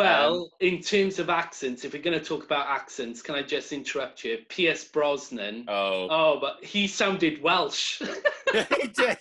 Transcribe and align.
Well, 0.00 0.42
um, 0.42 0.48
in 0.60 0.80
terms 0.80 1.18
of 1.18 1.28
accents, 1.28 1.84
if 1.84 1.92
we're 1.92 2.02
going 2.02 2.18
to 2.18 2.24
talk 2.24 2.44
about 2.44 2.68
accents, 2.68 3.20
can 3.20 3.34
I 3.34 3.42
just 3.42 3.72
interrupt 3.72 4.24
you? 4.24 4.38
Pierce 4.48 4.84
Brosnan. 4.84 5.66
Oh, 5.68 6.08
Oh, 6.10 6.38
but 6.40 6.64
he 6.64 6.86
sounded 6.86 7.42
Welsh. 7.42 8.00
he 8.52 8.88
did. 8.88 9.18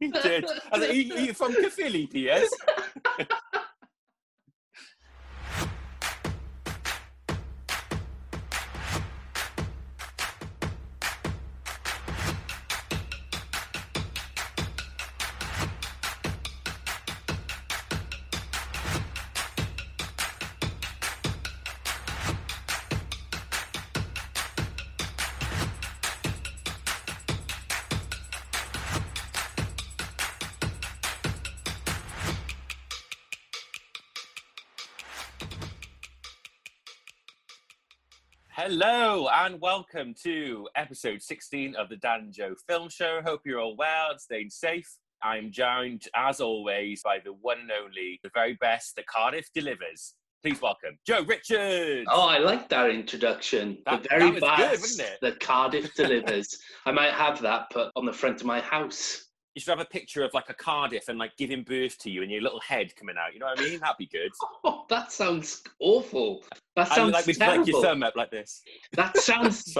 He 0.00 0.08
did. 0.08 0.46
I 0.72 0.86
you, 0.86 1.14
you 1.14 1.34
from 1.34 1.54
Caerphilly, 1.54 2.06
Pierce 2.06 2.50
Hello 38.70 39.28
and 39.32 39.58
welcome 39.62 40.12
to 40.24 40.68
episode 40.76 41.22
16 41.22 41.74
of 41.76 41.88
the 41.88 41.96
Dan 41.96 42.20
and 42.24 42.32
Joe 42.34 42.54
Film 42.68 42.90
Show. 42.90 43.22
Hope 43.24 43.40
you're 43.46 43.60
all 43.60 43.74
well 43.78 44.10
and 44.10 44.20
staying 44.20 44.50
safe. 44.50 44.86
I'm 45.22 45.50
joined, 45.50 46.02
as 46.14 46.42
always, 46.42 47.00
by 47.02 47.16
the 47.24 47.32
one 47.40 47.60
and 47.60 47.70
only, 47.72 48.20
the 48.22 48.28
very 48.34 48.58
best 48.60 48.94
that 48.96 49.06
Cardiff 49.06 49.46
delivers. 49.54 50.12
Please 50.44 50.60
welcome 50.60 50.98
Joe 51.06 51.22
Richards. 51.22 52.06
Oh, 52.12 52.28
I 52.28 52.36
like 52.36 52.68
that 52.68 52.90
introduction. 52.90 53.78
That- 53.86 54.02
the 54.02 54.08
very 54.10 54.30
that 54.32 54.40
good, 54.58 54.80
best 54.80 55.00
it? 55.00 55.18
that 55.22 55.40
Cardiff 55.40 55.94
delivers. 55.94 56.54
I 56.84 56.92
might 56.92 57.14
have 57.14 57.40
that 57.40 57.70
put 57.70 57.90
on 57.96 58.04
the 58.04 58.12
front 58.12 58.42
of 58.42 58.46
my 58.46 58.60
house. 58.60 59.27
You 59.58 59.60
should 59.60 59.76
have 59.76 59.80
a 59.84 59.90
picture 59.90 60.22
of 60.22 60.32
like 60.34 60.50
a 60.50 60.54
Cardiff 60.54 61.08
and 61.08 61.18
like 61.18 61.36
giving 61.36 61.64
birth 61.64 61.98
to 61.98 62.10
you 62.10 62.22
and 62.22 62.30
your 62.30 62.42
little 62.42 62.60
head 62.60 62.94
coming 62.94 63.16
out. 63.18 63.34
You 63.34 63.40
know 63.40 63.46
what 63.46 63.58
I 63.58 63.64
mean? 63.64 63.80
That'd 63.80 63.96
be 63.98 64.06
good. 64.06 64.30
Oh, 64.64 64.84
that 64.88 65.10
sounds 65.10 65.64
awful. 65.80 66.44
That 66.76 66.86
And 66.86 66.94
sounds 66.94 67.12
like 67.12 67.26
with 67.26 67.38
terrible. 67.40 67.58
like 67.64 67.66
your 67.66 67.82
thumb 67.82 68.04
up 68.04 68.14
like 68.14 68.30
this. 68.30 68.62
That 68.92 69.16
sounds 69.18 69.76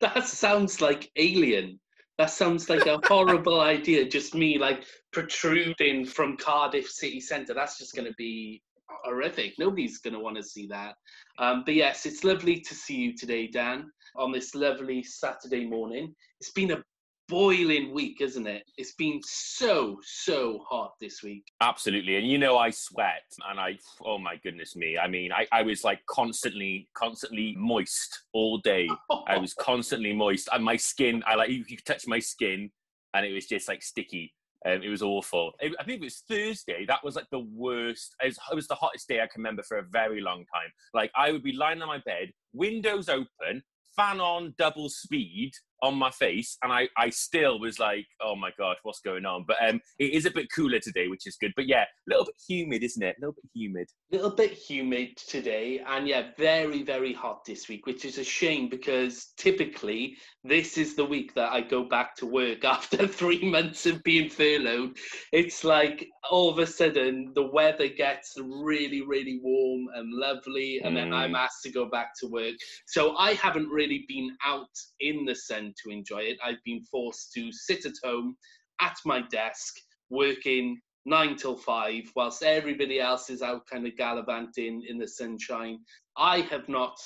that 0.00 0.26
sounds 0.28 0.80
like 0.80 1.10
alien. 1.16 1.80
That 2.18 2.30
sounds 2.30 2.70
like 2.70 2.86
a 2.86 3.00
horrible 3.08 3.60
idea. 3.76 4.08
Just 4.08 4.36
me 4.36 4.58
like 4.60 4.84
protruding 5.12 6.04
from 6.06 6.36
Cardiff 6.36 6.88
city 6.88 7.18
centre. 7.18 7.52
That's 7.52 7.78
just 7.78 7.96
going 7.96 8.06
to 8.06 8.14
be 8.16 8.62
horrific. 9.04 9.54
Nobody's 9.58 9.98
going 9.98 10.14
to 10.14 10.20
want 10.20 10.36
to 10.36 10.42
see 10.44 10.68
that. 10.68 10.94
Um, 11.38 11.64
but 11.66 11.74
yes, 11.74 12.06
it's 12.06 12.22
lovely 12.22 12.60
to 12.60 12.74
see 12.76 12.94
you 12.94 13.16
today, 13.16 13.48
Dan, 13.48 13.90
on 14.14 14.30
this 14.30 14.54
lovely 14.54 15.02
Saturday 15.02 15.66
morning. 15.66 16.14
It's 16.38 16.52
been 16.52 16.70
a 16.70 16.82
boiling 17.30 17.94
week, 17.94 18.20
isn't 18.20 18.48
it? 18.48 18.64
It's 18.76 18.92
been 18.94 19.20
so 19.24 20.00
so 20.02 20.64
hot 20.68 20.94
this 21.00 21.22
week. 21.22 21.44
Absolutely. 21.60 22.16
And 22.16 22.26
you 22.26 22.36
know, 22.38 22.58
I 22.58 22.70
sweat 22.70 23.22
and 23.48 23.58
I, 23.58 23.78
oh 24.04 24.18
my 24.18 24.36
goodness 24.42 24.74
me. 24.74 24.98
I 24.98 25.06
mean, 25.06 25.32
I, 25.32 25.46
I 25.52 25.62
was 25.62 25.84
like 25.84 26.00
constantly, 26.06 26.88
constantly 26.94 27.54
moist 27.56 28.24
all 28.32 28.58
day. 28.58 28.88
I 29.28 29.38
was 29.38 29.54
constantly 29.58 30.12
moist. 30.12 30.48
And 30.52 30.64
my 30.64 30.76
skin, 30.76 31.22
I 31.24 31.36
like, 31.36 31.50
you 31.50 31.64
could 31.64 31.84
touch 31.86 32.06
my 32.08 32.18
skin 32.18 32.70
and 33.14 33.24
it 33.24 33.32
was 33.32 33.46
just 33.46 33.68
like 33.68 33.82
sticky. 33.82 34.34
Um, 34.66 34.82
it 34.82 34.88
was 34.88 35.00
awful. 35.00 35.52
It- 35.60 35.76
I 35.78 35.84
think 35.84 36.00
it 36.00 36.04
was 36.04 36.24
Thursday. 36.28 36.84
That 36.86 37.04
was 37.04 37.14
like 37.14 37.30
the 37.30 37.46
worst. 37.54 38.14
It 38.22 38.26
was, 38.26 38.38
it 38.50 38.54
was 38.56 38.66
the 38.66 38.74
hottest 38.74 39.06
day 39.08 39.18
I 39.20 39.28
can 39.32 39.38
remember 39.40 39.62
for 39.62 39.78
a 39.78 39.84
very 39.92 40.20
long 40.20 40.44
time. 40.52 40.70
Like 40.92 41.12
I 41.16 41.30
would 41.30 41.44
be 41.44 41.52
lying 41.52 41.80
on 41.80 41.88
my 41.88 41.98
bed, 42.04 42.32
windows 42.52 43.08
open, 43.08 43.62
fan 43.96 44.20
on 44.20 44.52
double 44.58 44.88
speed 44.88 45.52
on 45.82 45.94
my 45.96 46.10
face, 46.10 46.56
and 46.62 46.72
I, 46.72 46.88
I 46.96 47.10
still 47.10 47.58
was 47.60 47.78
like, 47.78 48.06
oh 48.22 48.36
my 48.36 48.50
god, 48.58 48.76
what's 48.82 49.00
going 49.00 49.24
on? 49.24 49.44
But 49.46 49.56
um, 49.66 49.80
it 49.98 50.12
is 50.12 50.26
a 50.26 50.30
bit 50.30 50.48
cooler 50.54 50.78
today, 50.80 51.08
which 51.08 51.26
is 51.26 51.36
good. 51.40 51.52
But 51.56 51.66
yeah, 51.66 51.82
a 51.82 52.08
little 52.08 52.24
bit 52.26 52.36
humid, 52.48 52.82
isn't 52.82 53.02
it? 53.02 53.16
A 53.18 53.20
little 53.20 53.34
bit 53.34 53.50
humid. 53.54 53.88
A 54.12 54.16
little 54.16 54.30
bit 54.30 54.52
humid 54.52 55.16
today 55.16 55.80
and 55.86 56.06
yeah 56.08 56.28
very 56.36 56.82
very 56.82 57.12
hot 57.12 57.44
this 57.44 57.68
week 57.68 57.86
which 57.86 58.04
is 58.04 58.18
a 58.18 58.24
shame 58.24 58.68
because 58.68 59.32
typically 59.36 60.16
this 60.44 60.76
is 60.78 60.94
the 60.94 61.04
week 61.04 61.34
that 61.34 61.50
i 61.52 61.60
go 61.60 61.84
back 61.84 62.14
to 62.16 62.26
work 62.26 62.64
after 62.76 63.06
three 63.06 63.48
months 63.48 63.86
of 63.86 64.02
being 64.02 64.28
furloughed 64.28 64.96
it's 65.32 65.64
like 65.64 66.08
all 66.30 66.50
of 66.50 66.58
a 66.58 66.66
sudden 66.66 67.32
the 67.34 67.46
weather 67.52 67.88
gets 67.88 68.34
really 68.38 69.02
really 69.02 69.40
warm 69.42 69.86
and 69.94 70.12
lovely 70.12 70.80
and 70.84 70.96
then 70.96 71.10
Mm. 71.10 71.14
i'm 71.14 71.34
asked 71.34 71.62
to 71.64 71.70
go 71.72 71.86
back 71.88 72.10
to 72.20 72.26
work 72.28 72.54
so 72.86 73.16
i 73.16 73.32
haven't 73.34 73.68
really 73.68 74.04
been 74.08 74.30
out 74.44 74.68
in 75.00 75.24
the 75.24 75.34
sun 75.34 75.69
to 75.82 75.90
enjoy 75.90 76.20
it 76.20 76.38
i've 76.44 76.62
been 76.64 76.82
forced 76.82 77.32
to 77.32 77.50
sit 77.52 77.84
at 77.84 77.94
home 78.02 78.36
at 78.80 78.96
my 79.04 79.22
desk 79.30 79.76
working 80.10 80.80
nine 81.06 81.36
till 81.36 81.56
five, 81.56 82.10
whilst 82.14 82.42
everybody 82.42 83.00
else 83.00 83.30
is 83.30 83.42
out 83.42 83.66
kind 83.66 83.86
of 83.86 83.96
gallivanting 83.96 84.84
in 84.88 84.98
the 84.98 85.08
sunshine. 85.08 85.78
I 86.16 86.40
have 86.42 86.68
not 86.68 86.96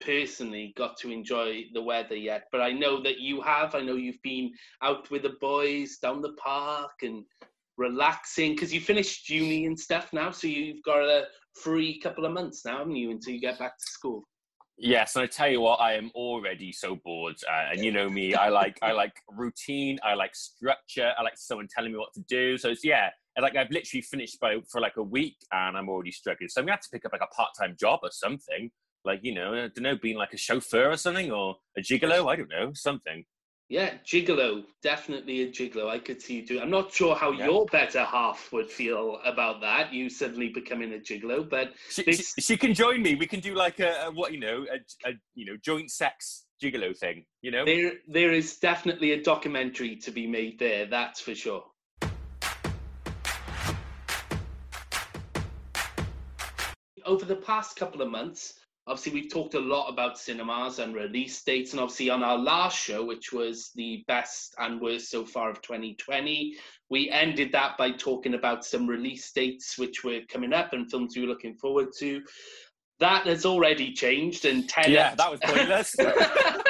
personally 0.00 0.74
got 0.76 0.96
to 0.98 1.10
enjoy 1.10 1.64
the 1.72 1.82
weather 1.82 2.16
yet, 2.16 2.44
but 2.52 2.60
I 2.60 2.72
know 2.72 3.02
that 3.02 3.18
you 3.18 3.40
have. 3.40 3.74
I 3.74 3.80
know 3.80 3.96
you've 3.96 4.22
been 4.22 4.52
out 4.82 5.10
with 5.10 5.22
the 5.22 5.36
boys 5.40 5.98
down 5.98 6.20
the 6.20 6.34
park 6.34 6.92
and 7.02 7.24
relaxing 7.76 8.52
because 8.52 8.72
you 8.72 8.80
finished 8.80 9.30
uni 9.30 9.66
and 9.66 9.78
stuff 9.78 10.12
now, 10.12 10.30
so 10.30 10.46
you've 10.46 10.82
got 10.84 11.02
a 11.02 11.26
free 11.54 11.98
couple 12.00 12.24
of 12.24 12.32
months 12.32 12.64
now, 12.64 12.78
haven't 12.78 12.96
you, 12.96 13.10
until 13.10 13.32
you 13.32 13.40
get 13.40 13.58
back 13.58 13.78
to 13.78 13.84
school? 13.84 14.24
Yes, 14.80 15.16
and 15.16 15.24
I 15.24 15.26
tell 15.26 15.48
you 15.48 15.60
what, 15.60 15.80
I 15.80 15.94
am 15.94 16.12
already 16.14 16.70
so 16.70 16.94
bored. 16.94 17.34
Uh, 17.50 17.72
and 17.72 17.84
you 17.84 17.90
know 17.90 18.08
me, 18.08 18.34
I 18.34 18.48
like 18.48 18.78
I 18.80 18.92
like 18.92 19.12
routine, 19.28 19.98
I 20.04 20.14
like 20.14 20.36
structure, 20.36 21.12
I 21.18 21.22
like 21.22 21.36
someone 21.36 21.66
telling 21.68 21.90
me 21.90 21.98
what 21.98 22.14
to 22.14 22.20
do. 22.28 22.56
So 22.58 22.68
it's 22.68 22.84
yeah, 22.84 23.10
like 23.40 23.56
I've 23.56 23.70
literally 23.72 24.02
finished 24.02 24.38
by 24.38 24.58
for 24.70 24.80
like 24.80 24.96
a 24.96 25.02
week, 25.02 25.36
and 25.50 25.76
I'm 25.76 25.88
already 25.88 26.12
struggling. 26.12 26.48
So 26.48 26.60
I'm 26.60 26.66
gonna 26.66 26.74
have 26.74 26.82
to 26.82 26.90
pick 26.92 27.04
up 27.04 27.12
like 27.12 27.22
a 27.22 27.34
part 27.34 27.50
time 27.58 27.76
job 27.78 28.00
or 28.04 28.10
something. 28.12 28.70
Like 29.04 29.20
you 29.24 29.34
know, 29.34 29.52
I 29.54 29.68
don't 29.68 29.80
know, 29.80 29.96
being 30.00 30.16
like 30.16 30.32
a 30.32 30.36
chauffeur 30.36 30.92
or 30.92 30.96
something, 30.96 31.32
or 31.32 31.56
a 31.76 31.80
gigolo. 31.80 32.30
I 32.30 32.36
don't 32.36 32.48
know, 32.48 32.70
something. 32.74 33.24
Yeah, 33.70 33.98
gigolo, 34.02 34.64
definitely 34.82 35.42
a 35.42 35.48
gigolo. 35.50 35.88
I 35.90 35.98
could 35.98 36.22
see 36.22 36.36
you 36.36 36.46
do. 36.46 36.58
I'm 36.58 36.70
not 36.70 36.90
sure 36.90 37.14
how 37.14 37.32
Yeah. 37.32 37.44
your 37.46 37.66
better 37.66 38.02
half 38.02 38.50
would 38.50 38.70
feel 38.70 39.20
about 39.26 39.60
that. 39.60 39.92
You 39.92 40.08
suddenly 40.08 40.48
becoming 40.48 40.94
a 40.94 40.96
gigolo, 40.98 41.46
but 41.48 41.74
She, 41.90 42.02
This- 42.04 42.32
she, 42.34 42.40
she 42.40 42.56
can 42.56 42.72
join 42.72 43.02
me. 43.02 43.14
We 43.14 43.26
can 43.26 43.40
do 43.40 43.54
like 43.54 43.78
a, 43.78 44.06
a 44.06 44.10
what 44.10 44.32
you 44.32 44.40
know, 44.40 44.64
a, 44.72 45.08
a 45.10 45.12
you 45.34 45.44
know 45.44 45.56
joint 45.58 45.90
sex 45.90 46.46
gigolo 46.62 46.96
thing. 46.96 47.26
You 47.42 47.50
know. 47.50 47.66
there 47.66 47.92
there 48.08 48.32
is 48.32 48.56
definitely 48.56 49.12
a 49.12 49.22
documentary 49.22 49.96
to 49.96 50.10
be 50.10 50.26
made 50.26 50.58
there. 50.58 50.86
That's 50.86 51.20
for 51.20 51.34
sure. 51.34 51.64
Over 57.04 57.24
the 57.24 57.36
past 57.36 57.76
couple 57.76 58.02
of 58.02 58.10
months, 58.10 58.54
obviously 58.88 59.12
we've 59.12 59.30
talked 59.30 59.54
a 59.54 59.60
lot 59.60 59.88
about 59.88 60.18
cinemas 60.18 60.78
and 60.78 60.94
release 60.94 61.42
dates, 61.44 61.72
and 61.72 61.80
obviously 61.80 62.10
on 62.10 62.22
our 62.22 62.38
last 62.38 62.78
show, 62.78 63.04
which 63.04 63.32
was 63.32 63.70
the 63.74 64.04
best 64.08 64.54
and 64.58 64.80
worst 64.80 65.10
so 65.10 65.24
far 65.24 65.50
of 65.50 65.60
2020, 65.62 66.56
we 66.90 67.10
ended 67.10 67.52
that 67.52 67.76
by 67.76 67.90
talking 67.90 68.34
about 68.34 68.64
some 68.64 68.86
release 68.86 69.30
dates 69.32 69.78
which 69.78 70.04
were 70.04 70.20
coming 70.28 70.52
up 70.52 70.72
and 70.72 70.90
films 70.90 71.14
we 71.14 71.22
were 71.22 71.28
looking 71.28 71.54
forward 71.54 71.88
to. 71.98 72.22
That 72.98 73.26
has 73.26 73.46
already 73.46 73.92
changed, 73.92 74.44
and 74.44 74.68
Tenet. 74.68 74.90
yeah, 74.90 75.14
that 75.14 75.30
was 75.30 75.38
pointless. 75.40 75.94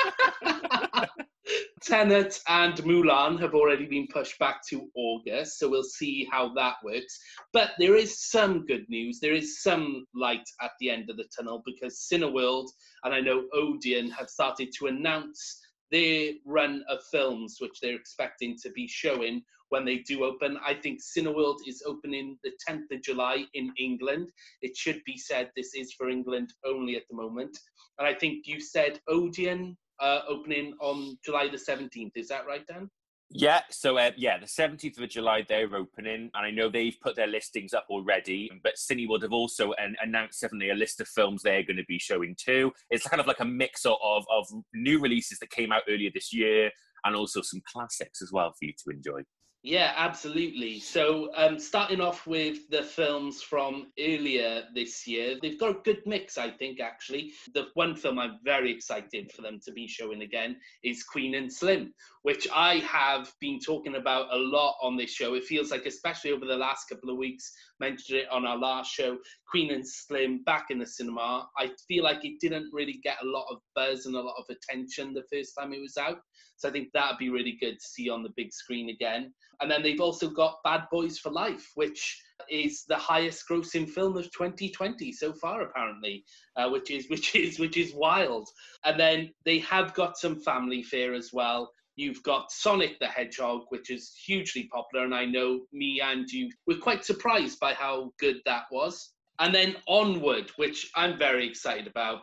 Tenet 1.88 2.38
and 2.49 2.75
Mulan 2.84 3.41
have 3.41 3.54
already 3.54 3.87
been 3.87 4.06
pushed 4.09 4.38
back 4.38 4.60
to 4.69 4.91
August, 4.94 5.59
so 5.59 5.71
we'll 5.71 5.82
see 5.82 6.28
how 6.31 6.53
that 6.53 6.75
works. 6.84 7.19
But 7.54 7.71
there 7.78 7.94
is 7.94 8.28
some 8.28 8.66
good 8.66 8.84
news. 8.91 9.21
There 9.21 9.32
is 9.32 9.62
some 9.62 10.04
light 10.15 10.47
at 10.60 10.72
the 10.81 10.91
end 10.91 11.09
of 11.09 11.16
the 11.16 11.25
tunnel 11.34 11.63
because 11.65 12.07
Cineworld 12.13 12.68
and 13.04 13.15
I 13.15 13.21
know 13.21 13.47
Odeon 13.54 14.10
have 14.10 14.28
started 14.28 14.68
to 14.78 14.89
announce 14.89 15.63
their 15.91 16.33
run 16.45 16.84
of 16.91 16.98
films 17.10 17.57
which 17.59 17.80
they're 17.80 17.97
expecting 17.97 18.54
to 18.65 18.71
be 18.72 18.86
showing 18.86 19.42
when 19.71 19.86
they 19.86 20.01
do 20.01 20.24
open. 20.24 20.59
I 20.63 20.74
think 20.74 21.01
Cineworld 21.01 21.60
is 21.66 21.83
opening 21.86 22.36
the 22.45 22.53
10th 22.68 22.91
of 22.92 23.03
July 23.03 23.47
in 23.54 23.72
England. 23.78 24.30
It 24.60 24.77
should 24.77 25.01
be 25.07 25.16
said 25.16 25.53
this 25.57 25.74
is 25.74 25.95
for 25.95 26.10
England 26.10 26.53
only 26.66 26.97
at 26.97 27.09
the 27.09 27.16
moment. 27.16 27.59
And 27.98 28.07
I 28.07 28.13
think 28.13 28.47
you 28.47 28.60
said 28.60 29.01
Odeon 29.09 29.78
uh, 30.00 30.21
opening 30.28 30.74
on 30.80 31.18
July 31.24 31.48
the 31.48 31.56
17th. 31.56 32.12
Is 32.16 32.28
that 32.28 32.47
right, 32.47 32.66
Dan? 32.66 32.89
Yeah, 33.30 33.60
so 33.71 33.98
uh, 33.98 34.12
yeah, 34.16 34.39
the 34.39 34.47
17th 34.47 35.03
of 35.03 35.09
July 35.10 35.45
they're 35.47 35.74
opening, 35.77 36.30
and 36.33 36.47
I 36.47 36.50
know 36.50 36.71
they've 36.71 36.97
put 37.03 37.15
their 37.15 37.27
listings 37.27 37.74
up 37.74 37.84
already. 37.91 38.50
But 38.62 38.77
Cineworld 38.77 39.21
have 39.22 39.34
also 39.34 39.72
an- 39.74 39.97
announced 40.03 40.41
definitely 40.41 40.71
a 40.71 40.74
list 40.74 41.00
of 41.03 41.09
films 41.09 41.42
they're 41.42 41.62
going 41.62 41.77
to 41.77 41.84
be 41.86 41.98
showing 41.98 42.34
too. 42.42 42.72
It's 42.89 43.06
kind 43.06 43.21
of 43.21 43.27
like 43.27 43.41
a 43.41 43.45
mix 43.45 43.84
of 43.84 43.97
of 44.03 44.47
new 44.72 44.98
releases 44.98 45.39
that 45.41 45.50
came 45.50 45.72
out 45.72 45.83
earlier 45.91 46.10
this 46.12 46.33
year, 46.33 46.71
and 47.04 47.15
also 47.15 47.42
some 47.42 47.60
classics 47.71 48.22
as 48.22 48.33
well 48.33 48.51
for 48.59 48.65
you 48.65 48.72
to 48.84 48.97
enjoy. 48.97 49.21
Yeah, 49.65 49.93
absolutely. 49.97 50.78
So, 50.78 51.31
um, 51.34 51.59
starting 51.59 52.01
off 52.01 52.28
with 52.28 52.71
the 52.71 52.83
films 52.83 53.43
from 53.43 53.89
earlier 53.99 54.63
this 54.72 55.05
year, 55.05 55.37
they've 55.43 55.59
got 55.59 55.71
a 55.71 55.81
good 55.83 56.01
mix, 56.07 56.39
I 56.39 56.49
think, 56.49 56.78
actually. 56.81 57.33
The 57.55 57.66
one 57.75 57.97
film 57.97 58.21
I'm 58.21 58.39
very 58.45 58.71
excited 58.72 59.33
for 59.33 59.43
them 59.43 59.59
to 59.65 59.72
be 59.72 59.89
showing 59.89 60.22
again 60.22 60.59
is 60.84 61.03
Queen 61.03 61.34
and 61.34 61.53
Slim, 61.53 61.93
which 62.22 62.47
I 62.55 62.77
have 62.77 63.33
been 63.41 63.59
talking 63.59 63.97
about 63.97 64.33
a 64.33 64.39
lot 64.39 64.77
on 64.81 64.97
this 64.97 65.10
show. 65.10 65.34
It 65.34 65.45
feels 65.45 65.72
like, 65.72 65.87
especially 65.87 66.31
over 66.31 66.47
the 66.47 66.57
last 66.57 66.89
couple 66.89 67.11
of 67.11 67.16
weeks, 67.16 67.53
mentioned 67.81 68.21
it 68.21 68.28
on 68.31 68.47
our 68.47 68.57
last 68.57 68.93
show, 68.93 69.19
Queen 69.51 69.72
and 69.72 69.87
Slim 69.87 70.45
back 70.45 70.66
in 70.71 70.78
the 70.78 70.87
cinema. 70.87 71.49
I 71.59 71.72
feel 71.89 72.04
like 72.04 72.25
it 72.25 72.39
didn't 72.41 72.71
really 72.72 73.01
get 73.03 73.16
a 73.22 73.27
lot 73.27 73.47
of 73.51 73.59
buzz 73.75 74.07
and 74.07 74.15
a 74.15 74.21
lot 74.21 74.37
of 74.39 74.45
attention 74.49 75.15
the 75.15 75.25
first 75.33 75.54
time 75.59 75.72
it 75.72 75.81
was 75.81 75.97
out. 75.97 76.21
So 76.59 76.69
I 76.69 76.72
think 76.72 76.89
that'd 76.93 77.19
be 77.19 77.31
really 77.31 77.57
good 77.60 77.78
to 77.78 77.84
see 77.84 78.10
on 78.10 78.22
the 78.22 78.33
big 78.37 78.53
screen 78.53 78.91
again. 78.91 79.33
And 79.60 79.71
then 79.71 79.83
they've 79.83 80.01
also 80.01 80.28
got 80.28 80.63
Bad 80.65 80.83
Boys 80.91 81.19
for 81.19 81.31
Life, 81.31 81.71
which 81.75 82.21
is 82.51 82.84
the 82.89 82.97
highest 82.97 83.45
grossing 83.51 83.89
film 83.89 84.16
of 84.16 84.25
2020 84.33 85.10
so 85.10 85.33
far 85.33 85.63
apparently 85.63 86.25
uh, 86.55 86.69
which 86.71 86.89
is 86.89 87.07
which 87.10 87.34
is 87.34 87.59
which 87.59 87.77
is 87.77 87.93
wild 87.93 88.49
and 88.84 88.99
then 88.99 89.28
they 89.45 89.59
have 89.59 89.93
got 89.93 90.16
some 90.16 90.39
family 90.39 90.81
fare 90.81 91.15
as 91.15 91.31
well 91.33 91.72
You've 91.99 92.22
got 92.22 92.53
Sonic 92.53 93.01
the 93.01 93.09
Hedgehog, 93.09 93.63
which 93.71 93.91
is 93.91 94.15
hugely 94.25 94.69
popular, 94.72 95.04
and 95.04 95.13
I 95.13 95.25
know 95.25 95.63
me 95.72 96.01
and 96.01 96.31
you 96.31 96.49
were 96.65 96.77
quite 96.77 97.04
surprised 97.04 97.59
by 97.59 97.75
how 97.75 98.13
good 98.21 98.37
that 98.45 98.66
was. 98.71 99.15
And 99.41 99.53
then 99.53 99.75
Onward, 99.89 100.53
which 100.59 100.93
I'm 100.95 101.19
very 101.19 101.49
excited 101.49 101.89
about. 101.89 102.21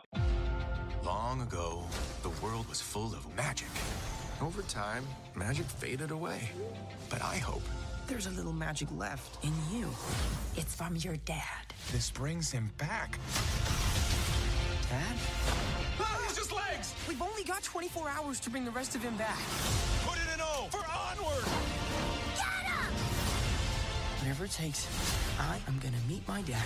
Long 1.04 1.42
ago, 1.42 1.84
the 2.22 2.30
world 2.42 2.66
was 2.70 2.80
full 2.80 3.12
of 3.12 3.30
magic. 3.36 3.68
Over 4.42 4.60
time, 4.62 5.02
magic 5.34 5.64
faded 5.64 6.10
away. 6.10 6.50
But 7.08 7.22
I 7.22 7.36
hope 7.36 7.62
there's 8.06 8.26
a 8.26 8.30
little 8.30 8.52
magic 8.52 8.88
left 8.94 9.42
in 9.42 9.52
you. 9.72 9.88
It's 10.56 10.74
from 10.74 10.94
your 10.96 11.16
dad. 11.24 11.72
This 11.90 12.10
brings 12.10 12.50
him 12.50 12.70
back. 12.76 13.18
Dad? 14.90 15.16
Ah, 15.98 16.20
he's 16.26 16.36
just 16.36 16.52
legs! 16.52 16.94
We've 17.08 17.22
only 17.22 17.44
got 17.44 17.62
24 17.62 18.10
hours 18.10 18.38
to 18.40 18.50
bring 18.50 18.66
the 18.66 18.70
rest 18.70 18.94
of 18.94 19.02
him 19.02 19.16
back. 19.16 19.38
Put 20.04 20.18
it 20.18 20.34
in 20.34 20.40
O 20.40 20.68
for 20.70 20.84
onward! 20.86 21.44
Get 22.36 22.70
him! 22.70 22.92
Whatever 24.20 24.44
it 24.44 24.50
takes, 24.52 24.86
I 25.40 25.58
am 25.66 25.78
gonna 25.78 25.96
meet 26.06 26.26
my 26.28 26.42
dad. 26.42 26.62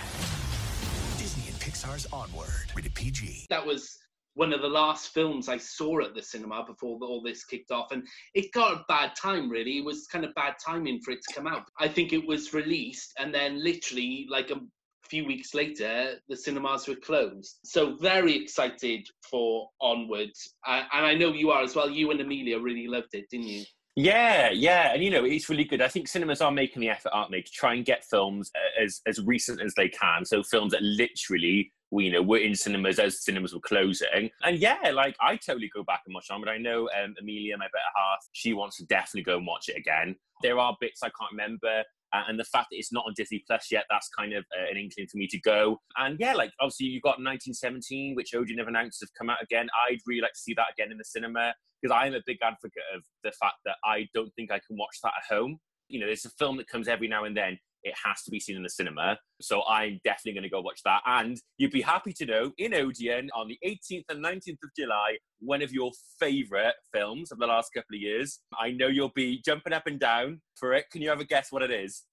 Disney 1.17 1.47
and 1.47 1.57
Pixar's 1.59 2.05
Onward, 2.11 2.49
rated 2.75 2.93
PG. 2.95 3.47
That 3.49 3.65
was 3.65 4.00
one 4.35 4.53
of 4.53 4.61
the 4.61 4.67
last 4.67 5.13
films 5.13 5.49
I 5.49 5.57
saw 5.57 6.01
at 6.01 6.15
the 6.15 6.21
cinema 6.21 6.63
before 6.65 6.97
all 7.01 7.21
this 7.21 7.43
kicked 7.45 7.71
off, 7.71 7.91
and 7.91 8.07
it 8.33 8.51
got 8.53 8.73
a 8.73 8.85
bad 8.87 9.11
time. 9.15 9.49
Really, 9.49 9.79
it 9.79 9.85
was 9.85 10.07
kind 10.07 10.25
of 10.25 10.33
bad 10.35 10.55
timing 10.63 11.01
for 11.01 11.11
it 11.11 11.19
to 11.27 11.33
come 11.33 11.47
out. 11.47 11.63
I 11.79 11.87
think 11.87 12.13
it 12.13 12.25
was 12.25 12.53
released, 12.53 13.13
and 13.19 13.33
then 13.33 13.63
literally 13.63 14.27
like 14.29 14.49
a 14.51 14.61
few 15.07 15.25
weeks 15.25 15.53
later, 15.53 16.15
the 16.29 16.37
cinemas 16.37 16.87
were 16.87 16.95
closed. 16.95 17.59
So 17.65 17.95
very 17.97 18.35
excited 18.35 19.05
for 19.29 19.69
Onwards, 19.81 20.55
uh, 20.67 20.83
and 20.93 21.05
I 21.05 21.13
know 21.15 21.33
you 21.33 21.51
are 21.51 21.63
as 21.63 21.75
well. 21.75 21.89
You 21.89 22.11
and 22.11 22.21
Amelia 22.21 22.59
really 22.59 22.87
loved 22.87 23.13
it, 23.13 23.29
didn't 23.29 23.47
you? 23.47 23.63
Yeah, 23.97 24.51
yeah, 24.51 24.93
and 24.93 25.03
you 25.03 25.09
know 25.09 25.25
it's 25.25 25.49
really 25.49 25.65
good. 25.65 25.81
I 25.81 25.89
think 25.89 26.07
cinemas 26.07 26.39
are 26.39 26.51
making 26.51 26.81
the 26.81 26.89
effort, 26.89 27.11
aren't 27.11 27.31
they, 27.31 27.41
to 27.41 27.51
try 27.51 27.73
and 27.73 27.83
get 27.83 28.05
films 28.05 28.49
uh, 28.55 28.83
as 28.83 29.01
as 29.05 29.19
recent 29.21 29.61
as 29.61 29.73
they 29.75 29.89
can. 29.89 30.23
So 30.23 30.43
films 30.43 30.71
that 30.71 30.81
literally, 30.81 31.73
we 31.91 32.05
you 32.05 32.11
know, 32.11 32.21
were 32.21 32.37
in 32.37 32.55
cinemas 32.55 32.99
as 32.99 33.23
cinemas 33.23 33.53
were 33.53 33.59
closing. 33.59 34.29
And 34.43 34.57
yeah, 34.57 34.91
like 34.93 35.15
I 35.19 35.35
totally 35.35 35.69
go 35.73 35.83
back 35.83 36.01
and 36.05 36.15
watch 36.15 36.31
on, 36.31 36.41
but 36.41 36.49
I 36.49 36.57
know 36.57 36.89
um, 36.97 37.13
Amelia, 37.19 37.57
my 37.57 37.65
better 37.65 37.83
half, 37.95 38.19
she 38.31 38.53
wants 38.53 38.77
to 38.77 38.85
definitely 38.85 39.23
go 39.23 39.37
and 39.37 39.45
watch 39.45 39.67
it 39.67 39.77
again. 39.77 40.15
There 40.41 40.57
are 40.57 40.75
bits 40.79 41.03
I 41.03 41.07
can't 41.07 41.31
remember. 41.31 41.83
Uh, 42.13 42.23
and 42.27 42.37
the 42.37 42.43
fact 42.43 42.67
that 42.71 42.77
it's 42.77 42.91
not 42.91 43.05
on 43.07 43.13
Disney 43.15 43.41
Plus 43.47 43.67
yet, 43.71 43.85
that's 43.89 44.09
kind 44.09 44.33
of 44.33 44.43
uh, 44.57 44.69
an 44.69 44.77
inkling 44.77 45.07
for 45.07 45.17
me 45.17 45.27
to 45.27 45.39
go. 45.39 45.79
And 45.97 46.17
yeah, 46.19 46.33
like 46.33 46.51
obviously 46.59 46.87
you've 46.87 47.03
got 47.03 47.19
1917, 47.19 48.15
which 48.15 48.33
Odeon 48.33 48.59
have 48.59 48.67
announced 48.67 49.01
have 49.01 49.13
come 49.17 49.29
out 49.29 49.41
again. 49.41 49.67
I'd 49.87 49.99
really 50.05 50.21
like 50.21 50.33
to 50.33 50.39
see 50.39 50.53
that 50.55 50.67
again 50.73 50.91
in 50.91 50.97
the 50.97 51.05
cinema 51.05 51.53
because 51.81 51.95
I 51.95 52.07
am 52.07 52.13
a 52.13 52.21
big 52.25 52.37
advocate 52.43 52.83
of 52.95 53.03
the 53.23 53.31
fact 53.31 53.55
that 53.65 53.75
I 53.85 54.07
don't 54.13 54.31
think 54.35 54.51
I 54.51 54.59
can 54.59 54.77
watch 54.77 54.97
that 55.03 55.13
at 55.17 55.35
home. 55.35 55.59
You 55.87 55.99
know, 55.99 56.07
it's 56.07 56.25
a 56.25 56.29
film 56.31 56.57
that 56.57 56.67
comes 56.67 56.87
every 56.87 57.07
now 57.07 57.23
and 57.25 57.35
then. 57.35 57.57
It 57.83 57.93
has 58.03 58.23
to 58.23 58.31
be 58.31 58.39
seen 58.39 58.57
in 58.57 58.63
the 58.63 58.69
cinema. 58.69 59.17
So 59.41 59.63
I'm 59.67 59.99
definitely 60.03 60.33
going 60.33 60.43
to 60.43 60.49
go 60.49 60.61
watch 60.61 60.81
that. 60.85 61.01
And 61.05 61.37
you'd 61.57 61.71
be 61.71 61.81
happy 61.81 62.13
to 62.13 62.25
know 62.25 62.51
in 62.57 62.73
Odeon 62.73 63.29
on 63.35 63.47
the 63.47 63.57
18th 63.65 64.05
and 64.09 64.23
19th 64.23 64.63
of 64.63 64.69
July, 64.77 65.17
one 65.39 65.61
of 65.61 65.71
your 65.71 65.91
favourite 66.19 66.75
films 66.93 67.31
of 67.31 67.39
the 67.39 67.47
last 67.47 67.71
couple 67.73 67.95
of 67.95 68.01
years. 68.01 68.39
I 68.59 68.71
know 68.71 68.87
you'll 68.87 69.11
be 69.15 69.41
jumping 69.43 69.73
up 69.73 69.87
and 69.87 69.99
down 69.99 70.41
for 70.55 70.73
it. 70.73 70.85
Can 70.91 71.01
you 71.01 71.11
ever 71.11 71.23
guess 71.23 71.51
what 71.51 71.63
it 71.63 71.71
is? 71.71 72.03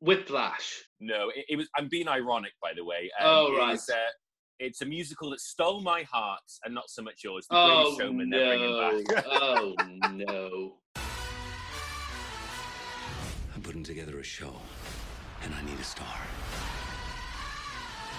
Whiplash. 0.00 0.84
No, 1.00 1.30
it, 1.34 1.44
it 1.48 1.56
was. 1.56 1.68
I'm 1.76 1.88
being 1.88 2.08
ironic, 2.08 2.52
by 2.62 2.72
the 2.74 2.84
way. 2.84 3.10
Um, 3.20 3.26
oh 3.26 3.56
right. 3.56 3.74
It's, 3.74 3.88
uh, 3.90 3.96
it's 4.60 4.82
a 4.82 4.86
musical 4.86 5.30
that 5.30 5.40
stole 5.40 5.82
my 5.82 6.02
heart 6.02 6.40
and 6.64 6.74
not 6.74 6.88
so 6.88 7.02
much 7.02 7.22
yours. 7.24 7.46
The 7.50 7.56
oh, 7.56 7.96
Showman. 7.98 8.30
No. 8.30 9.02
oh 9.26 9.74
no. 10.12 10.76
I'm 13.54 13.62
putting 13.62 13.82
together 13.82 14.20
a 14.20 14.22
show, 14.22 14.54
and 15.44 15.54
I 15.54 15.62
need 15.62 15.78
a 15.78 15.84
star. 15.84 16.06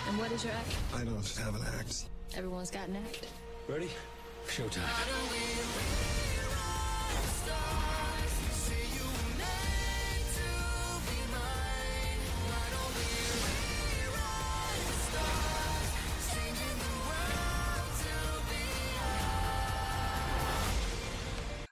And 0.08 0.18
what 0.18 0.32
is 0.32 0.44
your 0.44 0.54
act? 0.54 0.76
I 0.96 1.04
don't 1.04 1.28
have 1.38 1.56
an 1.56 1.62
act. 1.78 2.06
Everyone's 2.36 2.72
got 2.72 2.88
an 2.88 2.98
act. 2.98 3.28
Ready? 3.68 3.90
Showtime. 4.48 6.39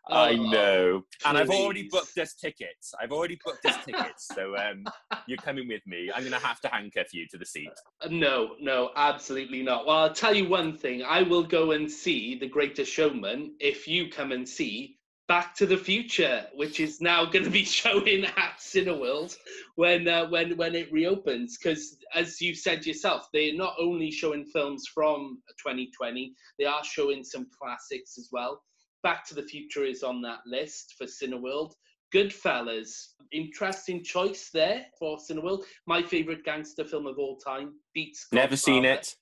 I 0.10 0.32
Oh, 0.34 0.36
know, 0.36 1.02
and 1.26 1.38
I've 1.38 1.50
already 1.50 1.88
booked 1.90 2.18
us 2.18 2.34
tickets. 2.36 2.94
I've 3.02 3.12
already 3.12 3.38
booked 3.44 3.66
us 3.66 3.84
tickets, 3.86 4.28
so 4.34 4.56
um, 4.58 4.86
you're 5.28 5.38
coming 5.38 5.68
with 5.68 5.82
me. 5.86 6.10
I'm 6.14 6.22
going 6.22 6.40
to 6.40 6.46
have 6.46 6.60
to 6.62 6.68
handcuff 6.70 7.14
you 7.14 7.26
to 7.32 7.38
the 7.38 7.46
seat. 7.46 7.70
No, 8.10 8.56
no, 8.60 8.92
absolutely 8.96 9.64
not. 9.64 9.86
Well, 9.86 9.98
I'll 9.98 10.14
tell 10.14 10.36
you 10.36 10.48
one 10.48 10.78
thing. 10.78 11.04
I 11.04 11.22
will 11.24 11.44
go 11.44 11.72
and 11.72 11.92
see 11.92 12.38
The 12.38 12.48
Greatest 12.48 12.92
Showman 12.92 13.56
if 13.60 13.88
you 13.88 14.10
come 14.10 14.32
and 14.32 14.48
see 14.48 14.98
Back 15.28 15.56
to 15.56 15.66
the 15.66 15.76
Future, 15.76 16.46
which 16.56 16.80
is 16.80 17.02
now 17.02 17.26
going 17.26 17.44
to 17.44 17.52
be 17.52 17.66
showing 17.82 18.24
at 18.26 18.60
Cineworld 18.60 19.36
when 19.76 20.08
uh, 20.08 20.28
when 20.30 20.56
when 20.56 20.74
it 20.74 20.90
reopens. 20.92 21.58
Because 21.58 21.98
as 22.16 22.40
you 22.40 22.56
said 22.56 22.86
yourself, 22.86 23.28
they're 23.34 23.54
not 23.54 23.76
only 23.78 24.10
showing 24.10 24.46
films 24.46 24.88
from 24.88 25.42
2020, 25.62 26.34
they 26.58 26.66
are 26.66 26.84
showing 26.84 27.26
some 27.26 27.46
classics 27.62 28.18
as 28.18 28.30
well. 28.32 28.62
Back 29.04 29.26
to 29.28 29.36
the 29.36 29.44
Future 29.44 29.84
is 29.86 30.04
on 30.04 30.22
that 30.24 30.40
list 30.46 30.96
for 30.98 31.06
Cineworld. 31.06 31.74
Goodfellas, 32.14 32.90
interesting 33.32 34.04
choice 34.04 34.50
there 34.54 34.86
for 34.98 35.18
Cineworld. 35.18 35.64
My 35.86 36.02
favorite 36.02 36.44
gangster 36.44 36.86
film 36.86 37.06
of 37.08 37.18
all 37.20 37.38
time 37.38 37.74
beats. 37.94 38.28
Never 38.32 38.56
seen 38.56 38.86
it. 38.86 39.14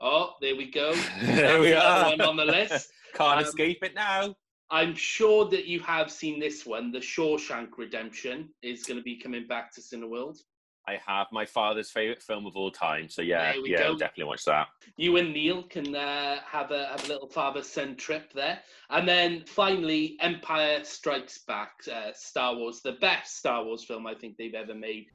Oh, 0.00 0.34
there 0.40 0.56
we 0.56 0.70
go. 0.70 0.92
There 1.22 1.60
we 1.60 1.72
are. 1.72 2.10
One 2.10 2.20
on 2.20 2.36
the 2.36 2.44
list. 2.44 2.90
Can't 3.14 3.38
Um, 3.38 3.44
escape 3.44 3.78
it 3.82 3.94
now. 3.94 4.34
I'm 4.70 4.94
sure 4.94 5.48
that 5.50 5.66
you 5.66 5.80
have 5.80 6.10
seen 6.10 6.40
this 6.40 6.64
one. 6.66 6.90
The 6.92 6.98
Shawshank 6.98 7.68
Redemption 7.76 8.48
is 8.62 8.84
going 8.84 8.96
to 8.96 9.02
be 9.02 9.18
coming 9.20 9.46
back 9.46 9.72
to 9.74 9.80
Cineworld. 9.80 10.38
I 10.86 10.98
have 11.06 11.28
my 11.32 11.46
father's 11.46 11.90
favorite 11.90 12.22
film 12.22 12.46
of 12.46 12.56
all 12.56 12.70
time. 12.70 13.08
So 13.08 13.22
yeah, 13.22 13.52
There 13.52 13.62
we 13.62 13.70
yeah, 13.72 13.78
go. 13.78 13.84
I'll 13.84 13.96
definitely 13.96 14.24
watch 14.24 14.44
that. 14.46 14.68
You 14.96 15.16
and 15.16 15.32
Neil 15.32 15.62
can 15.64 15.94
uh, 15.94 16.38
have 16.44 16.70
a 16.70 16.86
have 16.86 17.04
a 17.04 17.08
little 17.08 17.28
father-son 17.28 17.96
trip 17.96 18.32
there, 18.32 18.58
and 18.90 19.08
then 19.08 19.44
finally, 19.46 20.16
Empire 20.20 20.84
Strikes 20.84 21.38
Back, 21.38 21.72
uh, 21.92 22.10
Star 22.14 22.56
Wars, 22.56 22.80
the 22.82 22.92
best 23.00 23.38
Star 23.38 23.64
Wars 23.64 23.84
film 23.84 24.06
I 24.06 24.14
think 24.14 24.36
they've 24.36 24.54
ever 24.54 24.74
made. 24.74 25.06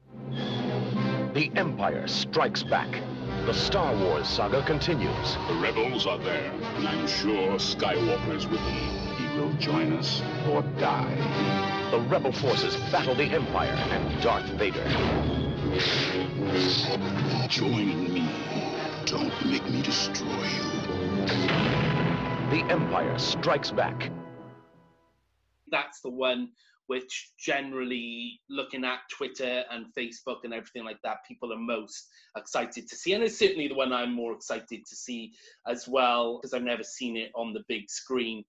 The 1.34 1.50
Empire 1.54 2.08
Strikes 2.08 2.62
Back. 2.62 2.90
The 3.44 3.52
Star 3.52 3.94
Wars 3.94 4.26
saga 4.28 4.62
continues. 4.64 5.36
The 5.48 5.54
rebels 5.54 6.06
are 6.06 6.18
there, 6.18 6.50
and 6.76 6.88
I'm 6.88 7.06
sure 7.06 7.56
Skywalker 7.56 8.34
is 8.34 8.46
with 8.46 8.60
them. 8.60 9.16
He 9.16 9.38
will 9.38 9.52
join 9.54 9.92
us 9.92 10.22
or 10.50 10.62
die. 10.78 11.88
The 11.90 12.00
rebel 12.00 12.32
forces 12.32 12.76
battle 12.90 13.14
the 13.14 13.24
Empire 13.24 13.72
and 13.72 14.22
Darth 14.22 14.46
Vader. 14.58 15.37
Join 17.48 18.12
me. 18.12 18.28
Don't 19.04 19.32
make 19.46 19.68
me 19.68 19.82
destroy 19.82 20.44
you. 20.56 20.70
The 22.50 22.64
Empire 22.70 23.18
Strikes 23.18 23.70
Back. 23.70 24.10
That's 25.70 26.00
the 26.00 26.10
one 26.10 26.52
which 26.88 27.30
generally 27.38 28.40
looking 28.50 28.84
at 28.84 29.00
Twitter 29.10 29.62
and 29.70 29.86
Facebook 29.96 30.38
and 30.44 30.52
everything 30.52 30.84
like 30.84 31.00
that, 31.04 31.18
people 31.26 31.52
are 31.52 31.58
most 31.58 32.08
excited 32.36 32.88
to 32.88 32.96
see. 32.96 33.12
And 33.12 33.22
it's 33.22 33.38
certainly 33.38 33.68
the 33.68 33.74
one 33.74 33.92
I'm 33.92 34.12
more 34.12 34.32
excited 34.32 34.84
to 34.84 34.96
see 34.96 35.32
as 35.66 35.86
well, 35.86 36.38
because 36.38 36.52
I've 36.52 36.62
never 36.62 36.82
seen 36.82 37.16
it 37.16 37.30
on 37.34 37.52
the 37.52 37.64
big 37.68 37.88
screen. 37.88 38.44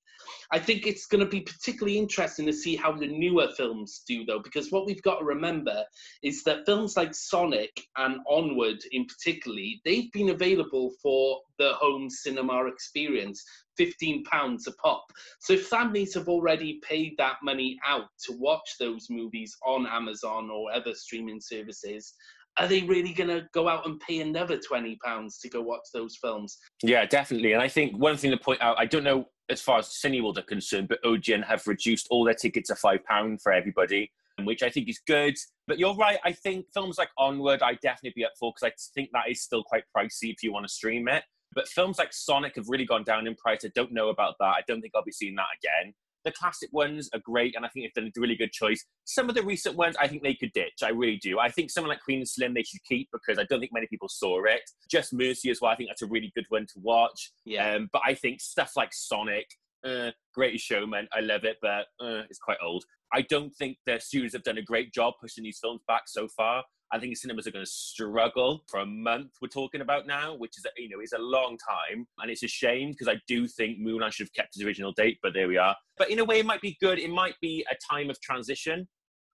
I 0.51 0.59
think 0.59 0.85
it's 0.85 1.05
going 1.05 1.23
to 1.23 1.29
be 1.29 1.41
particularly 1.41 1.97
interesting 1.97 2.45
to 2.45 2.53
see 2.53 2.75
how 2.75 2.91
the 2.91 3.07
newer 3.07 3.49
films 3.55 4.03
do, 4.07 4.25
though, 4.25 4.39
because 4.39 4.71
what 4.71 4.85
we've 4.85 5.03
got 5.03 5.19
to 5.19 5.25
remember 5.25 5.83
is 6.23 6.43
that 6.43 6.65
films 6.65 6.97
like 6.97 7.13
Sonic 7.13 7.71
and 7.97 8.19
Onward, 8.27 8.79
in 8.91 9.05
particularly, 9.05 9.81
they've 9.85 10.11
been 10.11 10.29
available 10.29 10.91
for 11.01 11.39
the 11.57 11.73
home 11.73 12.09
cinema 12.09 12.65
experience. 12.65 13.43
£15 13.79 14.67
a 14.67 14.71
pop. 14.73 15.05
So 15.39 15.53
if 15.53 15.67
families 15.67 16.13
have 16.15 16.27
already 16.27 16.81
paid 16.83 17.15
that 17.17 17.37
money 17.43 17.79
out 17.85 18.07
to 18.25 18.33
watch 18.33 18.75
those 18.79 19.07
movies 19.09 19.55
on 19.65 19.87
Amazon 19.87 20.49
or 20.49 20.71
other 20.71 20.93
streaming 20.93 21.39
services, 21.39 22.13
are 22.57 22.67
they 22.67 22.81
really 22.81 23.13
going 23.13 23.29
to 23.29 23.47
go 23.53 23.69
out 23.69 23.85
and 23.85 23.99
pay 24.01 24.19
another 24.19 24.57
£20 24.57 24.97
to 25.41 25.49
go 25.49 25.61
watch 25.61 25.85
those 25.93 26.17
films? 26.21 26.57
Yeah, 26.83 27.05
definitely. 27.05 27.53
And 27.53 27.61
I 27.61 27.67
think 27.67 27.95
one 27.95 28.17
thing 28.17 28.31
to 28.31 28.37
point 28.37 28.61
out, 28.61 28.77
I 28.77 28.85
don't 28.85 29.03
know 29.03 29.25
as 29.49 29.61
far 29.61 29.79
as 29.79 29.87
Cineworld 29.87 30.37
are 30.37 30.43
concerned, 30.43 30.89
but 30.89 30.99
Odeon 31.03 31.41
have 31.41 31.65
reduced 31.67 32.07
all 32.09 32.23
their 32.23 32.33
tickets 32.33 32.69
to 32.69 32.75
£5 32.75 33.41
for 33.41 33.51
everybody, 33.51 34.11
which 34.43 34.61
I 34.61 34.69
think 34.69 34.89
is 34.89 34.99
good. 35.07 35.35
But 35.67 35.79
you're 35.79 35.95
right. 35.95 36.19
I 36.23 36.33
think 36.33 36.65
films 36.73 36.97
like 36.97 37.09
Onward, 37.17 37.61
I'd 37.61 37.79
definitely 37.81 38.13
be 38.15 38.25
up 38.25 38.33
for 38.39 38.51
because 38.53 38.71
I 38.71 38.73
think 38.93 39.09
that 39.13 39.29
is 39.29 39.41
still 39.41 39.63
quite 39.63 39.83
pricey 39.95 40.31
if 40.31 40.43
you 40.43 40.51
want 40.51 40.67
to 40.67 40.73
stream 40.73 41.07
it. 41.07 41.23
But 41.59 41.67
films 41.67 41.97
like 41.97 42.13
Sonic 42.13 42.55
have 42.55 42.69
really 42.69 42.85
gone 42.85 43.03
down 43.03 43.27
in 43.27 43.35
price. 43.35 43.65
I 43.65 43.69
don't 43.75 43.91
know 43.91 44.07
about 44.07 44.35
that. 44.39 44.45
I 44.45 44.61
don't 44.65 44.79
think 44.79 44.93
I'll 44.95 45.03
be 45.03 45.11
seeing 45.11 45.35
that 45.35 45.47
again. 45.61 45.93
The 46.23 46.31
classic 46.31 46.69
ones 46.71 47.09
are 47.13 47.19
great, 47.19 47.53
and 47.53 47.65
I 47.65 47.67
think 47.67 47.83
they've 47.83 48.01
done 48.01 48.09
a 48.15 48.21
really 48.21 48.37
good 48.37 48.53
choice. 48.53 48.85
Some 49.03 49.27
of 49.27 49.35
the 49.35 49.43
recent 49.43 49.75
ones, 49.75 49.97
I 49.99 50.07
think 50.07 50.23
they 50.23 50.35
could 50.35 50.53
ditch. 50.53 50.79
I 50.81 50.91
really 50.91 51.17
do. 51.17 51.37
I 51.37 51.49
think 51.49 51.69
someone 51.69 51.89
like 51.89 51.99
Queen 51.99 52.19
and 52.19 52.29
Slim 52.29 52.53
they 52.53 52.63
should 52.63 52.81
keep 52.87 53.09
because 53.11 53.37
I 53.37 53.43
don't 53.49 53.59
think 53.59 53.73
many 53.73 53.87
people 53.87 54.07
saw 54.07 54.41
it. 54.45 54.61
Just 54.89 55.11
Mercy 55.11 55.49
as 55.49 55.59
well. 55.59 55.69
I 55.69 55.75
think 55.75 55.89
that's 55.89 56.01
a 56.01 56.07
really 56.07 56.31
good 56.33 56.45
one 56.47 56.61
to 56.61 56.79
watch. 56.81 57.29
Yeah. 57.43 57.73
Um, 57.73 57.89
but 57.91 58.03
I 58.05 58.13
think 58.13 58.39
stuff 58.39 58.71
like 58.77 58.93
Sonic, 58.93 59.47
uh, 59.85 60.11
Greatest 60.33 60.63
Showman, 60.63 61.09
I 61.11 61.19
love 61.19 61.43
it, 61.43 61.57
but 61.61 61.87
uh, 61.99 62.23
it's 62.29 62.39
quite 62.39 62.59
old. 62.63 62.85
I 63.13 63.23
don't 63.23 63.53
think 63.57 63.79
the 63.85 63.99
studios 63.99 64.31
have 64.31 64.43
done 64.43 64.59
a 64.59 64.63
great 64.63 64.93
job 64.93 65.15
pushing 65.19 65.43
these 65.43 65.59
films 65.61 65.81
back 65.89 66.03
so 66.07 66.29
far. 66.37 66.63
I 66.91 66.99
think 66.99 67.15
cinemas 67.17 67.45
are 67.45 67.51
going 67.51 67.65
to 67.65 67.71
struggle 67.71 68.63
for 68.67 68.79
a 68.79 68.85
month. 68.85 69.31
We're 69.41 69.49
talking 69.49 69.81
about 69.81 70.07
now, 70.07 70.35
which 70.35 70.57
is 70.57 70.65
you 70.77 70.89
know 70.89 71.01
is 71.01 71.13
a 71.13 71.21
long 71.21 71.57
time, 71.57 72.07
and 72.19 72.31
it's 72.31 72.43
a 72.43 72.47
shame 72.47 72.91
because 72.91 73.07
I 73.07 73.21
do 73.27 73.47
think 73.47 73.79
Mulan 73.79 74.11
should 74.11 74.25
have 74.25 74.33
kept 74.33 74.55
its 74.55 74.65
original 74.65 74.91
date, 74.93 75.19
but 75.21 75.33
there 75.33 75.47
we 75.47 75.57
are. 75.57 75.75
But 75.97 76.09
in 76.09 76.19
a 76.19 76.25
way, 76.25 76.39
it 76.39 76.45
might 76.45 76.61
be 76.61 76.77
good. 76.81 76.97
It 76.97 77.09
might 77.09 77.35
be 77.41 77.65
a 77.71 77.75
time 77.93 78.09
of 78.09 78.19
transition 78.21 78.87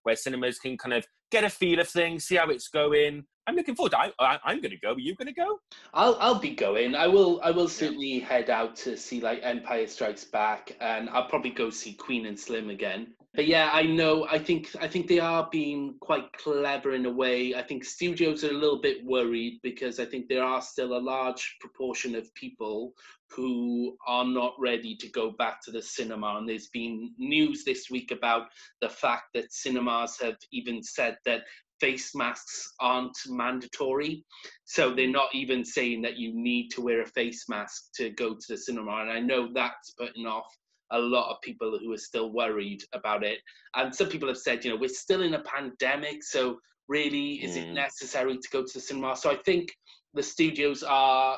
where 0.04 0.16
cinemas 0.16 0.60
can 0.60 0.78
kind 0.78 0.94
of 0.94 1.06
get 1.32 1.44
a 1.44 1.50
feel 1.50 1.80
of 1.80 1.88
things, 1.88 2.26
see 2.26 2.36
how 2.36 2.50
it's 2.50 2.68
going. 2.68 3.26
I'm 3.48 3.56
looking 3.56 3.75
forward. 3.75 3.92
To, 3.92 3.98
I, 3.98 4.12
I, 4.20 4.52
am 4.52 4.62
going 4.62 4.72
to 4.72 4.78
go. 4.78 4.94
Are 4.94 5.00
you 5.00 5.16
going 5.16 5.28
to 5.28 5.34
go? 5.34 5.60
I'll 5.94 6.18
I'll 6.20 6.40
be 6.40 6.52
going. 6.52 6.96
I 6.96 7.08
will 7.08 7.40
I 7.44 7.52
will 7.52 7.68
certainly 7.68 8.20
head 8.20 8.50
out 8.50 8.75
to 8.78 8.98
see 8.98 9.22
like 9.22 9.40
Empire 9.44 9.88
Strikes 9.88 10.24
Back, 10.24 10.75
and 10.82 11.10
I'll 11.10 11.30
probably 11.30 11.52
go 11.52 11.70
see 11.70 11.94
Queen 11.94 12.25
and 12.25 12.40
Slim 12.40 12.70
again. 12.70 13.14
But 13.36 13.48
yeah, 13.48 13.70
I 13.74 13.84
know. 13.84 14.25
I 14.32 14.40
think 14.40 14.70
I 14.80 14.88
think 14.88 15.08
they 15.08 15.20
are 15.20 15.50
being 15.52 15.96
quite 16.00 16.32
clever 16.34 16.94
in 16.94 17.06
a 17.06 17.12
way. 17.12 17.54
I 17.54 17.62
think 17.62 17.84
studios 17.84 18.46
are 18.46 18.52
a 18.52 18.54
little 18.54 18.80
bit 18.80 19.06
worried 19.06 19.60
because 19.62 20.00
I 20.00 20.06
think 20.06 20.30
there 20.30 20.44
are 20.44 20.62
still 20.62 20.98
a 20.98 21.00
large 21.00 21.58
proportion 21.60 22.16
of 22.16 22.34
people 22.34 22.94
who 23.32 23.98
are 24.08 24.24
not 24.24 24.54
ready 24.58 24.96
to 24.96 25.10
go 25.10 25.32
back 25.32 25.62
to 25.64 25.72
the 25.72 25.82
cinema. 25.82 26.38
And 26.38 26.48
there's 26.48 26.68
been 26.68 27.12
news 27.18 27.66
this 27.66 27.90
week 27.90 28.12
about 28.12 28.48
the 28.80 28.90
fact 28.90 29.25
that 29.34 29.52
cinemas 29.52 30.18
have 30.22 30.38
even 30.52 30.82
said 30.82 31.18
that 31.25 31.42
face 31.86 32.15
masks 32.15 32.74
aren't 32.80 33.15
mandatory. 33.27 34.24
So 34.63 34.96
they're 34.96 35.08
not 35.08 35.30
even 35.36 35.63
saying 35.63 36.01
that 36.01 36.18
you 36.18 36.32
need 36.34 36.70
to 36.70 36.82
wear 36.82 37.01
a 37.01 37.06
face 37.06 37.46
mask 37.48 37.89
to 37.98 38.10
go 38.12 38.34
to 38.34 38.46
the 38.50 38.58
cinema. 38.58 39.01
And 39.01 39.12
I 39.12 39.20
know 39.20 39.50
that's 39.54 39.92
putting 39.92 40.25
off 40.25 40.48
a 40.92 40.98
lot 40.98 41.30
of 41.30 41.42
people 41.42 41.77
who 41.80 41.94
are 41.94 41.98
still 41.98 42.32
worried 42.32 42.82
about 42.94 43.24
it. 43.24 43.38
And 43.75 43.94
some 43.94 44.10
people 44.10 44.27
have 44.30 44.38
said, 44.39 44.65
you 44.65 44.72
know, 44.72 44.77
we're 44.77 44.89
still 44.89 45.22
in 45.22 45.36
a 45.36 45.44
pandemic, 45.44 46.24
so 46.24 46.58
really, 46.88 47.34
is 47.44 47.56
mm. 47.56 47.63
it 47.63 47.74
necessary 47.74 48.36
to 48.36 48.50
go 48.51 48.63
to 48.63 48.74
the 48.74 48.80
cinema? 48.80 49.15
So 49.15 49.30
I 49.30 49.38
think 49.46 49.70
the 50.15 50.24
studios 50.24 50.82
are 50.82 51.38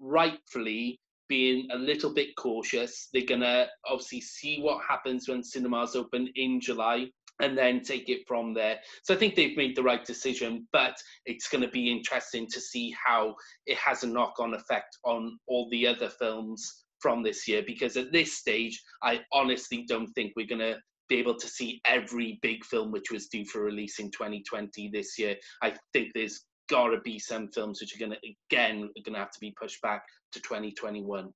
rightfully 0.00 0.98
being 1.28 1.68
a 1.72 1.76
little 1.76 2.14
bit 2.14 2.28
cautious. 2.36 3.08
They're 3.12 3.26
gonna 3.26 3.66
obviously 3.86 4.22
see 4.22 4.60
what 4.60 4.84
happens 4.88 5.28
when 5.28 5.42
cinemas 5.42 5.96
open 5.96 6.28
in 6.34 6.60
July 6.60 7.08
and 7.40 7.56
then 7.56 7.82
take 7.82 8.08
it 8.08 8.26
from 8.26 8.54
there. 8.54 8.78
So 9.02 9.14
I 9.14 9.16
think 9.16 9.34
they've 9.34 9.56
made 9.56 9.76
the 9.76 9.82
right 9.82 10.04
decision, 10.04 10.66
but 10.72 10.96
it's 11.26 11.48
going 11.48 11.62
to 11.62 11.68
be 11.68 11.90
interesting 11.90 12.46
to 12.48 12.60
see 12.60 12.94
how 13.04 13.34
it 13.66 13.76
has 13.78 14.02
a 14.02 14.06
knock 14.06 14.34
on 14.38 14.54
effect 14.54 14.96
on 15.04 15.38
all 15.46 15.68
the 15.70 15.86
other 15.86 16.08
films 16.08 16.84
from 17.00 17.22
this 17.22 17.46
year 17.46 17.62
because 17.66 17.96
at 17.96 18.12
this 18.12 18.38
stage, 18.38 18.82
I 19.02 19.20
honestly 19.32 19.84
don't 19.88 20.08
think 20.14 20.32
we're 20.34 20.46
going 20.46 20.60
to 20.60 20.78
be 21.08 21.18
able 21.18 21.36
to 21.36 21.46
see 21.46 21.80
every 21.84 22.38
big 22.42 22.64
film 22.64 22.90
which 22.90 23.10
was 23.10 23.28
due 23.28 23.44
for 23.44 23.60
release 23.60 23.98
in 23.98 24.10
2020 24.10 24.90
this 24.92 25.18
year. 25.18 25.36
I 25.62 25.74
think 25.92 26.12
there's 26.14 26.44
got 26.68 26.88
to 26.88 27.00
be 27.00 27.18
some 27.18 27.48
films 27.48 27.80
which 27.80 27.94
are 27.94 27.98
going 27.98 28.12
to, 28.12 28.34
again, 28.50 28.84
are 28.84 29.02
going 29.04 29.14
to 29.14 29.20
have 29.20 29.30
to 29.30 29.40
be 29.40 29.54
pushed 29.60 29.80
back 29.82 30.02
to 30.32 30.40
2021. 30.40 31.32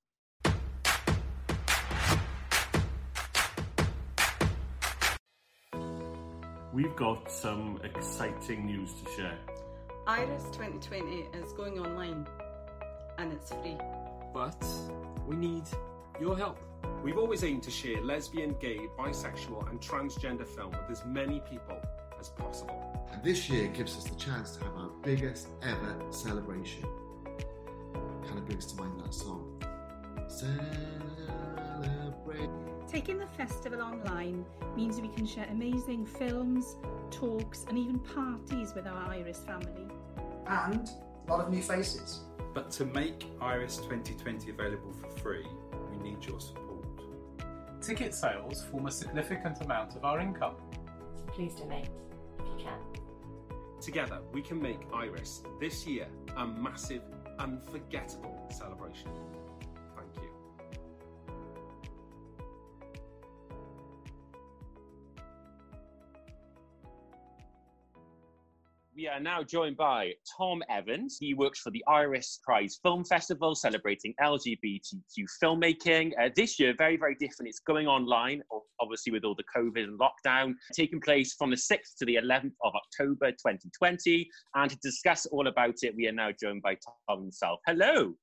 We've 6.81 6.95
got 6.95 7.29
some 7.29 7.79
exciting 7.83 8.65
news 8.65 8.93
to 8.93 9.11
share. 9.11 9.37
Iris 10.07 10.45
2020 10.45 11.27
is 11.31 11.53
going 11.53 11.77
online 11.77 12.25
and 13.19 13.31
it's 13.31 13.53
free. 13.53 13.77
But 14.33 14.65
we 15.27 15.35
need 15.35 15.65
your 16.19 16.35
help. 16.35 16.57
We've 17.03 17.19
always 17.19 17.43
aimed 17.43 17.61
to 17.63 17.69
share 17.69 18.01
lesbian, 18.01 18.55
gay, 18.59 18.79
bisexual, 18.97 19.69
and 19.69 19.79
transgender 19.79 20.47
film 20.47 20.71
with 20.71 20.89
as 20.89 21.05
many 21.05 21.39
people 21.41 21.77
as 22.19 22.29
possible. 22.29 23.05
And 23.13 23.23
this 23.23 23.47
year 23.47 23.67
gives 23.67 23.95
us 23.95 24.05
the 24.05 24.15
chance 24.15 24.55
to 24.55 24.63
have 24.63 24.75
our 24.75 24.89
biggest 25.03 25.49
ever 25.61 25.95
celebration. 26.09 26.81
Kind 28.25 28.39
of 28.39 28.45
brings 28.47 28.65
to 28.65 28.75
mind 28.81 28.99
that 29.03 29.13
song. 29.13 29.63
Celebrate. 30.27 30.71
Taking 32.91 33.19
the 33.19 33.27
festival 33.27 33.81
online 33.81 34.43
means 34.75 34.99
we 34.99 35.07
can 35.07 35.25
share 35.25 35.47
amazing 35.49 36.05
films, 36.05 36.75
talks, 37.09 37.65
and 37.69 37.77
even 37.77 37.99
parties 37.99 38.73
with 38.75 38.85
our 38.85 39.09
Iris 39.09 39.39
family. 39.47 39.87
And 40.45 40.89
a 41.25 41.31
lot 41.31 41.39
of 41.39 41.49
new 41.49 41.61
faces. 41.61 42.25
But 42.53 42.69
to 42.71 42.85
make 42.85 43.27
Iris 43.39 43.77
2020 43.77 44.51
available 44.51 44.91
for 44.91 45.09
free, 45.21 45.47
we 45.89 46.09
need 46.09 46.25
your 46.25 46.41
support. 46.41 46.85
Ticket 47.81 48.13
sales 48.13 48.65
form 48.65 48.87
a 48.87 48.91
significant 48.91 49.61
amount 49.61 49.95
of 49.95 50.03
our 50.03 50.19
income. 50.19 50.55
Please 51.27 51.55
donate 51.55 51.87
if 52.39 52.45
you 52.45 52.65
can. 52.65 52.77
Together, 53.79 54.19
we 54.33 54.41
can 54.41 54.61
make 54.61 54.81
Iris 54.93 55.43
this 55.61 55.87
year 55.87 56.07
a 56.35 56.45
massive, 56.45 57.03
unforgettable 57.39 58.49
celebration. 58.51 59.11
We 69.01 69.07
are 69.07 69.19
now 69.19 69.41
joined 69.41 69.77
by 69.77 70.13
Tom 70.37 70.61
Evans. 70.69 71.17
He 71.19 71.33
works 71.33 71.59
for 71.59 71.71
the 71.71 71.83
Iris 71.87 72.39
Prize 72.43 72.79
Film 72.83 73.03
Festival 73.03 73.55
celebrating 73.55 74.13
LGBTQ 74.21 75.25
filmmaking. 75.43 76.11
Uh, 76.21 76.29
this 76.35 76.59
year, 76.59 76.75
very, 76.77 76.97
very 76.97 77.15
different. 77.15 77.49
It's 77.49 77.61
going 77.61 77.87
online, 77.87 78.43
obviously, 78.79 79.11
with 79.11 79.23
all 79.23 79.33
the 79.33 79.43
COVID 79.57 79.85
and 79.85 79.99
lockdown, 79.99 80.53
taking 80.75 81.01
place 81.01 81.33
from 81.33 81.49
the 81.49 81.55
6th 81.55 81.97
to 81.97 82.05
the 82.05 82.19
11th 82.21 82.53
of 82.63 82.73
October 82.75 83.31
2020. 83.31 84.29
And 84.53 84.69
to 84.69 84.77
discuss 84.83 85.25
all 85.25 85.47
about 85.47 85.77
it, 85.81 85.95
we 85.95 86.05
are 86.07 86.11
now 86.11 86.29
joined 86.39 86.61
by 86.61 86.75
Tom 87.09 87.23
himself. 87.23 87.59
Hello. 87.65 88.13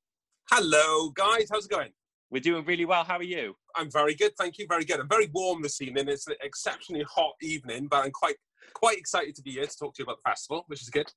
Hello, 0.49 1.09
guys. 1.09 1.49
How's 1.51 1.65
it 1.65 1.71
going? 1.71 1.91
We're 2.31 2.39
doing 2.39 2.63
really 2.63 2.85
well. 2.85 3.03
How 3.03 3.17
are 3.17 3.23
you? 3.23 3.53
I'm 3.75 3.91
very 3.91 4.15
good, 4.15 4.31
thank 4.37 4.57
you. 4.57 4.65
Very 4.69 4.85
good. 4.85 5.01
I'm 5.01 5.09
very 5.09 5.29
warm 5.33 5.61
this 5.61 5.81
evening. 5.81 6.07
It's 6.07 6.27
an 6.27 6.35
exceptionally 6.41 7.03
hot 7.13 7.33
evening, 7.41 7.87
but 7.91 8.05
I'm 8.05 8.11
quite 8.11 8.35
quite 8.73 8.97
excited 8.97 9.35
to 9.35 9.41
be 9.41 9.51
here 9.51 9.65
to 9.65 9.77
talk 9.77 9.93
to 9.95 9.99
you 9.99 10.03
about 10.03 10.17
the 10.23 10.29
festival, 10.29 10.63
which 10.67 10.81
is 10.81 10.89
good. 10.89 11.11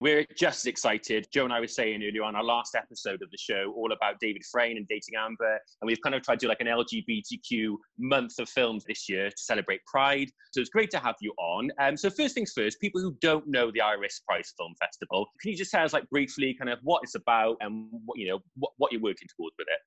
We're 0.00 0.26
just 0.36 0.60
as 0.60 0.66
excited. 0.66 1.26
Joe 1.32 1.44
and 1.44 1.52
I 1.52 1.60
were 1.60 1.66
saying 1.66 2.02
earlier 2.02 2.22
on 2.22 2.36
our 2.36 2.44
last 2.44 2.74
episode 2.74 3.22
of 3.22 3.30
the 3.30 3.38
show, 3.38 3.72
all 3.74 3.92
about 3.92 4.20
David 4.20 4.42
Freyne 4.50 4.76
and 4.76 4.86
dating 4.88 5.14
Amber, 5.18 5.58
and 5.80 5.86
we've 5.86 6.00
kind 6.02 6.14
of 6.14 6.22
tried 6.22 6.40
to 6.40 6.46
do 6.46 6.48
like 6.48 6.60
an 6.60 6.66
LGBTQ 6.66 7.76
month 7.98 8.38
of 8.38 8.48
films 8.48 8.84
this 8.86 9.08
year 9.08 9.30
to 9.30 9.38
celebrate 9.38 9.80
Pride. 9.86 10.28
So 10.52 10.60
it's 10.60 10.68
great 10.68 10.90
to 10.90 10.98
have 10.98 11.14
you 11.20 11.32
on. 11.38 11.70
Um, 11.80 11.96
so 11.96 12.10
first 12.10 12.34
things 12.34 12.52
first, 12.54 12.78
people 12.80 13.00
who 13.00 13.16
don't 13.22 13.46
know 13.46 13.70
the 13.70 13.80
Iris 13.80 14.20
Prize 14.28 14.52
Film 14.58 14.74
Festival, 14.80 15.26
can 15.40 15.52
you 15.52 15.56
just 15.56 15.70
tell 15.70 15.84
us 15.84 15.94
like 15.94 16.08
briefly 16.10 16.54
kind 16.54 16.70
of 16.70 16.78
what 16.82 17.00
it's 17.02 17.14
about 17.14 17.56
and 17.60 17.88
what 18.04 18.18
you 18.18 18.28
know 18.28 18.40
what, 18.56 18.72
what 18.76 18.92
you're 18.92 19.00
working 19.00 19.28
towards 19.34 19.54
with 19.58 19.68
it? 19.68 19.80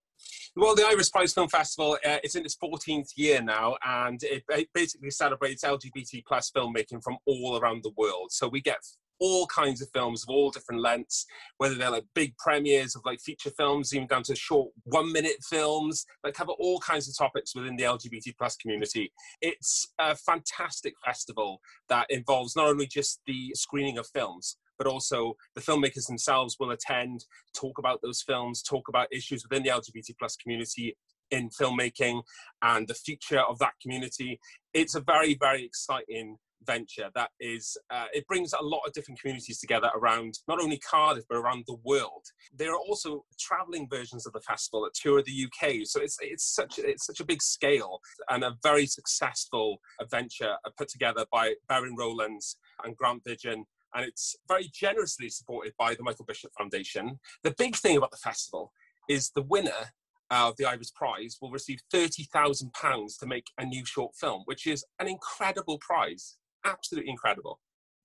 Well, 0.56 0.76
the 0.76 0.86
Iris 0.88 1.10
Prize 1.10 1.34
Film 1.34 1.50
Festival 1.50 1.98
uh, 2.06 2.18
is 2.24 2.36
in 2.36 2.44
its 2.44 2.58
14th 2.62 3.10
year 3.16 3.42
now, 3.42 3.78
and 3.86 4.20
it 4.24 4.44
basically 4.74 5.12
celebrates 5.12 5.64
LGBT 5.64 6.24
plus 6.28 6.52
filmmaking 6.52 7.04
from 7.04 7.18
all 7.26 7.60
around 7.62 7.84
the 7.84 7.92
world. 7.96 8.32
So 8.32 8.48
we 8.48 8.60
get 8.60 8.80
all 9.20 9.46
kinds 9.48 9.82
of 9.82 9.90
films 9.94 10.24
of 10.24 10.30
all 10.30 10.52
different 10.52 10.82
lengths, 10.82 11.26
whether 11.58 11.76
they're 11.76 11.90
like 11.90 12.06
big 12.16 12.36
premieres 12.38 12.96
of 12.96 13.02
like 13.06 13.20
feature 13.22 13.52
films, 13.52 13.94
even 13.94 14.08
down 14.08 14.24
to 14.24 14.36
short 14.36 14.70
one 14.84 15.12
minute 15.12 15.38
films 15.50 16.06
that 16.24 16.34
cover 16.34 16.52
all 16.54 16.80
kinds 16.80 17.08
of 17.08 17.18
topics 17.18 17.56
within 17.56 17.76
the 17.76 17.84
LGBT 17.84 18.34
plus 18.38 18.56
community. 18.56 19.12
It's 19.42 19.92
a 20.00 20.16
fantastic 20.16 20.94
festival 21.06 21.60
that 21.90 22.08
involves 22.10 22.56
not 22.56 22.68
only 22.68 22.88
just 22.88 23.22
the 23.26 23.52
screening 23.56 23.98
of 23.98 24.08
films, 24.08 24.58
but 24.78 24.88
also 24.88 25.36
the 25.56 25.62
filmmakers 25.62 26.08
themselves 26.08 26.56
will 26.60 26.72
attend, 26.72 27.26
talk 27.54 27.78
about 27.78 28.02
those 28.02 28.24
films, 28.26 28.64
talk 28.64 28.88
about 28.88 29.12
issues 29.12 29.44
within 29.44 29.64
the 29.64 29.70
LGBT 29.70 30.18
plus 30.18 30.36
community 30.38 30.96
in 31.32 31.50
filmmaking 31.50 32.24
and 32.62 32.88
the 32.88 32.94
future 32.94 33.42
of 33.42 33.60
that 33.60 33.74
community. 33.82 34.40
It's 34.74 34.96
a 34.96 35.02
very, 35.02 35.36
very 35.36 35.64
exciting 35.64 36.38
venture 36.66 37.10
that 37.16 37.30
is 37.40 37.78
uh, 37.90 38.06
it 38.14 38.28
brings 38.28 38.54
a 38.54 38.64
lot 38.64 38.82
of 38.86 38.94
different 38.94 39.20
communities 39.20 39.60
together 39.60 39.90
around 39.96 40.40
not 40.48 40.62
only 40.62 40.78
cardiff 40.78 41.26
but 41.30 41.38
around 41.38 41.64
the 41.68 41.78
world. 41.84 42.26
There 42.56 42.72
are 42.72 42.80
also 42.80 43.26
traveling 43.40 43.88
versions 43.90 44.26
of 44.26 44.34
the 44.34 44.42
festival 44.42 44.84
that 44.84 44.94
tour 44.94 45.22
the 45.24 45.46
uk 45.46 45.72
so 45.86 46.02
it's 46.02 46.18
it's 46.22 46.44
such 46.44 46.80
it's 46.80 47.06
such 47.06 47.20
a 47.20 47.26
big 47.26 47.42
scale 47.42 48.00
and 48.30 48.44
a 48.44 48.56
very 48.64 48.86
successful 48.86 49.80
adventure 50.02 50.56
uh, 50.66 50.70
put 50.78 50.90
together 50.90 51.26
by 51.32 51.54
Berwyn 51.70 51.98
Rowlands 51.98 52.58
and 52.84 52.96
Grant 52.96 53.24
Vidgen 53.24 53.64
and 53.96 54.06
it's 54.06 54.36
very 54.48 54.70
generously 54.74 55.30
supported 55.30 55.74
by 55.78 55.96
the 55.96 56.04
michael 56.04 56.26
bishop 56.26 56.52
foundation. 56.58 57.20
The 57.44 57.56
big 57.58 57.76
thing 57.76 57.98
about 57.98 58.12
the 58.12 58.18
festival 58.18 58.72
is 59.08 59.32
the 59.32 59.42
winner 59.42 59.92
of 60.32 60.56
the 60.58 60.66
Iris 60.66 60.92
Prize 60.92 61.38
will 61.42 61.50
receive 61.50 61.80
£30,000 61.94 63.20
to 63.20 63.26
make 63.26 63.48
a 63.58 63.66
new 63.66 63.86
short 63.86 64.16
film, 64.16 64.44
which 64.46 64.68
is 64.68 64.86
an 65.00 65.08
incredible 65.08 65.80
prize 65.80 66.38
absolutely 66.66 67.10
incredible. 67.10 67.60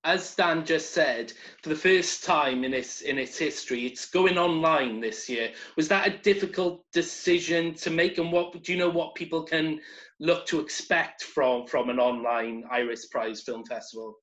As 0.04 0.34
Dan 0.34 0.66
just 0.66 0.92
said, 0.92 1.32
for 1.62 1.70
the 1.70 1.76
first 1.76 2.24
time 2.24 2.62
in 2.62 2.74
its 2.74 3.00
in 3.00 3.16
its 3.18 3.38
history, 3.38 3.86
it's 3.86 4.10
going 4.10 4.36
online 4.36 5.00
this 5.00 5.30
year. 5.30 5.50
Was 5.76 5.88
that 5.88 6.06
a 6.06 6.18
difficult 6.18 6.84
decision 6.92 7.72
to 7.76 7.90
make? 7.90 8.18
And 8.18 8.30
what 8.30 8.62
do 8.62 8.72
you 8.72 8.78
know 8.78 8.90
what 8.90 9.14
people 9.14 9.42
can 9.44 9.80
look 10.20 10.44
to 10.46 10.60
expect 10.60 11.22
from 11.22 11.66
from 11.66 11.88
an 11.88 11.98
online 11.98 12.64
Iris 12.70 13.06
Prize 13.06 13.40
Film 13.40 13.64
Festival? 13.64 14.18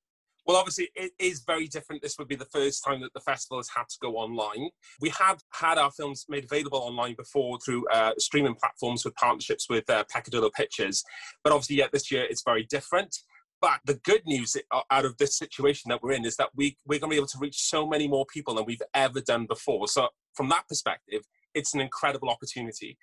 Well, 0.46 0.56
obviously, 0.56 0.88
it 0.96 1.12
is 1.18 1.44
very 1.46 1.68
different. 1.68 2.02
This 2.02 2.18
would 2.18 2.26
be 2.26 2.36
the 2.36 2.46
first 2.46 2.84
time 2.84 3.00
that 3.02 3.12
the 3.14 3.20
festival 3.20 3.58
has 3.58 3.68
had 3.68 3.88
to 3.88 3.96
go 4.00 4.16
online. 4.16 4.70
We 5.00 5.10
have 5.10 5.40
had 5.52 5.78
our 5.78 5.90
films 5.92 6.26
made 6.28 6.44
available 6.44 6.78
online 6.78 7.14
before 7.16 7.58
through 7.64 7.86
uh, 7.88 8.12
streaming 8.18 8.56
platforms 8.56 9.04
with 9.04 9.14
partnerships 9.14 9.68
with 9.68 9.88
uh, 9.88 10.04
Peccadillo 10.10 10.50
Pictures, 10.50 11.04
but 11.44 11.52
obviously, 11.52 11.76
yeah, 11.76 11.86
this 11.92 12.10
year 12.10 12.24
it's 12.28 12.42
very 12.44 12.64
different. 12.64 13.16
But 13.62 13.78
the 13.84 13.94
good 13.94 14.22
news 14.26 14.56
out 14.90 15.04
of 15.04 15.16
this 15.18 15.38
situation 15.38 15.88
that 15.90 16.02
we're 16.02 16.12
in 16.12 16.26
is 16.26 16.36
that 16.36 16.50
we, 16.56 16.76
we're 16.84 16.98
going 16.98 17.10
to 17.10 17.14
be 17.14 17.16
able 17.16 17.28
to 17.28 17.38
reach 17.38 17.62
so 17.62 17.86
many 17.86 18.08
more 18.08 18.26
people 18.26 18.56
than 18.56 18.64
we've 18.64 18.82
ever 18.92 19.20
done 19.20 19.46
before. 19.46 19.86
So, 19.86 20.08
from 20.34 20.48
that 20.48 20.66
perspective, 20.68 21.22
it's 21.54 21.72
an 21.72 21.80
incredible 21.80 22.28
opportunity. 22.28 22.98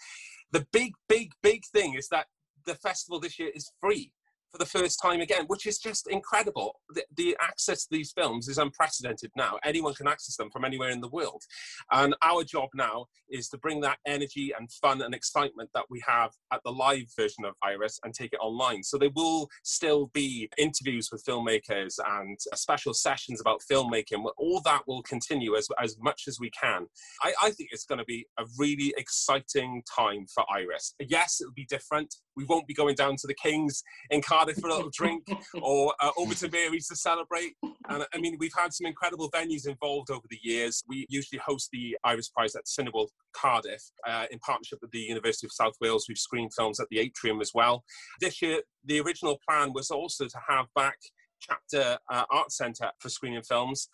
The 0.51 0.67
big, 0.73 0.95
big, 1.07 1.31
big 1.41 1.63
thing 1.73 1.93
is 1.93 2.09
that 2.09 2.27
the 2.65 2.75
festival 2.75 3.21
this 3.21 3.39
year 3.39 3.51
is 3.55 3.71
free 3.79 4.11
for 4.51 4.57
the 4.57 4.65
first 4.65 4.99
time 5.01 5.21
again, 5.21 5.45
which 5.47 5.65
is 5.65 5.77
just 5.77 6.07
incredible. 6.07 6.79
The, 6.93 7.03
the, 7.15 7.37
access 7.39 7.83
to 7.83 7.89
these 7.91 8.11
films 8.11 8.47
is 8.47 8.57
unprecedented 8.57 9.31
now. 9.35 9.59
Anyone 9.63 9.93
can 9.93 10.07
access 10.07 10.35
them 10.35 10.49
from 10.49 10.65
anywhere 10.65 10.89
in 10.89 11.01
the 11.01 11.07
world. 11.09 11.43
And 11.91 12.15
our 12.23 12.43
job 12.43 12.69
now 12.73 13.05
is 13.29 13.47
to 13.49 13.57
bring 13.57 13.81
that 13.81 13.97
energy 14.05 14.51
and 14.57 14.71
fun 14.71 15.01
and 15.01 15.13
excitement 15.13 15.69
that 15.73 15.85
we 15.89 16.01
have 16.07 16.31
at 16.51 16.61
the 16.65 16.71
live 16.71 17.05
version 17.15 17.45
of 17.45 17.53
Iris 17.63 17.99
and 18.03 18.13
take 18.13 18.33
it 18.33 18.39
online. 18.41 18.83
So 18.83 18.97
there 18.97 19.11
will 19.15 19.47
still 19.63 20.09
be 20.13 20.49
interviews 20.57 21.09
with 21.11 21.23
filmmakers 21.23 21.95
and 22.05 22.37
special 22.55 22.93
sessions 22.93 23.39
about 23.39 23.61
filmmaking. 23.71 24.25
All 24.37 24.61
that 24.65 24.81
will 24.87 25.03
continue 25.03 25.55
as, 25.55 25.67
as 25.81 25.97
much 25.99 26.23
as 26.27 26.39
we 26.39 26.49
can. 26.51 26.87
I, 27.23 27.33
I 27.43 27.51
think 27.51 27.69
it's 27.71 27.85
going 27.85 27.99
to 27.99 28.05
be 28.05 28.25
a 28.37 28.45
really 28.57 28.93
exciting 28.97 29.83
time 29.95 30.25
for 30.33 30.43
Iris. 30.51 30.95
Yes, 30.99 31.39
it'll 31.41 31.53
be 31.53 31.65
different. 31.65 32.15
We 32.39 32.45
won't 32.45 32.67
be 32.67 32.73
going 32.73 32.95
down 32.95 33.17
to 33.17 33.27
the 33.27 33.33
Kings 33.33 33.83
in 34.09 34.21
Cardiff 34.21 34.55
for 34.57 34.69
a 34.69 34.73
little 34.73 34.91
drink 34.93 35.29
or 35.61 35.93
uh, 35.99 36.11
over 36.17 36.33
to 36.35 36.49
Mary's 36.49 36.87
to 36.87 36.95
celebrate. 36.95 37.55
And 37.89 38.05
I 38.13 38.17
mean, 38.17 38.37
we've 38.39 38.53
had 38.57 38.73
some 38.73 38.87
incredible 38.87 39.29
venues 39.31 39.67
involved 39.67 40.09
over 40.09 40.25
the 40.29 40.39
years. 40.41 40.81
We 40.87 41.05
usually 41.09 41.41
host 41.45 41.67
the 41.73 41.97
Iris 42.05 42.29
Prize 42.29 42.55
at 42.55 42.63
Cineworld 42.65 43.09
Cardiff 43.33 43.83
uh, 44.07 44.25
in 44.31 44.39
partnership 44.39 44.79
with 44.81 44.91
the 44.91 44.99
University 44.99 45.47
of 45.47 45.51
South 45.51 45.73
Wales. 45.81 46.05
We've 46.07 46.17
screened 46.17 46.53
films 46.57 46.79
at 46.79 46.87
the 46.89 46.99
Atrium 46.99 47.41
as 47.41 47.51
well. 47.53 47.83
This 48.21 48.41
year, 48.41 48.61
the 48.85 49.01
original 49.01 49.37
plan 49.47 49.73
was 49.73 49.91
also 49.91 50.25
to 50.25 50.39
have 50.47 50.67
back 50.75 50.97
Chapter 51.41 51.97
uh, 52.09 52.25
Art 52.31 52.51
Centre 52.51 52.91
for 52.99 53.09
screening 53.09 53.43
films. 53.43 53.89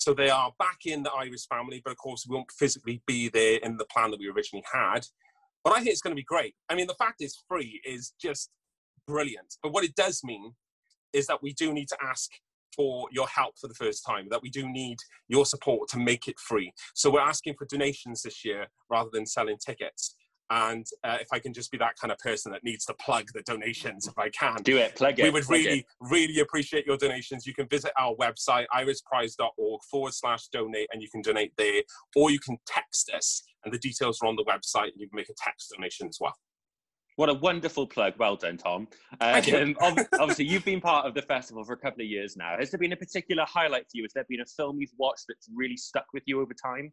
So 0.00 0.14
they 0.14 0.30
are 0.30 0.52
back 0.58 0.78
in 0.86 1.02
the 1.02 1.12
Iris 1.12 1.44
family, 1.46 1.82
but 1.84 1.90
of 1.90 1.98
course, 1.98 2.26
we 2.26 2.34
won't 2.34 2.50
physically 2.58 3.02
be 3.06 3.28
there 3.28 3.58
in 3.62 3.76
the 3.76 3.84
plan 3.84 4.10
that 4.10 4.20
we 4.20 4.28
originally 4.28 4.64
had. 4.72 5.00
But 5.64 5.74
I 5.74 5.76
think 5.76 5.90
it's 5.90 6.00
going 6.00 6.12
to 6.12 6.20
be 6.20 6.24
great. 6.24 6.54
I 6.68 6.74
mean, 6.74 6.86
the 6.86 6.94
fact 6.94 7.16
it's 7.20 7.44
free 7.48 7.80
is 7.84 8.12
just 8.20 8.50
brilliant. 9.06 9.56
But 9.62 9.72
what 9.72 9.84
it 9.84 9.94
does 9.94 10.22
mean 10.24 10.52
is 11.12 11.26
that 11.26 11.42
we 11.42 11.52
do 11.52 11.72
need 11.72 11.88
to 11.88 11.96
ask 12.02 12.30
for 12.74 13.08
your 13.10 13.26
help 13.26 13.58
for 13.60 13.68
the 13.68 13.74
first 13.74 14.04
time, 14.06 14.28
that 14.30 14.42
we 14.42 14.48
do 14.48 14.68
need 14.68 14.98
your 15.28 15.44
support 15.44 15.88
to 15.90 15.98
make 15.98 16.28
it 16.28 16.38
free. 16.38 16.72
So 16.94 17.10
we're 17.10 17.20
asking 17.20 17.54
for 17.58 17.66
donations 17.66 18.22
this 18.22 18.44
year 18.44 18.68
rather 18.88 19.10
than 19.12 19.26
selling 19.26 19.56
tickets. 19.64 20.14
And 20.52 20.84
uh, 21.04 21.18
if 21.20 21.28
I 21.32 21.38
can 21.38 21.52
just 21.52 21.70
be 21.70 21.78
that 21.78 21.94
kind 22.00 22.10
of 22.10 22.18
person 22.18 22.50
that 22.50 22.64
needs 22.64 22.84
to 22.86 22.94
plug 22.94 23.26
the 23.34 23.42
donations, 23.42 24.08
if 24.08 24.18
I 24.18 24.30
can, 24.30 24.56
do 24.62 24.78
it, 24.78 24.96
plug 24.96 25.18
it. 25.20 25.22
We 25.22 25.30
would 25.30 25.48
really, 25.48 25.80
it. 25.80 25.86
really 26.00 26.40
appreciate 26.40 26.86
your 26.86 26.96
donations. 26.96 27.46
You 27.46 27.54
can 27.54 27.68
visit 27.68 27.92
our 27.96 28.16
website, 28.16 28.66
irisprize.org 28.74 29.80
forward 29.88 30.12
slash 30.12 30.48
donate, 30.48 30.88
and 30.92 31.00
you 31.00 31.08
can 31.08 31.22
donate 31.22 31.52
there, 31.56 31.82
or 32.16 32.32
you 32.32 32.40
can 32.40 32.58
text 32.66 33.12
us, 33.14 33.44
and 33.64 33.72
the 33.72 33.78
details 33.78 34.18
are 34.22 34.28
on 34.28 34.36
the 34.36 34.44
website, 34.44 34.92
and 34.92 35.00
you 35.00 35.08
can 35.08 35.16
make 35.16 35.28
a 35.28 35.34
text 35.36 35.72
donation 35.74 36.08
as 36.08 36.18
well. 36.20 36.34
What 37.16 37.28
a 37.28 37.34
wonderful 37.34 37.86
plug. 37.86 38.14
Well 38.18 38.36
done, 38.36 38.56
Tom. 38.56 38.88
Um, 39.20 39.96
obviously, 40.18 40.46
you've 40.46 40.64
been 40.64 40.80
part 40.80 41.04
of 41.06 41.12
the 41.14 41.22
festival 41.22 41.64
for 41.64 41.74
a 41.74 41.76
couple 41.76 42.02
of 42.02 42.08
years 42.08 42.36
now. 42.36 42.56
Has 42.58 42.70
there 42.70 42.78
been 42.78 42.92
a 42.92 42.96
particular 42.96 43.44
highlight 43.46 43.82
for 43.82 43.90
you? 43.94 44.04
Has 44.04 44.12
there 44.14 44.24
been 44.28 44.40
a 44.40 44.46
film 44.46 44.78
you've 44.80 44.90
watched 44.98 45.24
that's 45.28 45.48
really 45.54 45.76
stuck 45.76 46.06
with 46.14 46.22
you 46.26 46.40
over 46.40 46.54
time? 46.54 46.92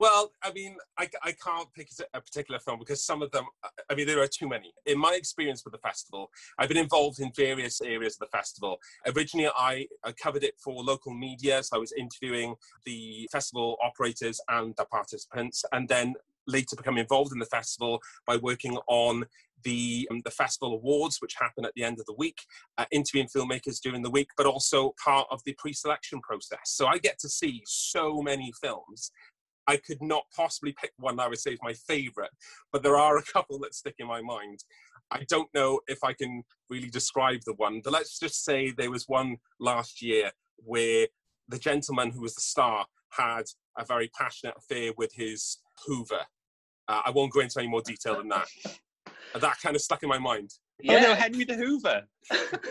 Well, 0.00 0.32
I 0.44 0.52
mean, 0.52 0.76
I, 0.96 1.08
I 1.24 1.32
can't 1.32 1.72
pick 1.74 1.88
a 2.14 2.20
particular 2.20 2.60
film 2.60 2.78
because 2.78 3.02
some 3.04 3.20
of 3.20 3.32
them, 3.32 3.44
I 3.90 3.94
mean, 3.94 4.06
there 4.06 4.22
are 4.22 4.28
too 4.28 4.48
many. 4.48 4.72
In 4.86 4.96
my 4.98 5.14
experience 5.14 5.64
with 5.64 5.72
the 5.72 5.78
festival, 5.78 6.30
I've 6.56 6.68
been 6.68 6.78
involved 6.78 7.18
in 7.18 7.32
various 7.34 7.80
areas 7.80 8.14
of 8.14 8.20
the 8.20 8.36
festival. 8.36 8.78
Originally, 9.06 9.50
I, 9.56 9.88
I 10.04 10.12
covered 10.12 10.44
it 10.44 10.54
for 10.58 10.84
local 10.84 11.12
media, 11.12 11.62
so 11.64 11.76
I 11.76 11.80
was 11.80 11.92
interviewing 11.92 12.54
the 12.84 13.28
festival 13.32 13.76
operators 13.82 14.40
and 14.48 14.72
the 14.76 14.84
participants, 14.84 15.64
and 15.72 15.88
then 15.88 16.14
later 16.46 16.76
become 16.76 16.96
involved 16.96 17.32
in 17.32 17.40
the 17.40 17.46
festival 17.46 18.00
by 18.24 18.36
working 18.36 18.78
on 18.86 19.24
the 19.64 20.06
um, 20.12 20.22
the 20.24 20.30
festival 20.30 20.74
awards, 20.74 21.20
which 21.20 21.34
happen 21.34 21.64
at 21.64 21.72
the 21.74 21.82
end 21.82 21.98
of 21.98 22.06
the 22.06 22.14
week, 22.14 22.38
uh, 22.78 22.84
interviewing 22.92 23.26
filmmakers 23.26 23.80
during 23.80 24.02
the 24.02 24.10
week, 24.10 24.28
but 24.36 24.46
also 24.46 24.94
part 25.04 25.26
of 25.32 25.42
the 25.44 25.54
pre-selection 25.58 26.20
process. 26.20 26.60
So 26.66 26.86
I 26.86 26.98
get 26.98 27.18
to 27.18 27.28
see 27.28 27.62
so 27.66 28.22
many 28.22 28.52
films 28.62 29.10
I 29.68 29.76
could 29.76 30.02
not 30.02 30.24
possibly 30.34 30.74
pick 30.80 30.92
one 30.98 31.20
I 31.20 31.28
would 31.28 31.38
say 31.38 31.52
is 31.52 31.58
my 31.62 31.74
favorite, 31.74 32.30
but 32.72 32.82
there 32.82 32.96
are 32.96 33.18
a 33.18 33.22
couple 33.22 33.58
that 33.60 33.74
stick 33.74 33.96
in 33.98 34.06
my 34.06 34.22
mind. 34.22 34.64
I 35.10 35.24
don't 35.28 35.48
know 35.54 35.80
if 35.86 36.02
I 36.02 36.14
can 36.14 36.42
really 36.70 36.88
describe 36.88 37.40
the 37.46 37.54
one, 37.54 37.82
but 37.84 37.92
let's 37.92 38.18
just 38.18 38.44
say 38.44 38.70
there 38.70 38.90
was 38.90 39.04
one 39.06 39.36
last 39.60 40.02
year 40.02 40.32
where 40.56 41.06
the 41.48 41.58
gentleman 41.58 42.10
who 42.10 42.22
was 42.22 42.34
the 42.34 42.40
star 42.40 42.86
had 43.10 43.44
a 43.78 43.84
very 43.84 44.10
passionate 44.18 44.54
affair 44.58 44.92
with 44.96 45.12
his 45.14 45.58
Hoover. 45.86 46.22
Uh, 46.88 47.02
I 47.06 47.10
won't 47.10 47.32
go 47.32 47.40
into 47.40 47.58
any 47.58 47.68
more 47.68 47.82
detail 47.82 48.16
than 48.16 48.28
that. 48.28 48.48
that 49.40 49.60
kind 49.62 49.76
of 49.76 49.82
stuck 49.82 50.02
in 50.02 50.08
my 50.08 50.18
mind. 50.18 50.50
Yeah, 50.80 50.98
oh, 50.98 51.08
no, 51.08 51.14
Henry 51.14 51.44
the 51.44 51.54
Hoover. 51.54 52.02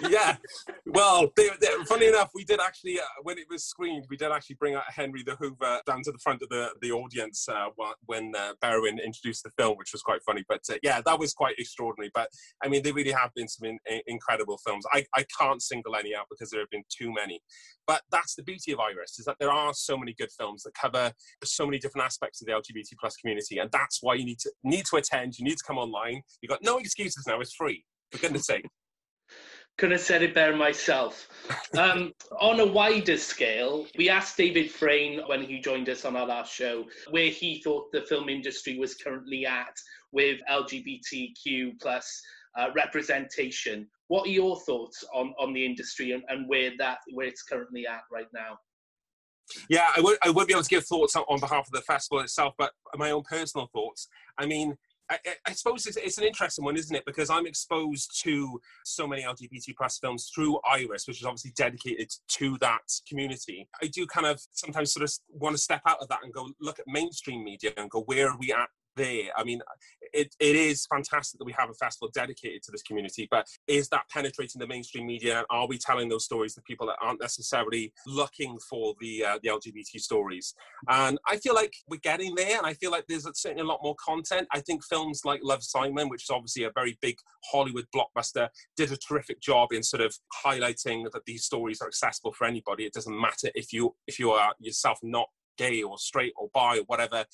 Yeah. 0.10 0.38
Well, 0.86 1.32
they, 1.36 1.50
they, 1.62 1.68
funny 1.88 2.08
enough, 2.08 2.32
we 2.34 2.44
did 2.44 2.60
actually, 2.60 3.00
uh, 3.00 3.04
when 3.24 3.38
it 3.38 3.46
was 3.50 3.66
screened, 3.66 4.06
we 4.10 4.18
did 4.18 4.32
actually 4.32 4.56
bring 4.60 4.76
out 4.76 4.84
Henry 4.88 5.24
the 5.24 5.36
Hoover 5.36 5.82
down 5.86 6.02
to 6.04 6.12
the 6.12 6.18
front 6.20 6.42
of 6.42 6.50
the, 6.50 6.70
the 6.82 6.92
audience 6.92 7.48
uh, 7.50 7.68
when 8.06 8.34
uh, 8.36 8.54
introduced 8.64 9.44
the 9.44 9.52
film, 9.58 9.78
which 9.78 9.92
was 9.92 10.02
quite 10.02 10.22
funny. 10.26 10.44
But 10.48 10.62
uh, 10.72 10.76
yeah, 10.84 11.02
that 11.06 11.20
was 11.20 11.34
quite 11.34 11.56
extraordinary. 11.58 12.12
But 12.14 12.30
I 12.64 12.68
mean, 12.68 12.84
they 12.84 12.92
really 12.92 13.12
have 13.12 13.34
been 13.36 13.48
some 13.48 13.70
in, 13.70 13.78
in, 13.90 14.02
incredible 14.08 14.58
films. 14.66 14.86
I, 14.94 15.06
I 15.16 15.26
can't 15.40 15.62
single 15.62 15.96
any 15.96 16.16
out 16.16 16.28
because 16.30 16.50
there 16.50 16.60
have 16.60 16.70
been 16.70 16.84
too 16.90 17.14
many. 17.14 17.42
But 17.86 18.02
that's 18.12 18.36
the 18.36 18.44
beauty 18.44 18.74
of 18.74 18.80
Iris, 18.80 19.18
is 19.18 19.26
that 19.26 19.38
there 19.40 19.52
are 19.52 19.74
so 19.74 19.98
many 19.98 20.14
good 20.14 20.30
films 20.38 20.64
that 20.64 20.74
cover 20.74 21.14
so 21.44 21.66
many 21.66 21.80
different 21.80 22.06
aspects 22.06 22.42
of 22.42 22.48
the 22.48 22.54
LGBT 22.54 22.98
plus 23.00 23.16
community. 23.16 23.60
And 23.60 23.72
that's 23.72 24.00
why 24.02 24.16
you 24.16 24.26
need 24.26 24.40
to 24.40 24.52
need 24.64 24.86
to 24.92 24.98
attend, 24.98 25.38
you 25.38 25.46
need 25.46 25.58
to 25.58 25.64
come 25.66 25.78
online. 25.78 26.22
You've 26.42 26.50
got 26.50 26.64
no 26.64 26.78
excuses 26.78 27.26
now, 27.28 27.40
it's 27.40 27.54
free 27.54 27.84
for 28.12 28.20
goodness 28.20 28.46
sake. 28.46 28.66
Couldn't 29.78 29.98
have 29.98 30.02
said 30.02 30.24
it 30.24 30.34
better 30.34 30.56
myself. 30.56 31.28
Um, 31.78 32.14
on 32.40 32.60
a 32.60 32.66
wider 32.66 33.18
scale, 33.18 33.86
we 33.96 34.10
asked 34.10 34.36
David 34.36 34.72
Freyne 34.72 35.22
when 35.28 35.44
he 35.44 35.60
joined 35.60 35.88
us 35.88 36.04
on 36.04 36.16
our 36.16 36.26
last 36.26 36.52
show 36.52 36.86
where 37.12 37.30
he 37.30 37.62
thought 37.62 37.92
the 37.92 38.02
film 38.02 38.28
industry 38.28 38.80
was 38.80 38.96
currently 38.96 39.46
at 39.46 39.76
with 40.12 40.40
LGBTQ 40.50 41.80
plus 41.80 42.22
uh, 42.58 42.70
representation. 42.76 43.88
What 44.08 44.28
are 44.28 44.32
your 44.32 44.60
thoughts 44.62 45.04
on, 45.14 45.34
on 45.40 45.54
the 45.54 45.64
industry 45.64 46.12
and, 46.14 46.24
and 46.28 46.48
where 46.50 46.72
that 46.80 46.98
where 47.14 47.28
it's 47.28 47.44
currently 47.44 47.86
at 47.86 48.02
right 48.12 48.28
now? 48.34 48.58
Yeah, 49.70 49.90
I 49.96 50.02
would 50.02 50.18
I 50.24 50.30
would 50.30 50.48
be 50.48 50.54
able 50.54 50.64
to 50.64 50.70
give 50.70 50.86
thoughts 50.86 51.16
on 51.16 51.40
behalf 51.40 51.68
of 51.68 51.72
the 51.72 51.82
festival 51.82 52.20
itself, 52.20 52.54
but 52.58 52.72
my 52.96 53.12
own 53.12 53.24
personal 53.24 53.68
thoughts. 53.68 54.08
I 54.38 54.46
mean, 54.46 54.76
I, 55.10 55.18
I, 55.46 55.52
suppose 55.54 55.86
it's, 55.86 55.98
it's, 55.98 56.18
an 56.18 56.26
interesting 56.26 56.66
one, 56.66 56.76
isn't 56.76 56.96
it? 56.96 57.06
Because 57.06 57.30
I'm 57.30 57.48
exposed 57.48 58.22
to 58.24 58.60
so 58.84 59.08
many 59.08 59.24
LGBT 59.24 59.76
plus 59.78 60.00
films 60.00 60.30
through 60.34 60.60
Iris, 60.70 61.08
which 61.08 61.22
is 61.22 61.26
obviously 61.26 61.54
dedicated 61.56 62.12
to 62.30 62.58
that 62.60 62.82
community. 63.08 63.70
I 63.82 63.88
do 63.88 64.06
kind 64.06 64.28
of 64.28 64.42
sometimes 64.52 64.92
sort 64.94 65.04
of 65.04 65.14
want 65.30 65.56
to 65.56 65.62
step 65.62 65.82
out 65.88 66.00
of 66.02 66.10
that 66.10 66.20
and 66.24 66.34
go 66.34 66.50
look 66.60 66.80
at 66.80 66.86
mainstream 66.88 67.44
media 67.44 67.72
and 67.78 67.90
go, 67.90 68.02
where 68.02 68.30
are 68.30 68.38
we 68.38 68.52
at 68.52 68.70
there. 68.98 69.30
I 69.38 69.44
mean, 69.44 69.62
it, 70.14 70.36
it 70.40 70.56
is 70.56 70.86
fantastic 70.88 71.38
that 71.38 71.46
we 71.46 71.54
have 71.58 71.70
a 71.70 71.74
festival 71.74 72.10
dedicated 72.14 72.64
to 72.64 72.72
this 72.72 72.82
community, 72.82 73.28
but 73.30 73.48
is 73.68 73.88
that 73.90 74.04
penetrating 74.12 74.60
the 74.60 74.68
mainstream 74.68 75.06
media? 75.06 75.46
Are 75.50 75.68
we 75.68 75.78
telling 75.78 76.10
those 76.10 76.26
stories 76.26 76.56
to 76.56 76.62
people 76.62 76.88
that 76.88 76.98
aren't 77.02 77.22
necessarily 77.22 77.94
looking 78.06 78.58
for 78.70 78.96
the 79.00 79.24
uh, 79.24 79.40
the 79.42 79.50
LGBT 79.50 80.00
stories? 80.00 80.54
And 80.90 81.18
I 81.28 81.38
feel 81.38 81.54
like 81.54 81.74
we're 81.88 81.98
getting 81.98 82.36
there, 82.36 82.58
and 82.58 82.66
I 82.66 82.74
feel 82.74 82.92
like 82.92 83.06
there's 83.08 83.28
certainly 83.34 83.62
a 83.62 83.66
lot 83.66 83.80
more 83.84 83.96
content. 84.04 84.48
I 84.52 84.60
think 84.60 84.84
films 84.84 85.22
like 85.24 85.40
Love 85.44 85.64
Simon, 85.64 86.10
which 86.10 86.24
is 86.24 86.30
obviously 86.30 86.64
a 86.64 86.72
very 86.72 86.98
big 87.02 87.18
Hollywood 87.52 87.86
blockbuster, 87.96 88.50
did 88.76 88.92
a 88.92 88.98
terrific 88.98 89.40
job 89.40 89.72
in 89.72 89.84
sort 89.84 90.02
of 90.02 90.16
highlighting 90.46 91.06
that 91.12 91.26
these 91.26 91.46
stories 91.46 91.82
are 91.82 91.88
accessible 91.88 92.34
for 92.34 92.46
anybody. 92.46 92.86
It 92.86 92.94
doesn't 92.94 93.20
matter 93.20 93.50
if 93.56 93.72
you 93.72 93.96
if 94.08 94.20
you 94.20 94.32
are 94.32 94.54
yourself 94.60 95.00
not 95.04 95.28
gay 95.58 95.82
or 95.82 95.98
straight 95.98 96.34
or 96.38 96.50
bi 96.54 96.78
or 96.78 96.84
whatever 96.84 97.26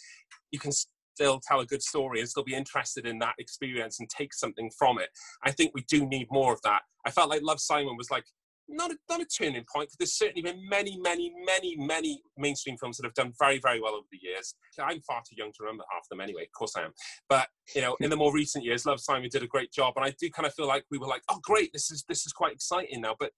you 0.54 0.60
can 0.60 0.72
still 1.14 1.40
tell 1.46 1.60
a 1.60 1.66
good 1.66 1.84
story 1.84 2.20
and 2.20 2.30
still 2.30 2.44
be 2.44 2.56
interested 2.56 3.06
in 3.06 3.20
that 3.20 3.36
experience 3.40 4.00
and 4.00 4.10
take 4.10 4.34
something 4.34 4.72
from 4.78 5.00
it. 5.00 5.10
I 5.44 5.52
think 5.52 5.72
we 5.74 5.84
do 5.88 6.06
need 6.06 6.28
more 6.32 6.54
of 6.54 6.62
that. 6.64 6.82
I 7.06 7.12
felt 7.12 7.30
like 7.30 7.42
Love 7.44 7.60
Simon 7.60 7.98
was 7.98 8.10
like 8.10 8.26
not 8.70 8.92
a, 8.92 8.98
not 9.10 9.22
a 9.22 9.26
turning 9.26 9.66
point 9.72 9.90
because 9.90 9.98
there's 10.00 10.18
certainly 10.18 10.42
been 10.42 10.68
many, 10.70 10.98
many, 10.98 11.32
many, 11.46 11.76
many 11.78 12.22
mainstream 12.38 12.78
films 12.78 12.98
that 12.98 13.06
have 13.06 13.14
done 13.14 13.34
very, 13.38 13.60
very 13.60 13.82
well 13.82 13.94
over 13.94 14.08
the 14.12 14.20
years. 14.22 14.56
I'm 14.80 15.02
far 15.02 15.22
too 15.28 15.36
young 15.38 15.52
to 15.52 15.64
remember 15.64 15.84
half 15.92 16.04
of 16.04 16.10
them 16.10 16.22
anyway. 16.22 16.44
Of 16.44 16.52
course 16.58 16.74
I 16.78 16.84
am. 16.84 16.94
But 17.30 17.48
you 17.76 17.82
know, 17.82 17.96
in 18.00 18.10
the 18.10 18.16
more 18.16 18.34
recent 18.34 18.64
years, 18.64 18.86
Love 18.86 19.00
Simon 19.00 19.30
did 19.32 19.44
a 19.44 19.48
great 19.48 19.72
job, 19.72 19.94
and 19.96 20.06
I 20.06 20.14
do 20.20 20.30
kind 20.30 20.48
of 20.48 20.54
feel 20.54 20.68
like 20.68 20.86
we 20.92 20.98
were 20.98 21.08
like, 21.08 21.24
oh, 21.30 21.40
great, 21.44 21.72
this 21.74 21.92
is 21.92 22.04
this 22.08 22.26
is 22.26 22.34
quite 22.34 22.54
exciting 22.54 23.02
now. 23.02 23.16
But 23.20 23.32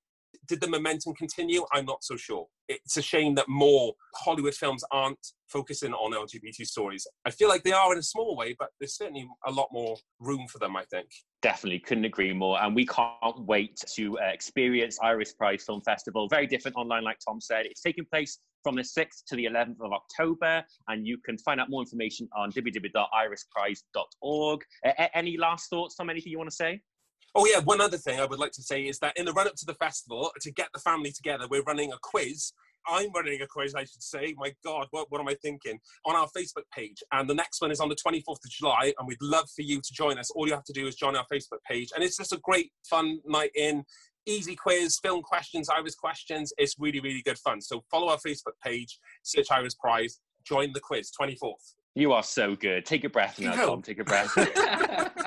did 0.48 0.62
the 0.62 0.68
momentum 0.68 1.14
continue? 1.14 1.66
I'm 1.74 1.86
not 1.86 2.04
so 2.04 2.16
sure. 2.16 2.48
It's 2.68 2.98
a 2.98 3.02
shame 3.02 3.36
that 3.36 3.48
more 3.48 3.94
Hollywood 4.16 4.56
films 4.56 4.84
aren't 4.92 5.20
focusing 5.48 5.94
on 5.94 6.14
LGBT 6.14 6.66
stories. 6.66 7.06
I 7.26 7.30
feel 7.30 7.48
like 7.48 7.64
they 7.64 7.72
are 7.72 7.94
in 7.94 8.00
a 8.00 8.04
small 8.04 8.36
way, 8.36 8.56
but 8.58 8.70
there's 8.80 8.98
certainly 8.98 9.28
a 9.46 9.52
lot 9.52 9.68
more 9.72 9.96
room 10.20 10.48
for 10.48 10.58
them, 10.60 10.76
I 10.76 10.84
think. 10.86 11.08
Definitely, 11.42 11.80
couldn't 11.80 12.06
agree 12.06 12.32
more. 12.34 12.62
And 12.62 12.76
we 12.76 12.86
can't 12.86 13.46
wait 13.46 13.82
to 13.96 14.20
uh, 14.20 14.26
experience 14.26 15.00
Iris 15.02 15.34
Prize 15.34 15.64
Film 15.64 15.82
Festival. 15.82 16.28
Very 16.28 16.46
different 16.48 16.78
online, 16.78 17.04
like 17.04 17.18
Tom 17.26 17.40
said. 17.40 17.66
It's 17.66 17.82
taking 17.82 18.06
place 18.06 18.40
from 18.64 18.76
the 18.76 18.82
6th 18.82 19.24
to 19.28 19.36
the 19.36 19.46
11th 19.46 19.80
of 19.82 19.92
October, 19.92 20.64
and 20.88 21.06
you 21.06 21.20
can 21.24 21.38
find 21.38 21.62
out 21.62 21.70
more 21.70 21.82
information 21.82 22.28
on 22.36 22.52
www.irisprize.org. 22.52 24.62
Uh, 24.84 25.08
any 25.14 25.38
last 25.38 25.70
thoughts, 25.70 25.96
Tom? 25.96 26.10
Anything 26.10 26.32
you 26.32 26.40
want 26.40 26.50
to 26.50 26.56
say? 26.56 26.82
Oh 27.38 27.46
yeah, 27.46 27.60
one 27.60 27.82
other 27.82 27.98
thing 27.98 28.18
I 28.18 28.26
would 28.26 28.40
like 28.40 28.54
to 28.54 28.64
say 28.64 28.84
is 28.84 28.98
that 29.00 29.18
in 29.18 29.26
the 29.26 29.34
run 29.34 29.46
up 29.46 29.56
to 29.56 29.66
the 29.66 29.74
festival, 29.74 30.32
to 30.40 30.52
get 30.52 30.70
the 30.74 30.80
family 30.80 31.12
together, 31.12 31.48
we're 31.50 31.64
running 31.64 31.92
a 31.92 31.98
quiz. 32.02 32.54
I'm 32.88 33.12
running 33.14 33.42
a 33.42 33.48
quiz, 33.48 33.76
I 33.76 33.82
should 33.82 34.02
say. 34.02 34.34
My 34.38 34.54
God, 34.64 34.88
what, 34.92 35.12
what 35.12 35.20
am 35.20 35.28
I 35.28 35.36
thinking? 35.42 35.80
On 36.06 36.16
our 36.16 36.28
Facebook 36.28 36.64
page. 36.74 37.04
And 37.12 37.30
the 37.30 37.34
next 37.34 37.62
one 37.62 37.72
is 37.72 37.82
on 37.82 37.90
the 37.90 37.96
24th 37.96 38.46
of 38.46 38.50
July. 38.50 38.94
And 38.98 39.08
we'd 39.08 39.22
love 39.22 39.50
for 39.54 39.64
you 39.64 39.82
to 39.82 39.94
join 39.94 40.18
us. 40.18 40.32
All 40.32 40.48
you 40.48 40.54
have 40.54 40.64
to 40.66 40.74
do 40.74 40.88
is 40.88 40.96
join 40.96 41.16
our 41.16 41.26
Facebook 41.32 41.60
page. 41.70 41.90
And 41.94 42.04
it's 42.04 42.16
just 42.16 42.32
a 42.32 42.40
great, 42.42 42.72
fun 42.90 43.20
night 43.26 43.52
in. 43.56 43.84
Easy 44.28 44.56
quiz, 44.56 44.98
film 45.02 45.22
questions, 45.22 45.68
Iris 45.68 45.96
questions. 45.96 46.54
It's 46.58 46.76
really, 46.80 47.00
really 47.00 47.22
good 47.24 47.38
fun. 47.40 47.60
So 47.60 47.84
follow 47.92 48.10
our 48.10 48.18
Facebook 48.18 48.54
page, 48.64 48.98
search 49.24 49.48
Iris 49.52 49.76
Prize, 49.76 50.20
join 50.46 50.72
the 50.74 50.80
quiz, 50.80 51.12
24th. 51.20 51.74
You 51.96 52.14
are 52.14 52.24
so 52.24 52.56
good. 52.56 52.86
Take 52.86 53.04
a 53.04 53.10
breath 53.10 53.40
now, 53.40 53.54
Tom. 53.56 53.82
Take 53.82 54.00
a 54.00 54.04
breath. 54.04 54.32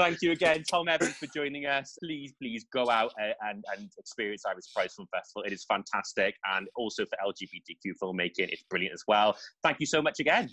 Thank 0.00 0.22
you 0.22 0.32
again, 0.32 0.62
Tom 0.62 0.88
Evans, 0.88 1.12
for 1.16 1.26
joining 1.26 1.66
us. 1.66 1.98
Please, 2.02 2.32
please 2.40 2.64
go 2.72 2.88
out 2.88 3.12
uh, 3.20 3.32
and, 3.42 3.62
and 3.76 3.90
experience 3.98 4.44
Iris 4.46 4.70
Prize 4.74 4.94
Film 4.94 5.06
Festival. 5.14 5.42
It 5.42 5.52
is 5.52 5.62
fantastic. 5.64 6.36
And 6.54 6.66
also 6.74 7.04
for 7.04 7.18
LGBTQ 7.22 7.92
filmmaking, 8.02 8.48
it's 8.48 8.62
brilliant 8.70 8.94
as 8.94 9.04
well. 9.06 9.36
Thank 9.62 9.78
you 9.78 9.84
so 9.84 10.00
much 10.00 10.18
again. 10.18 10.48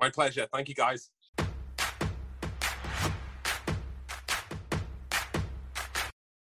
My 0.00 0.10
pleasure. 0.10 0.48
Thank 0.52 0.68
you, 0.68 0.74
guys. 0.74 1.08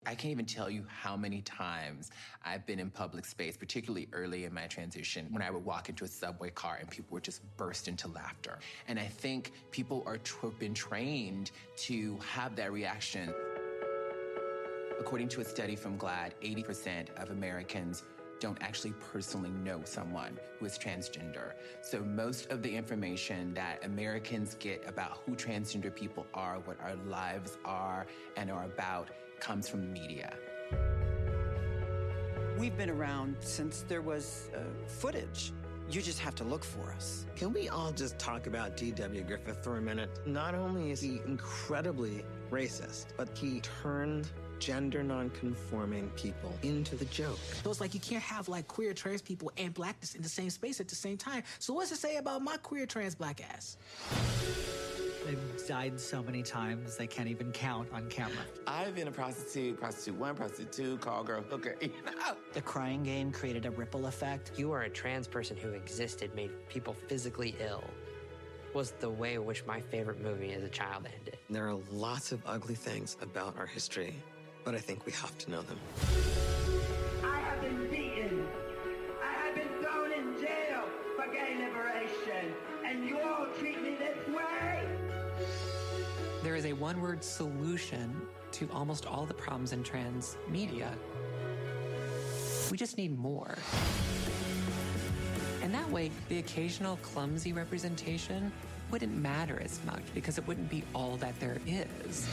I 0.06 0.14
can't 0.14 0.32
even 0.32 0.46
tell 0.46 0.70
you 0.70 0.86
how 0.88 1.18
many 1.18 1.42
times 1.42 2.12
I've 2.44 2.66
been 2.66 2.80
in 2.80 2.90
public 2.92 3.26
space, 3.26 3.58
particularly 3.58 4.08
early 4.14 4.46
in 4.46 4.54
my 4.54 4.68
transition, 4.68 5.28
when 5.32 5.42
I 5.42 5.50
would 5.50 5.66
walk 5.66 5.90
into 5.90 6.06
a 6.06 6.08
subway 6.08 6.52
car 6.52 6.78
and 6.80 6.90
people 6.90 7.14
would 7.16 7.24
just 7.24 7.42
burst 7.58 7.88
into 7.88 8.08
laughter. 8.08 8.60
And 8.88 9.00
I 9.00 9.06
think 9.06 9.52
people 9.72 10.04
are 10.06 10.20
been 10.60 10.74
trained 10.74 11.52
to 11.78 12.18
have 12.18 12.56
that 12.56 12.72
reaction. 12.72 13.34
According 15.00 15.30
to 15.30 15.42
a 15.42 15.46
study 15.46 15.76
from 15.76 15.98
GLAAD, 15.98 16.34
80% 16.42 17.10
of 17.22 17.32
Americans 17.32 18.04
don't 18.46 18.62
actually 18.62 18.94
personally 19.12 19.50
know 19.50 19.82
someone 19.86 20.38
who 20.60 20.68
is 20.68 20.78
transgender. 20.78 21.54
So 21.82 22.02
most 22.02 22.52
of 22.52 22.62
the 22.62 22.70
information 22.70 23.56
that 23.56 23.84
Americans 23.84 24.56
get 24.60 24.88
about 24.88 25.24
who 25.26 25.32
transgender 25.36 25.92
people 25.96 26.28
are, 26.32 26.60
what 26.60 26.80
our 26.80 26.96
lives 27.08 27.58
are 27.66 28.06
and 28.38 28.52
are 28.52 28.66
about, 28.66 29.10
comes 29.40 29.68
from 29.68 29.82
the 29.82 29.88
media. 29.88 30.32
We've 32.60 32.78
been 32.78 32.92
around 32.92 33.38
since 33.40 33.84
there 33.88 34.04
was 34.04 34.52
uh, 34.56 34.60
footage. 34.86 35.52
You 35.90 36.04
just 36.04 36.20
have 36.20 36.36
to 36.36 36.44
look 36.44 36.64
for 36.64 36.92
us. 36.92 37.26
Can 37.36 37.52
we 37.52 37.70
all 37.70 37.92
just 37.92 38.20
talk 38.20 38.46
about 38.46 38.78
D.W. 38.78 39.24
Griffith 39.24 39.64
for 39.64 39.78
a 39.78 39.82
minute? 39.82 40.20
Not 40.28 40.54
only 40.54 40.92
is 40.92 41.02
he 41.02 41.20
incredibly 41.26 42.24
racist, 42.52 43.08
but 43.18 43.36
he 43.36 43.60
turned 43.62 44.30
gender 44.60 45.04
non-conforming 45.04 46.10
people 46.16 46.54
into 46.64 46.96
the 46.96 47.06
joke. 47.06 47.40
So 47.64 47.70
it's 47.70 47.82
like 47.82 47.94
you 47.94 48.00
can't 48.00 48.24
have 48.24 48.48
like 48.48 48.68
queer 48.68 48.94
trans 48.94 49.22
people 49.22 49.52
and 49.58 49.74
blackness 49.74 50.16
in 50.16 50.22
the 50.22 50.30
same 50.30 50.50
space 50.50 50.80
at 50.80 50.88
the 50.88 50.96
same 50.96 51.18
time. 51.18 51.44
So 51.60 51.74
what's 51.74 51.92
it 51.92 51.98
say 51.98 52.18
about 52.18 52.42
my 52.42 52.58
queer 52.58 52.86
trans 52.86 53.16
black 53.16 53.42
ass? 53.54 53.78
They've 55.26 55.68
died 55.68 56.00
so 56.00 56.22
many 56.22 56.44
times 56.44 56.98
they 56.98 57.08
can't 57.08 57.28
even 57.28 57.52
count 57.52 57.90
on 57.92 58.08
camera. 58.10 58.38
I've 58.68 58.94
been 58.94 59.08
a 59.08 59.12
prostitute, 59.12 59.80
prostitute 59.80 60.20
one, 60.20 60.36
prostitute 60.36 60.72
two, 60.72 60.98
call 61.00 61.24
girl, 61.24 61.42
hooker. 61.42 61.76
You 61.82 61.90
know? 62.06 62.36
The 62.54 62.62
crying 62.62 63.02
game 63.02 63.32
created 63.32 63.66
a 63.66 63.72
ripple 63.72 64.06
effect. 64.06 64.52
You 64.56 64.72
are 64.72 64.84
a 64.84 64.90
trans 64.90 65.28
person 65.28 65.58
who 65.58 65.72
existed, 65.72 66.36
made 66.36 66.52
people 66.70 66.94
physically 66.94 67.56
ill. 67.60 67.84
Was 68.76 68.92
the 68.92 69.10
way 69.10 69.36
in 69.36 69.46
which 69.46 69.66
my 69.66 69.80
favorite 69.80 70.22
movie 70.22 70.52
as 70.52 70.62
a 70.62 70.70
child 70.70 71.08
ended. 71.18 71.38
There 71.50 71.68
are 71.70 71.78
lots 71.90 72.32
of 72.32 72.42
ugly 72.46 72.76
things 72.76 73.18
about 73.22 73.58
our 73.58 73.66
history, 73.66 74.14
but 74.66 74.74
I 74.74 74.80
think 74.80 75.06
we 75.06 75.12
have 75.14 75.38
to 75.38 75.52
know 75.52 75.62
them. 75.62 75.80
I 77.24 77.38
have 77.38 77.62
been 77.62 77.88
beaten. 77.90 78.46
I 79.24 79.32
have 79.46 79.56
been 79.56 79.70
thrown 79.80 80.12
in 80.12 80.42
jail 80.42 80.84
for 81.16 81.32
gay 81.32 81.56
liberation, 81.56 82.52
and 82.84 83.08
you 83.08 83.20
all 83.20 83.46
treat 83.60 83.82
me 83.82 83.96
this 84.00 84.18
way? 84.36 84.84
There 86.44 86.56
is 86.56 86.66
a 86.66 86.74
one 86.74 87.00
word 87.00 87.24
solution 87.24 88.20
to 88.54 88.68
almost 88.74 89.06
all 89.06 89.26
the 89.26 89.34
problems 89.36 89.72
in 89.72 89.84
trans 89.84 90.36
media. 90.50 90.92
We 92.72 92.78
just 92.78 92.98
need 92.98 93.18
more. 93.18 93.56
And 95.62 95.74
that 95.74 95.90
way, 95.92 96.10
the 96.30 96.40
occasional 96.40 96.98
clumsy 96.98 97.54
representation 97.54 98.52
wouldn't 98.92 99.16
matter 99.16 99.62
as 99.64 99.80
much 99.86 100.04
because 100.14 100.38
it 100.38 100.48
wouldn't 100.48 100.70
be 100.70 100.84
all 100.94 101.18
that 101.18 101.40
there 101.40 101.58
is. 101.68 102.28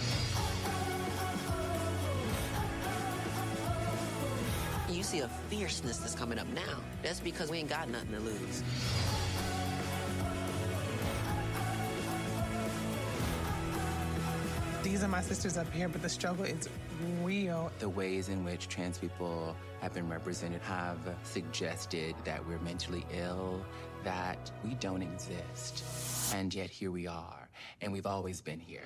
You 5.02 5.06
see 5.06 5.18
a 5.18 5.28
fierceness 5.50 5.96
that's 5.96 6.14
coming 6.14 6.38
up 6.38 6.46
now. 6.50 6.78
That's 7.02 7.18
because 7.18 7.50
we 7.50 7.58
ain't 7.58 7.68
got 7.68 7.88
nothing 7.88 8.12
to 8.12 8.20
lose. 8.20 8.62
These 14.84 15.02
are 15.02 15.08
my 15.08 15.20
sisters 15.20 15.56
up 15.56 15.68
here, 15.72 15.88
but 15.88 16.02
the 16.02 16.08
struggle 16.08 16.44
is 16.44 16.68
real. 17.24 17.72
The 17.80 17.88
ways 17.88 18.28
in 18.28 18.44
which 18.44 18.68
trans 18.68 18.96
people 18.96 19.56
have 19.80 19.92
been 19.92 20.08
represented 20.08 20.62
have 20.62 21.00
suggested 21.24 22.14
that 22.24 22.46
we're 22.46 22.60
mentally 22.60 23.04
ill, 23.12 23.60
that 24.04 24.52
we 24.62 24.74
don't 24.74 25.02
exist. 25.02 25.82
And 26.32 26.54
yet 26.54 26.70
here 26.70 26.92
we 26.92 27.08
are, 27.08 27.48
and 27.80 27.92
we've 27.92 28.06
always 28.06 28.40
been 28.40 28.60
here. 28.60 28.84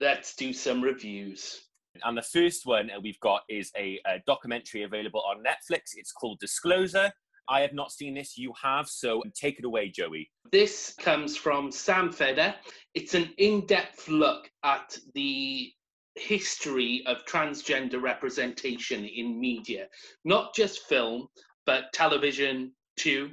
Let's 0.00 0.34
do 0.36 0.52
some 0.52 0.82
reviews. 0.82 1.62
And 2.04 2.16
the 2.16 2.22
first 2.22 2.66
one 2.66 2.90
we've 3.02 3.20
got 3.20 3.42
is 3.48 3.70
a, 3.76 3.98
a, 4.06 4.18
documentary 4.26 4.82
available 4.82 5.22
on 5.22 5.42
Netflix. 5.42 5.92
It's 5.94 6.12
called 6.12 6.38
Disclosure. 6.40 7.10
I 7.48 7.60
have 7.60 7.72
not 7.72 7.92
seen 7.92 8.14
this, 8.14 8.36
you 8.36 8.52
have, 8.62 8.88
so 8.88 9.22
take 9.34 9.58
it 9.58 9.64
away, 9.64 9.88
Joey. 9.88 10.30
This 10.50 10.94
comes 10.98 11.36
from 11.36 11.70
Sam 11.70 12.10
Feder. 12.10 12.54
It's 12.94 13.14
an 13.14 13.30
in 13.38 13.64
depth 13.66 14.08
look 14.08 14.50
at 14.64 14.98
the 15.14 15.72
history 16.16 17.04
of 17.06 17.24
transgender 17.24 18.02
representation 18.02 19.04
in 19.04 19.38
media, 19.38 19.86
not 20.24 20.54
just 20.54 20.86
film, 20.88 21.28
but 21.66 21.92
television 21.92 22.72
too. 22.96 23.30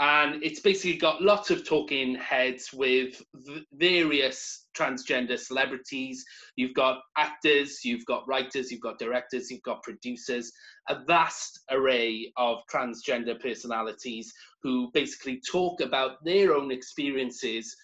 And 0.00 0.42
it's 0.42 0.60
basically 0.60 0.96
got 0.96 1.22
lots 1.22 1.50
of 1.50 1.64
talking 1.64 2.16
heads 2.16 2.70
with 2.72 3.22
various 3.74 4.66
transgender 4.76 5.38
celebrities. 5.38 6.24
You've 6.56 6.74
got 6.74 7.00
actors, 7.16 7.84
you've 7.84 8.04
got 8.06 8.26
writers, 8.26 8.72
you've 8.72 8.80
got 8.80 8.98
directors, 8.98 9.50
you've 9.50 9.62
got 9.62 9.84
producers, 9.84 10.50
a 10.88 11.04
vast 11.06 11.60
array 11.70 12.32
of 12.36 12.58
transgender 12.72 13.40
personalities 13.40 14.32
who 14.64 14.90
basically 14.92 15.40
talk 15.48 15.80
about 15.80 16.24
their 16.24 16.54
own 16.54 16.72
experiences 16.72 17.76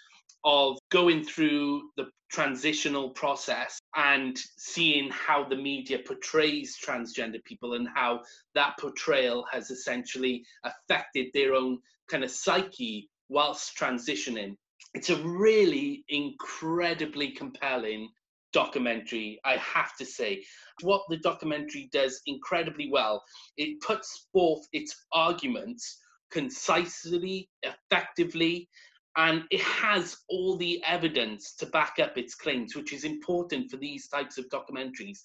of 0.44 0.78
going 0.90 1.24
through 1.24 1.82
the 1.96 2.06
transitional 2.30 3.10
process 3.10 3.78
and 3.96 4.38
seeing 4.56 5.10
how 5.10 5.44
the 5.44 5.56
media 5.56 5.98
portrays 6.06 6.76
transgender 6.84 7.42
people 7.44 7.74
and 7.74 7.88
how 7.94 8.20
that 8.54 8.74
portrayal 8.78 9.44
has 9.50 9.70
essentially 9.70 10.44
affected 10.64 11.26
their 11.34 11.54
own 11.54 11.78
kind 12.08 12.24
of 12.24 12.30
psyche 12.30 13.08
whilst 13.28 13.76
transitioning. 13.76 14.54
It's 14.94 15.10
a 15.10 15.22
really 15.22 16.04
incredibly 16.08 17.32
compelling 17.32 18.08
documentary, 18.52 19.40
I 19.44 19.56
have 19.56 19.96
to 19.98 20.04
say. 20.04 20.44
What 20.82 21.02
the 21.08 21.18
documentary 21.18 21.88
does 21.92 22.20
incredibly 22.26 22.90
well, 22.90 23.22
it 23.56 23.80
puts 23.80 24.26
forth 24.32 24.66
its 24.72 24.94
arguments 25.12 25.98
concisely, 26.30 27.48
effectively, 27.62 28.68
and 29.16 29.44
it 29.50 29.60
has 29.60 30.16
all 30.28 30.56
the 30.56 30.82
evidence 30.86 31.54
to 31.56 31.66
back 31.66 31.98
up 32.00 32.16
its 32.16 32.34
claims, 32.34 32.76
which 32.76 32.92
is 32.92 33.04
important 33.04 33.70
for 33.70 33.76
these 33.76 34.08
types 34.08 34.38
of 34.38 34.48
documentaries. 34.48 35.18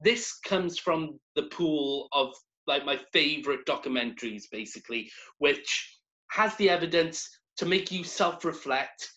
This 0.00 0.38
comes 0.40 0.78
from 0.78 1.18
the 1.34 1.44
pool 1.44 2.08
of 2.12 2.34
like 2.66 2.84
my 2.84 2.98
favorite 3.12 3.64
documentaries, 3.66 4.44
basically, 4.50 5.10
which 5.38 5.98
has 6.30 6.54
the 6.56 6.68
evidence 6.68 7.28
to 7.56 7.66
make 7.66 7.92
you 7.92 8.04
self-reflect. 8.04 9.08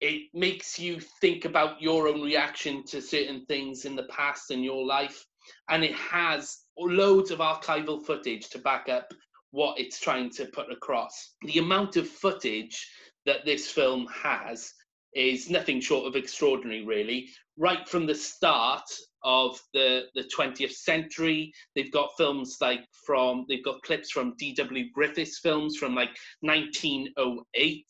It 0.00 0.28
makes 0.34 0.78
you 0.78 1.00
think 1.20 1.44
about 1.44 1.80
your 1.80 2.08
own 2.08 2.22
reaction 2.22 2.84
to 2.86 3.00
certain 3.00 3.44
things 3.46 3.84
in 3.84 3.96
the 3.96 4.04
past 4.04 4.50
in 4.50 4.62
your 4.62 4.84
life, 4.84 5.24
and 5.68 5.82
it 5.84 5.94
has 5.94 6.58
loads 6.78 7.30
of 7.30 7.40
archival 7.40 8.04
footage 8.04 8.48
to 8.50 8.58
back 8.58 8.88
up 8.88 9.12
what 9.50 9.78
it's 9.78 10.00
trying 10.00 10.30
to 10.30 10.46
put 10.46 10.72
across. 10.72 11.34
The 11.42 11.58
amount 11.58 11.96
of 11.96 12.08
footage 12.08 12.88
that 13.26 13.44
this 13.44 13.70
film 13.70 14.06
has 14.12 14.72
is 15.14 15.50
nothing 15.50 15.80
short 15.80 16.06
of 16.06 16.16
extraordinary, 16.16 16.84
really. 16.84 17.28
Right 17.58 17.86
from 17.88 18.06
the 18.06 18.14
start 18.14 18.84
of 19.24 19.60
the, 19.74 20.04
the 20.14 20.28
20th 20.36 20.72
century, 20.72 21.52
they've 21.76 21.92
got 21.92 22.10
films 22.16 22.56
like 22.60 22.80
from, 23.06 23.44
they've 23.48 23.64
got 23.64 23.82
clips 23.82 24.10
from 24.10 24.34
D.W. 24.38 24.86
Griffiths 24.92 25.38
films 25.38 25.76
from 25.76 25.94
like 25.94 26.16
1908, 26.40 27.86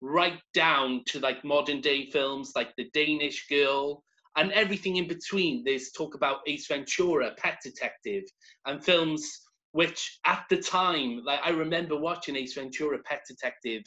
right 0.00 0.40
down 0.54 1.02
to 1.06 1.20
like 1.20 1.44
modern 1.44 1.80
day 1.80 2.10
films 2.10 2.52
like 2.56 2.74
The 2.76 2.90
Danish 2.92 3.46
Girl, 3.48 4.02
and 4.36 4.52
everything 4.52 4.96
in 4.96 5.08
between. 5.08 5.62
There's 5.64 5.90
talk 5.92 6.14
about 6.14 6.40
Ace 6.46 6.66
Ventura, 6.66 7.32
Pet 7.36 7.58
Detective, 7.64 8.24
and 8.66 8.84
films 8.84 9.42
which 9.72 10.18
at 10.26 10.44
the 10.50 10.56
time, 10.56 11.22
like 11.24 11.40
I 11.44 11.50
remember 11.50 11.96
watching 11.96 12.36
Ace 12.36 12.54
Ventura, 12.54 12.98
Pet 13.04 13.22
Detective 13.28 13.82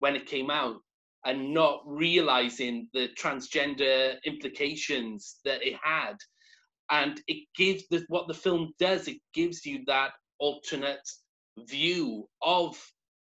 when 0.00 0.16
it 0.16 0.26
came 0.26 0.50
out 0.50 0.76
and 1.24 1.52
not 1.52 1.80
realizing 1.84 2.88
the 2.94 3.08
transgender 3.20 4.14
implications 4.24 5.36
that 5.44 5.66
it 5.66 5.74
had. 5.82 6.14
And 6.90 7.20
it 7.26 7.48
gives 7.56 7.84
the, 7.90 8.04
what 8.08 8.28
the 8.28 8.34
film 8.34 8.72
does 8.78 9.08
it 9.08 9.18
gives 9.34 9.66
you 9.66 9.82
that 9.86 10.12
alternate 10.38 11.08
view 11.68 12.28
of 12.42 12.80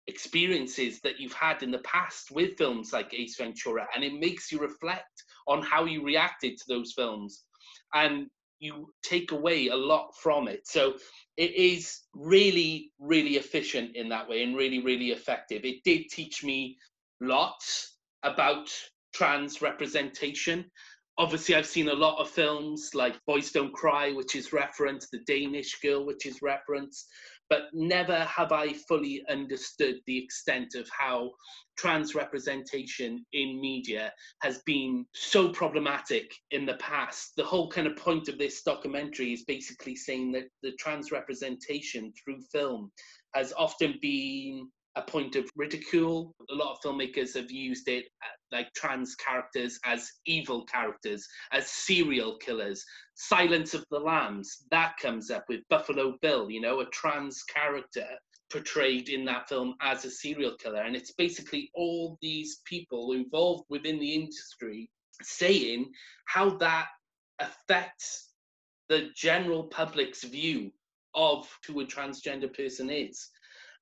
experiences 0.06 1.00
that 1.02 1.20
you've 1.20 1.32
had 1.32 1.62
in 1.62 1.70
the 1.70 1.78
past 1.78 2.30
with 2.30 2.58
films 2.58 2.92
like 2.92 3.14
ace 3.14 3.36
ventura 3.36 3.86
and 3.94 4.04
it 4.04 4.12
makes 4.12 4.52
you 4.52 4.58
reflect 4.58 5.22
on 5.46 5.62
how 5.62 5.84
you 5.84 6.04
reacted 6.04 6.56
to 6.58 6.64
those 6.68 6.92
films. 6.96 7.44
And 7.94 8.26
you 8.58 8.92
take 9.04 9.30
away 9.30 9.68
a 9.68 9.76
lot 9.76 10.08
from 10.20 10.48
it. 10.48 10.66
So 10.66 10.94
it 11.36 11.54
is 11.54 12.00
really, 12.14 12.92
really 12.98 13.36
efficient 13.36 13.96
in 13.96 14.08
that 14.10 14.28
way 14.28 14.42
and 14.42 14.56
really, 14.56 14.80
really 14.80 15.10
effective. 15.10 15.64
It 15.64 15.82
did 15.84 16.08
teach 16.10 16.44
me 16.44 16.76
lots 17.20 17.96
about 18.22 18.70
trans 19.14 19.60
representation. 19.60 20.64
Obviously, 21.18 21.54
I've 21.54 21.66
seen 21.66 21.88
a 21.88 21.94
lot 21.94 22.20
of 22.20 22.30
films 22.30 22.90
like 22.94 23.14
Boys 23.26 23.52
Don't 23.52 23.72
Cry, 23.72 24.12
which 24.12 24.34
is 24.34 24.52
referenced, 24.52 25.10
The 25.12 25.20
Danish 25.26 25.80
Girl, 25.80 26.04
which 26.04 26.26
is 26.26 26.42
referenced, 26.42 27.06
but 27.50 27.64
never 27.72 28.20
have 28.20 28.52
I 28.52 28.72
fully 28.88 29.24
understood 29.28 29.96
the 30.06 30.18
extent 30.18 30.74
of 30.74 30.88
how 30.96 31.30
trans 31.76 32.14
representation 32.14 33.24
in 33.32 33.60
media 33.60 34.12
has 34.42 34.62
been 34.64 35.04
so 35.14 35.50
problematic 35.50 36.32
in 36.50 36.66
the 36.66 36.74
past. 36.74 37.32
The 37.36 37.44
whole 37.44 37.68
kind 37.68 37.86
of 37.86 37.96
point 37.96 38.28
of 38.28 38.38
this 38.38 38.62
documentary 38.62 39.32
is 39.32 39.44
basically 39.44 39.96
saying 39.96 40.32
that 40.32 40.48
the 40.62 40.72
trans 40.78 41.12
representation 41.12 42.12
through 42.12 42.40
film 42.52 42.90
has 43.34 43.52
often 43.56 43.98
been 44.00 44.68
a 44.96 45.02
point 45.02 45.36
of 45.36 45.48
ridicule. 45.56 46.34
A 46.50 46.54
lot 46.54 46.72
of 46.72 46.80
filmmakers 46.82 47.34
have 47.34 47.50
used 47.50 47.88
it 47.88 48.04
uh, 48.22 48.56
like 48.56 48.72
trans 48.74 49.14
characters 49.16 49.78
as 49.84 50.10
evil 50.26 50.64
characters, 50.66 51.26
as 51.52 51.70
serial 51.70 52.38
killers. 52.38 52.84
Silence 53.14 53.74
of 53.74 53.84
the 53.90 53.98
Lambs, 53.98 54.64
that 54.70 54.96
comes 54.98 55.30
up 55.30 55.44
with 55.48 55.60
Buffalo 55.68 56.16
Bill, 56.22 56.50
you 56.50 56.60
know, 56.60 56.80
a 56.80 56.86
trans 56.86 57.42
character 57.42 58.06
portrayed 58.50 59.08
in 59.08 59.24
that 59.24 59.48
film 59.48 59.74
as 59.80 60.04
a 60.04 60.10
serial 60.10 60.56
killer. 60.56 60.82
And 60.82 60.94
it's 60.94 61.12
basically 61.12 61.70
all 61.74 62.16
these 62.22 62.60
people 62.64 63.12
involved 63.12 63.64
within 63.68 63.98
the 63.98 64.14
industry 64.14 64.90
saying 65.22 65.90
how 66.26 66.56
that 66.58 66.86
affects 67.40 68.30
the 68.88 69.08
general 69.16 69.64
public's 69.64 70.22
view 70.24 70.70
of 71.14 71.48
who 71.66 71.80
a 71.80 71.84
transgender 71.84 72.52
person 72.54 72.90
is 72.90 73.30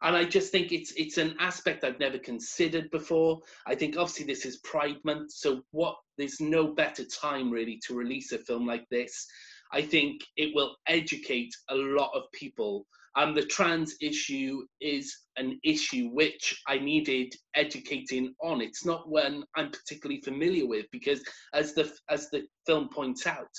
and 0.02 0.16
I 0.16 0.24
just 0.24 0.50
think 0.50 0.72
it's 0.72 0.92
it's 0.92 1.18
an 1.18 1.36
aspect 1.38 1.84
I've 1.84 2.00
never 2.00 2.18
considered 2.18 2.90
before. 2.90 3.40
I 3.66 3.74
think 3.74 3.96
obviously 3.96 4.26
this 4.26 4.44
is 4.44 4.58
Pride 4.58 4.96
Month, 5.04 5.32
so 5.32 5.62
what 5.70 5.96
there's 6.18 6.40
no 6.40 6.68
better 6.68 7.04
time 7.04 7.50
really 7.50 7.80
to 7.86 7.94
release 7.94 8.32
a 8.32 8.38
film 8.38 8.66
like 8.66 8.84
this. 8.90 9.26
I 9.72 9.80
think 9.80 10.22
it 10.36 10.54
will 10.54 10.76
educate 10.88 11.54
a 11.70 11.74
lot 11.74 12.10
of 12.14 12.24
people. 12.32 12.86
And 13.14 13.36
the 13.36 13.44
trans 13.44 13.94
issue 14.00 14.62
is 14.80 15.14
an 15.36 15.60
issue 15.64 16.08
which 16.08 16.60
I 16.66 16.78
needed 16.78 17.34
educating 17.54 18.34
on. 18.42 18.62
It's 18.62 18.86
not 18.86 19.08
one 19.08 19.44
I'm 19.54 19.70
particularly 19.70 20.22
familiar 20.22 20.66
with 20.66 20.86
because, 20.90 21.22
as 21.52 21.74
the 21.74 21.92
as 22.08 22.28
the 22.30 22.44
film 22.66 22.88
points 22.88 23.26
out, 23.26 23.54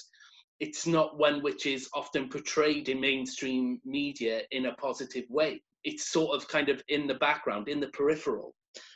it's 0.60 0.88
not 0.88 1.18
one 1.18 1.42
which 1.42 1.68
is 1.68 1.88
often 1.94 2.30
portrayed 2.30 2.90
in 2.90 3.00
mainstream 3.00 3.80
media 3.86 4.42
in 4.52 4.66
a 4.66 4.74
positive 4.74 5.26
way 5.30 5.62
it's 5.84 6.12
sort 6.12 6.36
of 6.36 6.48
kind 6.48 6.70
of 6.70 6.82
in 6.88 7.08
the 7.08 7.16
background, 7.16 7.68
in 7.68 7.80
the 7.80 7.88
peripheral. 7.88 8.54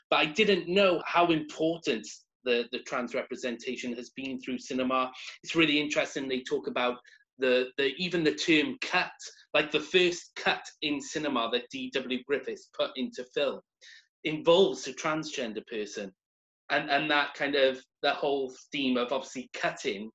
But 0.10 0.17
I 0.17 0.26
didn't 0.26 0.67
know 0.67 1.02
how 1.06 1.32
important 1.32 2.08
the, 2.45 2.65
the 2.71 2.80
trans 2.80 3.13
representation 3.13 3.93
has 3.93 4.10
been 4.12 4.39
through 4.39 4.60
cinema. 4.60 5.12
It's 5.43 5.56
really 5.56 5.80
interesting. 5.80 6.28
They 6.28 6.41
talk 6.41 6.67
about 6.67 6.97
the, 7.38 7.67
the 7.78 7.93
even 7.97 8.23
the 8.23 8.34
term 8.34 8.78
cut, 8.82 9.12
like 9.54 9.71
the 9.71 9.80
first 9.80 10.32
cut 10.36 10.63
in 10.82 11.02
cinema 11.02 11.50
that 11.52 11.69
D.W. 11.71 12.23
Griffiths 12.26 12.69
put 12.78 12.91
into 12.95 13.23
film, 13.36 13.60
involves 14.23 14.88
a 14.88 14.93
transgender 14.93 15.65
person. 15.67 16.12
And, 16.69 16.89
and 16.89 17.10
that 17.12 17.34
kind 17.34 17.56
of 17.56 17.80
the 18.02 18.12
whole 18.12 18.54
theme 18.71 18.97
of 18.97 19.12
obviously 19.12 19.50
cutting 19.54 20.10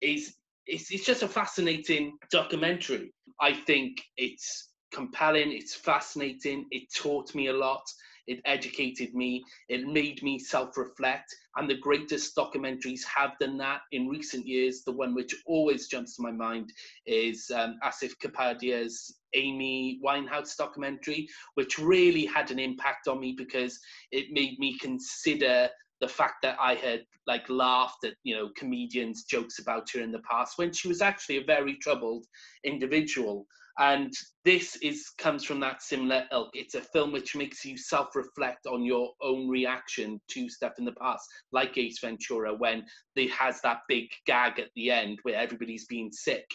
is 0.00 0.34
it's, 0.66 0.90
it's 0.90 1.04
just 1.04 1.22
a 1.22 1.28
fascinating 1.28 2.16
documentary. 2.30 3.12
I 3.40 3.52
think 3.52 4.02
it's 4.16 4.70
compelling, 4.94 5.52
it's 5.52 5.74
fascinating, 5.74 6.66
it 6.70 6.84
taught 6.94 7.34
me 7.34 7.48
a 7.48 7.52
lot, 7.52 7.82
it 8.26 8.40
educated 8.46 9.14
me, 9.14 9.44
it 9.68 9.86
made 9.86 10.22
me 10.22 10.38
self 10.38 10.76
reflect. 10.76 11.34
And 11.56 11.68
the 11.68 11.78
greatest 11.78 12.34
documentaries 12.36 13.04
have 13.04 13.32
done 13.38 13.58
that 13.58 13.82
in 13.92 14.08
recent 14.08 14.46
years. 14.46 14.82
The 14.82 14.92
one 14.92 15.14
which 15.14 15.34
always 15.46 15.88
jumps 15.88 16.16
to 16.16 16.22
my 16.22 16.32
mind 16.32 16.72
is 17.06 17.50
um, 17.54 17.78
Asif 17.84 18.12
Kapadia's 18.22 19.14
Amy 19.34 20.00
Winehouse 20.04 20.56
documentary, 20.56 21.28
which 21.54 21.78
really 21.78 22.24
had 22.24 22.50
an 22.50 22.58
impact 22.58 23.08
on 23.08 23.20
me 23.20 23.34
because 23.36 23.78
it 24.10 24.32
made 24.32 24.58
me 24.58 24.78
consider 24.78 25.68
the 26.00 26.08
fact 26.08 26.42
that 26.42 26.56
I 26.60 26.74
had 26.74 27.04
like 27.26 27.48
laughed 27.48 28.04
at 28.04 28.14
you 28.24 28.36
know 28.36 28.50
comedians' 28.56 29.24
jokes 29.24 29.58
about 29.58 29.88
her 29.94 30.00
in 30.00 30.12
the 30.12 30.20
past 30.20 30.58
when 30.58 30.72
she 30.72 30.88
was 30.88 31.00
actually 31.00 31.38
a 31.38 31.44
very 31.44 31.76
troubled 31.76 32.26
individual. 32.64 33.46
And 33.78 34.12
this 34.44 34.76
is 34.76 35.10
comes 35.18 35.44
from 35.44 35.58
that 35.60 35.82
similar 35.82 36.26
ilk. 36.30 36.50
It's 36.54 36.74
a 36.74 36.80
film 36.80 37.12
which 37.12 37.34
makes 37.34 37.64
you 37.64 37.76
self-reflect 37.76 38.66
on 38.66 38.84
your 38.84 39.10
own 39.20 39.48
reaction 39.48 40.20
to 40.30 40.48
stuff 40.48 40.74
in 40.78 40.84
the 40.84 40.92
past, 40.92 41.26
like 41.50 41.76
Ace 41.76 41.98
Ventura, 42.00 42.54
when 42.54 42.84
it 43.16 43.30
has 43.32 43.60
that 43.62 43.80
big 43.88 44.06
gag 44.26 44.60
at 44.60 44.68
the 44.76 44.90
end 44.90 45.18
where 45.22 45.36
everybody's 45.36 45.86
being 45.86 46.10
sick. 46.12 46.46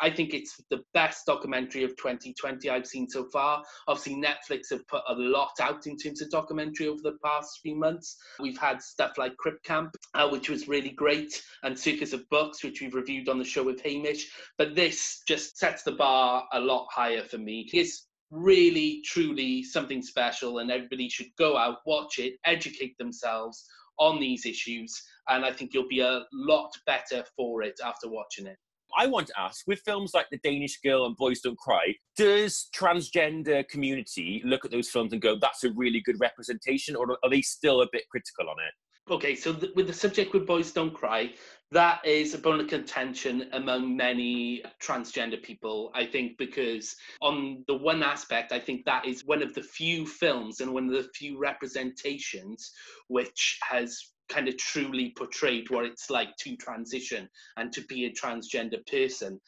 I 0.00 0.10
think 0.10 0.34
it's 0.34 0.60
the 0.70 0.82
best 0.94 1.26
documentary 1.26 1.84
of 1.84 1.90
2020 1.96 2.68
I've 2.70 2.86
seen 2.86 3.08
so 3.08 3.24
far. 3.32 3.62
Obviously, 3.88 4.16
Netflix 4.16 4.70
have 4.70 4.86
put 4.88 5.02
a 5.08 5.14
lot 5.14 5.52
out 5.60 5.86
in 5.86 5.96
terms 5.96 6.22
of 6.22 6.30
documentary 6.30 6.88
over 6.88 7.00
the 7.02 7.18
past 7.24 7.60
few 7.62 7.76
months. 7.76 8.16
We've 8.38 8.58
had 8.58 8.82
stuff 8.82 9.18
like 9.18 9.36
Crip 9.36 9.62
Camp, 9.62 9.94
uh, 10.14 10.28
which 10.28 10.48
was 10.48 10.68
really 10.68 10.90
great, 10.90 11.42
and 11.62 11.78
Circus 11.78 12.12
of 12.12 12.28
Books, 12.30 12.64
which 12.64 12.80
we've 12.80 12.94
reviewed 12.94 13.28
on 13.28 13.38
the 13.38 13.44
show 13.44 13.62
with 13.62 13.80
Hamish. 13.82 14.30
But 14.58 14.74
this 14.74 15.22
just 15.26 15.58
sets 15.58 15.82
the 15.82 15.92
bar 15.92 16.46
a 16.52 16.60
lot 16.60 16.88
higher 16.90 17.22
for 17.22 17.38
me. 17.38 17.68
It's 17.72 18.08
really, 18.30 19.02
truly 19.04 19.62
something 19.62 20.02
special, 20.02 20.58
and 20.58 20.70
everybody 20.70 21.08
should 21.08 21.34
go 21.36 21.56
out, 21.56 21.78
watch 21.86 22.18
it, 22.18 22.34
educate 22.44 22.96
themselves 22.98 23.64
on 23.98 24.18
these 24.18 24.46
issues, 24.46 25.00
and 25.28 25.44
I 25.44 25.52
think 25.52 25.74
you'll 25.74 25.88
be 25.88 26.00
a 26.00 26.24
lot 26.32 26.70
better 26.86 27.24
for 27.36 27.62
it 27.62 27.78
after 27.84 28.08
watching 28.08 28.46
it. 28.46 28.56
I 29.00 29.06
want 29.06 29.28
to 29.28 29.40
ask, 29.40 29.66
with 29.66 29.80
films 29.80 30.12
like 30.12 30.26
The 30.30 30.36
Danish 30.44 30.78
Girl 30.82 31.06
and 31.06 31.16
Boys 31.16 31.40
Don't 31.40 31.56
Cry, 31.56 31.94
does 32.18 32.68
transgender 32.76 33.66
community 33.66 34.42
look 34.44 34.66
at 34.66 34.70
those 34.70 34.90
films 34.90 35.14
and 35.14 35.22
go, 35.22 35.36
"That's 35.36 35.64
a 35.64 35.70
really 35.70 36.02
good 36.02 36.20
representation," 36.20 36.94
or 36.94 37.16
are 37.22 37.30
they 37.30 37.40
still 37.40 37.80
a 37.80 37.88
bit 37.90 38.06
critical 38.10 38.50
on 38.50 38.56
it? 38.60 38.74
Okay, 39.10 39.34
so 39.34 39.54
th- 39.54 39.74
with 39.74 39.86
the 39.86 39.94
subject 39.94 40.34
with 40.34 40.46
Boys 40.46 40.70
Don't 40.70 40.92
Cry, 40.92 41.32
that 41.72 42.04
is 42.04 42.34
a 42.34 42.38
bone 42.38 42.60
of 42.60 42.68
contention 42.68 43.48
among 43.52 43.96
many 43.96 44.62
transgender 44.82 45.42
people, 45.42 45.90
I 45.94 46.04
think, 46.04 46.36
because 46.36 46.94
on 47.22 47.64
the 47.68 47.76
one 47.76 48.02
aspect, 48.02 48.52
I 48.52 48.60
think 48.60 48.84
that 48.84 49.06
is 49.06 49.24
one 49.24 49.42
of 49.42 49.54
the 49.54 49.62
few 49.62 50.06
films 50.06 50.60
and 50.60 50.74
one 50.74 50.88
of 50.88 50.92
the 50.92 51.08
few 51.14 51.38
representations 51.38 52.70
which 53.08 53.58
has 53.62 54.12
kind 54.30 54.48
of 54.48 54.56
truly 54.56 55.12
portrayed 55.16 55.68
what 55.70 55.84
it's 55.84 56.08
like 56.08 56.34
to 56.38 56.56
transition 56.56 57.28
and 57.56 57.72
to 57.72 57.82
be 57.82 58.06
a 58.06 58.12
transgender 58.12 58.84
person. 58.86 59.40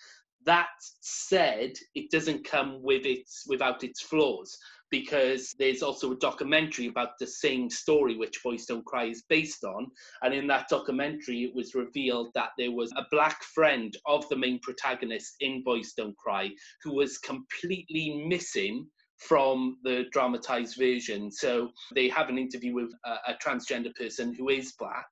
That 0.45 0.71
said, 1.01 1.73
it 1.95 2.11
doesn't 2.11 2.45
come 2.45 2.83
with 2.83 3.07
its 3.07 3.45
without 3.49 3.85
its 3.85 4.01
flaws 4.03 4.59
because 4.93 5.55
there's 5.59 5.83
also 5.83 6.13
a 6.13 6.19
documentary 6.19 6.87
about 6.87 7.19
the 7.19 7.27
same 7.27 7.71
story 7.71 8.17
which 8.17 8.43
Boys 8.45 8.67
Don't 8.67 8.85
Cry 8.85 9.05
is 9.05 9.25
based 9.29 9.65
on. 9.65 9.91
And 10.23 10.35
in 10.35 10.47
that 10.49 10.69
documentary, 10.69 11.45
it 11.45 11.55
was 11.55 11.75
revealed 11.75 12.29
that 12.35 12.51
there 12.59 12.73
was 12.73 12.93
a 12.93 13.07
black 13.11 13.43
friend 13.43 13.97
of 14.05 14.29
the 14.29 14.37
main 14.37 14.61
protagonist 14.61 15.37
in 15.41 15.63
Boys 15.65 15.95
Don't 15.97 16.17
Cry 16.19 16.51
who 16.83 16.95
was 16.95 17.17
completely 17.19 18.23
missing 18.29 18.87
from 19.27 19.79
the 19.85 20.05
dramatized 20.13 20.77
version. 20.77 21.31
So 21.31 21.71
they 21.95 22.09
have 22.09 22.29
an 22.29 22.39
interview 22.39 22.75
with 22.75 22.93
a, 23.05 23.33
a, 23.33 23.35
transgender 23.43 23.95
person 23.95 24.35
who 24.35 24.49
is 24.49 24.73
black. 24.73 25.07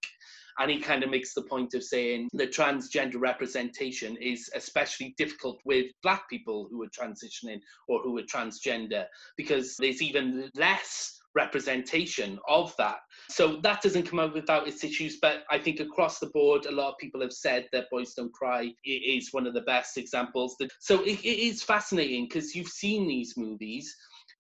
And 0.59 0.70
he 0.70 0.79
kind 0.79 1.03
of 1.03 1.11
makes 1.11 1.33
the 1.33 1.42
point 1.42 1.75
of 1.75 1.83
saying 1.83 2.29
the 2.33 2.46
transgender 2.46 3.18
representation 3.18 4.16
is 4.16 4.51
especially 4.55 5.14
difficult 5.16 5.61
with 5.64 5.87
black 6.03 6.29
people 6.29 6.68
who 6.70 6.83
are 6.83 6.88
transitioning 6.88 7.61
or 7.88 8.01
who 8.03 8.18
are 8.18 8.23
transgender 8.23 9.07
because 9.37 9.77
there's 9.79 10.03
even 10.03 10.51
less 10.55 11.20
representation 11.35 12.38
of 12.49 12.75
that. 12.79 12.99
So 13.29 13.61
that 13.62 13.83
doesn't 13.83 14.09
come 14.09 14.19
out 14.19 14.35
without 14.35 14.66
its 14.66 14.83
issues, 14.83 15.19
but 15.21 15.45
I 15.51 15.59
think 15.59 15.81
across 15.81 16.19
the 16.19 16.31
board, 16.35 16.66
a 16.66 16.73
lot 16.73 16.90
of 16.90 16.99
people 16.99 17.21
have 17.21 17.33
said 17.33 17.66
that 17.73 17.90
Boys 17.90 18.14
Don't 18.14 18.33
Cry 18.33 18.73
is 18.85 19.29
one 19.33 19.47
of 19.47 19.55
the 19.55 19.61
best 19.62 19.97
examples. 19.97 20.57
So 20.81 21.03
it, 21.03 21.21
it 21.25 21.38
is 21.38 21.62
fascinating 21.62 22.27
because 22.29 22.55
you've 22.55 22.69
seen 22.69 23.07
these 23.07 23.35
movies, 23.37 23.95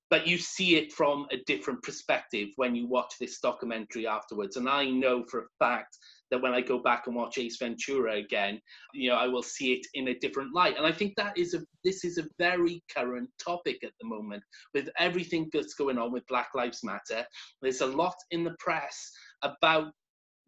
but 0.08 0.26
you 0.26 0.38
see 0.38 0.76
it 0.76 0.92
from 0.92 1.26
a 1.30 1.36
different 1.46 1.82
perspective 1.82 2.48
when 2.56 2.74
you 2.74 2.88
watch 2.88 3.14
this 3.20 3.38
documentary 3.38 4.06
afterwards. 4.06 4.56
And 4.56 4.68
I 4.68 4.90
know 4.90 5.24
for 5.30 5.42
a 5.42 5.64
fact 5.64 5.96
that 6.30 6.40
when 6.40 6.52
I 6.52 6.60
go 6.60 6.78
back 6.78 7.06
and 7.06 7.16
watch 7.16 7.38
Ace 7.38 7.56
Ventura 7.58 8.14
again, 8.14 8.60
you 8.94 9.10
know, 9.10 9.16
I 9.16 9.26
will 9.26 9.42
see 9.42 9.72
it 9.72 9.86
in 9.94 10.08
a 10.08 10.18
different 10.18 10.54
light. 10.54 10.76
And 10.76 10.86
I 10.86 10.92
think 10.92 11.14
that 11.16 11.36
is 11.36 11.54
a 11.54 11.60
this 11.84 12.04
is 12.04 12.18
a 12.18 12.28
very 12.38 12.82
current 12.94 13.30
topic 13.42 13.82
at 13.82 13.92
the 14.00 14.08
moment 14.08 14.42
with 14.74 14.88
everything 14.98 15.48
that's 15.52 15.74
going 15.74 15.98
on 15.98 16.12
with 16.12 16.26
Black 16.28 16.48
Lives 16.54 16.82
Matter. 16.84 17.24
There's 17.62 17.80
a 17.80 17.86
lot 17.86 18.14
in 18.30 18.44
the 18.44 18.54
press 18.58 19.10
about 19.42 19.92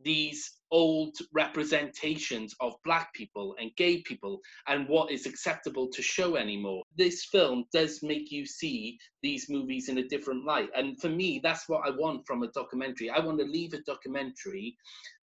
these 0.05 0.59
old 0.71 1.15
representations 1.33 2.55
of 2.61 2.73
black 2.85 3.13
people 3.13 3.55
and 3.61 3.71
gay 3.77 4.01
people 4.03 4.41
and 4.67 4.89
what 4.89 5.13
is 5.13 5.27
acceptable 5.27 5.89
to 5.89 6.03
show 6.03 6.37
anymore. 6.37 6.83
This 6.97 7.27
film 7.27 7.65
does 7.73 8.03
make 8.03 8.33
you 8.33 8.47
see 8.47 8.99
these 9.23 9.51
movies 9.51 9.89
in 9.89 9.99
a 9.99 10.09
different 10.09 10.45
light. 10.45 10.71
And 10.75 10.99
for 11.01 11.11
me, 11.11 11.41
that's 11.43 11.69
what 11.69 11.87
I 11.87 11.91
want 11.91 12.27
from 12.27 12.43
a 12.43 12.51
documentary. 12.53 13.11
I 13.11 13.21
want 13.21 13.39
to 13.41 13.45
leave 13.45 13.75
a 13.75 13.83
documentary 13.83 14.77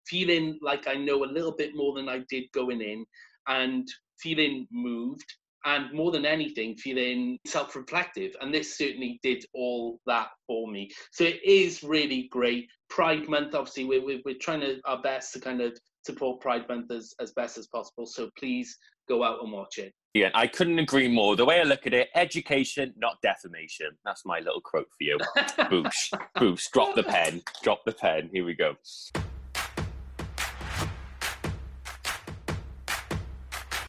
feeling 0.09 0.59
like 0.62 0.87
I 0.87 0.95
know 0.95 1.25
a 1.25 1.27
little 1.27 1.53
bit 1.53 1.75
more 1.75 1.95
than 1.95 2.09
I 2.09 2.23
did 2.29 2.45
going 2.53 2.81
in 2.81 3.05
and 3.49 3.88
feeling 4.19 4.66
moved 4.71 5.25
and 5.66 5.92
more 5.92 6.12
than 6.12 6.25
anything 6.25 6.77
feeling 6.77 7.38
self-reflective. 7.45 8.35
And 8.40 8.55
this 8.55 8.79
certainly 8.79 9.19
did 9.23 9.45
all 9.53 10.01
that 10.07 10.29
for 10.47 10.71
me. 10.71 10.90
So 11.11 11.25
it 11.25 11.40
is 11.45 11.83
really 11.83 12.29
great. 12.31 12.69
Pride 12.88 13.29
month 13.29 13.55
obviously 13.55 13.85
we're, 13.85 14.05
we're, 14.05 14.21
we're 14.25 14.38
trying 14.40 14.61
to 14.61 14.81
our 14.85 15.03
best 15.03 15.33
to 15.35 15.40
kind 15.40 15.61
of 15.61 15.77
support 16.05 16.40
pride 16.40 16.69
month 16.69 16.92
as, 16.92 17.14
as 17.21 17.33
best 17.33 17.59
as 17.59 17.66
possible. 17.66 18.07
So 18.07 18.31
please 18.38 18.79
go 19.09 19.25
out 19.25 19.42
and 19.42 19.53
watch 19.53 19.79
it. 19.79 19.92
Yeah 20.14 20.31
i 20.35 20.47
couldn't 20.47 20.79
agree 20.79 21.09
more. 21.09 21.37
The 21.37 21.45
way 21.45 21.61
i 21.61 21.64
look 21.64 21.87
at 21.87 21.95
it 21.95 22.09
education 22.14 22.95
not 22.97 23.21
defamation. 23.23 23.90
That's 24.05 24.25
my 24.25 24.38
little 24.38 24.61
quote 24.61 24.87
for 24.87 25.05
you. 25.05 25.19
Boosh 25.37 26.12
boosh. 26.37 26.71
Drop 26.73 26.95
the 26.95 27.03
pen. 27.03 27.42
Drop 27.62 27.85
the 27.85 27.92
pen. 27.92 28.31
Here 28.33 28.45
we 28.45 28.55
go 28.55 28.77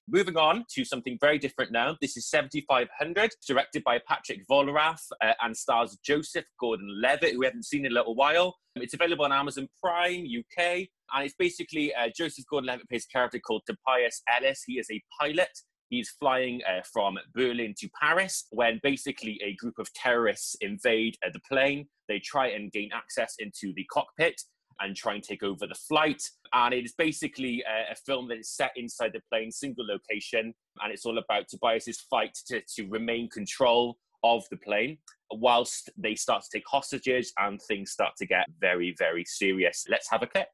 Moving 0.09 0.37
on 0.37 0.63
to 0.73 0.85
something 0.85 1.17
very 1.19 1.37
different 1.37 1.73
now. 1.73 1.97
This 1.99 2.15
is 2.15 2.29
7500, 2.29 3.31
directed 3.45 3.83
by 3.83 3.99
Patrick 4.07 4.47
Vollrath 4.49 5.03
uh, 5.21 5.33
and 5.41 5.55
stars 5.55 5.97
Joseph 6.01 6.45
Gordon 6.61 6.87
Levitt, 7.01 7.33
who 7.33 7.39
we 7.39 7.45
haven't 7.45 7.65
seen 7.65 7.85
in 7.85 7.91
a 7.91 7.95
little 7.95 8.15
while. 8.15 8.55
It's 8.77 8.93
available 8.93 9.25
on 9.25 9.33
Amazon 9.33 9.67
Prime 9.83 10.25
UK, 10.25 10.87
and 11.13 11.25
it's 11.25 11.35
basically 11.37 11.93
uh, 11.93 12.07
Joseph 12.15 12.45
Gordon 12.49 12.67
Levitt 12.67 12.87
plays 12.87 13.05
a 13.09 13.11
character 13.11 13.39
called 13.39 13.63
Tobias 13.65 14.21
Ellis. 14.33 14.63
He 14.65 14.79
is 14.79 14.87
a 14.89 15.03
pilot. 15.19 15.49
He's 15.89 16.09
flying 16.17 16.61
uh, 16.65 16.83
from 16.93 17.17
Berlin 17.35 17.73
to 17.79 17.89
Paris 18.01 18.45
when 18.51 18.79
basically 18.83 19.41
a 19.43 19.55
group 19.55 19.75
of 19.77 19.91
terrorists 19.93 20.55
invade 20.61 21.17
uh, 21.25 21.31
the 21.33 21.41
plane. 21.41 21.85
They 22.07 22.19
try 22.19 22.47
and 22.47 22.71
gain 22.71 22.91
access 22.93 23.35
into 23.39 23.73
the 23.75 23.83
cockpit 23.91 24.41
and 24.79 24.95
try 24.95 25.15
and 25.15 25.23
take 25.23 25.43
over 25.43 25.65
the 25.67 25.75
flight. 25.75 26.21
And 26.53 26.73
it 26.73 26.85
is 26.85 26.93
basically 26.97 27.63
a, 27.67 27.91
a, 27.91 27.95
film 27.95 28.27
that 28.29 28.39
is 28.39 28.51
set 28.51 28.71
inside 28.75 29.11
the 29.13 29.21
plane, 29.31 29.51
single 29.51 29.85
location, 29.85 30.53
and 30.81 30.93
it's 30.93 31.05
all 31.05 31.17
about 31.17 31.47
Tobias's 31.49 32.01
fight 32.09 32.37
to, 32.47 32.61
to 32.75 32.87
remain 32.87 33.29
control 33.29 33.97
of 34.23 34.43
the 34.49 34.57
plane 34.57 34.97
whilst 35.31 35.89
they 35.97 36.15
start 36.15 36.43
to 36.43 36.49
take 36.53 36.63
hostages 36.67 37.33
and 37.37 37.61
things 37.67 37.91
start 37.91 38.13
to 38.17 38.25
get 38.25 38.45
very, 38.59 38.95
very 38.97 39.25
serious. 39.25 39.85
Let's 39.89 40.09
have 40.09 40.23
a 40.23 40.27
clip. 40.27 40.47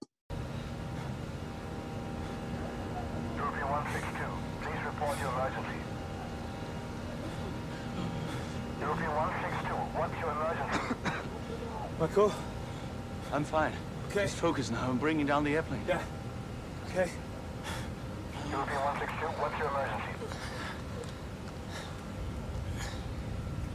European 3.37 3.67
162, 3.69 4.23
please 4.61 4.85
report 4.85 5.19
your 5.19 5.29
emergency. 5.29 5.79
European 8.79 9.11
162, 9.15 9.73
what's 9.97 10.19
your 10.19 10.31
emergency? 10.31 10.95
Michael, 11.99 12.33
I'm 13.31 13.43
fine. 13.43 13.73
Okay. 14.13 14.25
Just 14.25 14.35
focus 14.35 14.69
now. 14.69 14.87
I'm 14.87 14.99
bringing 14.99 15.25
down 15.25 15.43
the 15.43 15.55
airplane. 15.55 15.81
Yeah. 15.87 15.99
Okay. 16.91 17.09
European 18.51 18.79
162, 18.79 19.25
what's 19.41 19.57
your 19.57 19.69
emergency? 19.69 20.13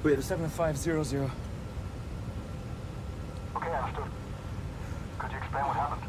We 0.04 0.10
have 0.12 0.20
a 0.20 0.22
7500. 0.22 1.30
Okay, 3.56 3.72
understood. 3.72 4.04
Could 5.18 5.32
you 5.32 5.38
explain 5.38 5.64
what 5.64 5.76
happened? 5.76 6.02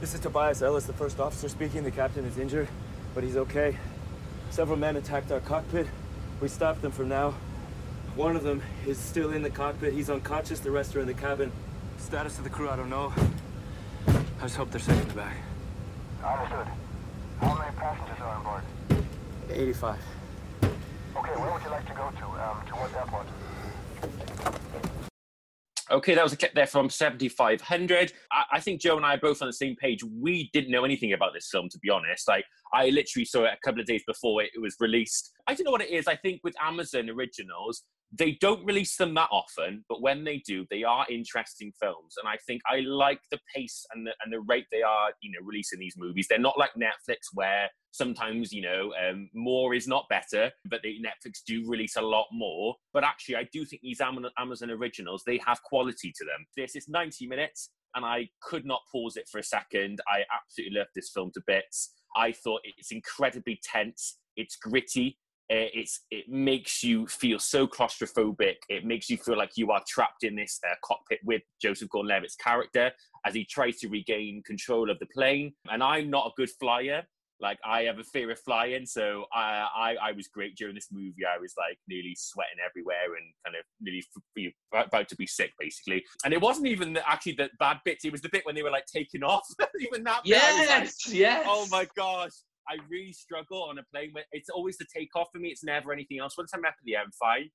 This 0.00 0.12
is 0.12 0.18
Tobias 0.18 0.60
Ellis, 0.60 0.86
the 0.86 0.92
first 0.92 1.20
officer 1.20 1.48
speaking. 1.48 1.84
The 1.84 1.92
captain 1.92 2.24
is 2.24 2.36
injured, 2.36 2.66
but 3.14 3.22
he's 3.22 3.36
okay. 3.36 3.78
Several 4.50 4.76
men 4.76 4.96
attacked 4.96 5.30
our 5.30 5.38
cockpit. 5.38 5.86
We 6.40 6.48
stopped 6.48 6.82
them 6.82 6.90
for 6.90 7.04
now. 7.04 7.32
One 8.16 8.34
of 8.34 8.44
them 8.44 8.62
is 8.86 8.96
still 8.96 9.32
in 9.32 9.42
the 9.42 9.50
cockpit. 9.50 9.92
He's 9.92 10.08
unconscious. 10.08 10.58
The 10.60 10.70
rest 10.70 10.96
are 10.96 11.00
in 11.00 11.06
the 11.06 11.12
cabin. 11.12 11.52
Status 11.98 12.38
of 12.38 12.44
the 12.44 12.50
crew, 12.50 12.70
I 12.70 12.76
don't 12.76 12.88
know. 12.88 13.12
I 14.08 14.42
just 14.42 14.56
hope 14.56 14.70
they're 14.70 14.80
safe 14.80 14.98
in 15.02 15.08
the 15.08 15.14
back. 15.14 15.36
Understood. 16.24 16.66
How 17.42 17.58
many 17.58 17.76
passengers 17.76 18.16
are 18.20 18.36
on 18.36 18.42
board? 18.42 18.62
85. 19.50 19.98
Okay, 21.14 21.30
where 21.32 21.52
would 21.52 21.62
you 21.62 21.70
like 21.70 21.86
to 21.86 21.92
go 21.92 22.10
to? 22.10 22.24
Um, 22.24 22.66
to 22.66 22.72
what 22.72 22.94
airport? 22.94 23.26
Okay, 25.90 26.14
that 26.14 26.24
was 26.24 26.32
a 26.32 26.36
clip 26.38 26.54
there 26.54 26.66
from 26.66 26.88
7500. 26.88 28.12
I, 28.32 28.44
I 28.52 28.60
think 28.60 28.80
Joe 28.80 28.96
and 28.96 29.04
I 29.04 29.14
are 29.14 29.18
both 29.18 29.42
on 29.42 29.48
the 29.48 29.52
same 29.52 29.76
page. 29.76 30.02
We 30.02 30.48
didn't 30.54 30.70
know 30.70 30.86
anything 30.86 31.12
about 31.12 31.34
this 31.34 31.48
film, 31.52 31.68
to 31.68 31.78
be 31.80 31.90
honest. 31.90 32.26
Like, 32.26 32.46
I 32.72 32.88
literally 32.88 33.26
saw 33.26 33.44
it 33.44 33.52
a 33.52 33.58
couple 33.62 33.80
of 33.80 33.86
days 33.86 34.02
before 34.06 34.42
it, 34.42 34.50
it 34.54 34.60
was 34.60 34.74
released. 34.80 35.32
I 35.46 35.54
don't 35.54 35.64
know 35.64 35.70
what 35.70 35.82
it 35.82 35.90
is. 35.90 36.08
I 36.08 36.16
think 36.16 36.40
with 36.42 36.54
Amazon 36.60 37.10
originals, 37.10 37.84
they 38.12 38.38
don't 38.40 38.64
release 38.64 38.96
them 38.96 39.14
that 39.14 39.28
often, 39.32 39.84
but 39.88 40.00
when 40.00 40.24
they 40.24 40.42
do, 40.46 40.64
they 40.70 40.84
are 40.84 41.06
interesting 41.10 41.72
films. 41.80 42.14
And 42.20 42.28
I 42.28 42.36
think 42.46 42.62
I 42.70 42.80
like 42.80 43.20
the 43.30 43.38
pace 43.54 43.84
and 43.92 44.06
the 44.06 44.12
and 44.24 44.32
the 44.32 44.40
rate 44.40 44.66
they 44.70 44.82
are, 44.82 45.10
you 45.20 45.32
know, 45.32 45.44
releasing 45.44 45.78
these 45.78 45.96
movies. 45.96 46.26
They're 46.28 46.38
not 46.38 46.58
like 46.58 46.70
Netflix 46.74 47.16
where 47.34 47.68
sometimes, 47.90 48.52
you 48.52 48.62
know, 48.62 48.92
um, 49.08 49.28
more 49.34 49.74
is 49.74 49.88
not 49.88 50.06
better, 50.08 50.50
but 50.66 50.80
they, 50.82 50.98
Netflix 51.00 51.40
do 51.46 51.68
release 51.68 51.96
a 51.96 52.02
lot 52.02 52.26
more. 52.32 52.76
But 52.92 53.04
actually, 53.04 53.36
I 53.36 53.48
do 53.52 53.64
think 53.64 53.82
these 53.82 54.00
Amazon 54.00 54.70
originals 54.70 55.22
they 55.26 55.40
have 55.44 55.62
quality 55.62 56.12
to 56.16 56.24
them. 56.24 56.46
This 56.56 56.76
is 56.76 56.88
90 56.88 57.26
minutes, 57.26 57.70
and 57.94 58.04
I 58.04 58.28
could 58.40 58.64
not 58.64 58.80
pause 58.92 59.16
it 59.16 59.28
for 59.30 59.38
a 59.38 59.44
second. 59.44 60.00
I 60.08 60.20
absolutely 60.34 60.78
love 60.78 60.88
this 60.94 61.10
film 61.10 61.32
to 61.34 61.42
bits. 61.46 61.92
I 62.16 62.32
thought 62.32 62.60
it's 62.64 62.92
incredibly 62.92 63.60
tense. 63.62 64.18
It's 64.36 64.56
gritty 64.56 65.18
uh, 65.48 65.70
it's 65.74 66.00
it 66.10 66.28
makes 66.28 66.82
you 66.82 67.06
feel 67.06 67.38
so 67.38 67.68
claustrophobic. 67.68 68.56
It 68.68 68.84
makes 68.84 69.08
you 69.08 69.16
feel 69.16 69.38
like 69.38 69.52
you 69.56 69.70
are 69.70 69.82
trapped 69.86 70.24
in 70.24 70.34
this 70.34 70.58
uh, 70.68 70.74
cockpit 70.84 71.20
with 71.24 71.42
Joseph 71.62 71.88
Gordon-Levitt's 71.90 72.34
character 72.36 72.90
as 73.24 73.34
he 73.34 73.44
tries 73.44 73.78
to 73.78 73.88
regain 73.88 74.42
control 74.44 74.90
of 74.90 74.98
the 74.98 75.06
plane. 75.14 75.52
And 75.70 75.84
I'm 75.84 76.10
not 76.10 76.26
a 76.26 76.30
good 76.36 76.50
flyer. 76.58 77.04
Like 77.38 77.58
I 77.64 77.82
have 77.82 77.98
a 77.98 78.04
fear 78.04 78.30
of 78.30 78.40
flying, 78.40 78.86
so 78.86 79.26
I, 79.32 79.68
I, 79.76 79.96
I 80.08 80.12
was 80.12 80.26
great 80.26 80.56
during 80.56 80.74
this 80.74 80.88
movie. 80.90 81.24
I 81.28 81.38
was 81.38 81.52
like 81.58 81.78
nearly 81.86 82.16
sweating 82.18 82.56
everywhere 82.66 83.14
and 83.14 83.32
kind 83.44 83.56
of 83.56 83.64
nearly 83.78 84.02
f- 84.72 84.86
about 84.86 85.08
to 85.10 85.16
be 85.16 85.26
sick, 85.26 85.52
basically. 85.60 86.02
And 86.24 86.32
it 86.32 86.40
wasn't 86.40 86.68
even 86.68 86.94
the, 86.94 87.08
actually 87.08 87.34
the 87.34 87.50
bad 87.60 87.80
bits; 87.84 88.06
it 88.06 88.12
was 88.12 88.22
the 88.22 88.30
bit 88.30 88.46
when 88.46 88.54
they 88.54 88.62
were 88.62 88.70
like 88.70 88.86
taking 88.86 89.22
off. 89.22 89.46
even 89.80 90.02
that. 90.04 90.22
Yes, 90.24 91.06
like, 91.06 91.14
yes. 91.14 91.46
Oh 91.46 91.68
my 91.70 91.86
gosh! 91.94 92.32
I 92.68 92.78
really 92.88 93.12
struggle 93.12 93.62
on 93.64 93.78
a 93.78 93.82
plane. 93.92 94.10
Where 94.12 94.24
it's 94.32 94.48
always 94.48 94.78
the 94.78 94.86
takeoff 94.94 95.28
for 95.32 95.38
me. 95.38 95.48
It's 95.48 95.64
never 95.64 95.92
anything 95.92 96.18
else. 96.18 96.36
Once 96.36 96.52
I'm 96.54 96.64
up 96.64 96.74
in 96.80 96.84
the 96.86 96.96
I'm 96.96 97.12
fine. 97.12 97.50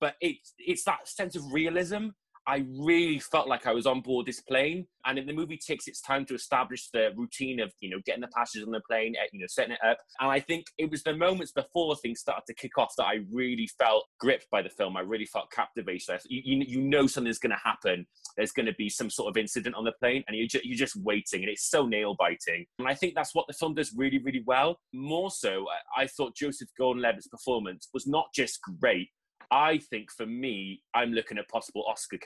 But 0.00 0.14
it's 0.20 0.54
it's 0.58 0.84
that 0.84 1.08
sense 1.08 1.36
of 1.36 1.52
realism 1.52 2.08
I 2.48 2.64
really 2.78 3.18
felt 3.18 3.48
like 3.48 3.66
I 3.66 3.72
was 3.72 3.86
on 3.86 4.00
board 4.00 4.26
this 4.26 4.40
plane. 4.40 4.86
And 5.04 5.18
the 5.18 5.32
movie 5.32 5.58
takes 5.58 5.86
its 5.86 6.00
time 6.00 6.24
to 6.26 6.34
establish 6.34 6.88
the 6.92 7.10
routine 7.16 7.60
of, 7.60 7.72
you 7.80 7.90
know, 7.90 7.98
getting 8.04 8.22
the 8.22 8.28
passengers 8.28 8.66
on 8.66 8.72
the 8.72 8.80
plane, 8.88 9.14
eh, 9.16 9.26
you 9.32 9.40
know, 9.40 9.46
setting 9.48 9.72
it 9.72 9.78
up. 9.88 9.98
And 10.20 10.30
I 10.30 10.40
think 10.40 10.66
it 10.78 10.90
was 10.90 11.04
the 11.04 11.14
moments 11.14 11.52
before 11.52 11.94
things 11.96 12.20
started 12.20 12.42
to 12.48 12.54
kick 12.54 12.76
off 12.76 12.92
that 12.98 13.04
I 13.04 13.20
really 13.30 13.68
felt 13.78 14.04
gripped 14.18 14.46
by 14.50 14.62
the 14.62 14.68
film. 14.68 14.96
I 14.96 15.00
really 15.00 15.26
felt 15.26 15.50
captivated. 15.52 16.20
You, 16.28 16.40
you, 16.44 16.64
you 16.66 16.80
know 16.82 17.06
something's 17.06 17.38
going 17.38 17.50
to 17.50 17.60
happen. 17.62 18.06
There's 18.36 18.52
going 18.52 18.66
to 18.66 18.74
be 18.74 18.88
some 18.88 19.10
sort 19.10 19.30
of 19.30 19.36
incident 19.36 19.76
on 19.76 19.84
the 19.84 19.92
plane, 20.00 20.24
and 20.26 20.36
you're, 20.36 20.48
ju- 20.48 20.60
you're 20.64 20.76
just 20.76 20.96
waiting, 20.96 21.42
and 21.42 21.50
it's 21.50 21.70
so 21.70 21.86
nail 21.86 22.16
biting. 22.18 22.66
And 22.78 22.88
I 22.88 22.94
think 22.94 23.14
that's 23.14 23.34
what 23.34 23.46
the 23.46 23.54
film 23.54 23.74
does 23.74 23.94
really, 23.96 24.18
really 24.18 24.42
well. 24.44 24.78
More 24.92 25.30
so, 25.30 25.66
I, 25.96 26.02
I 26.02 26.06
thought 26.08 26.36
Joseph 26.36 26.68
Gordon-Levitt's 26.76 27.28
performance 27.28 27.88
was 27.94 28.06
not 28.06 28.26
just 28.34 28.60
great, 28.80 29.08
I 29.50 29.78
think 29.78 30.10
for 30.10 30.26
me, 30.26 30.82
I'm 30.94 31.12
looking 31.12 31.38
at 31.38 31.48
possible 31.48 31.84
Oscar 31.88 32.18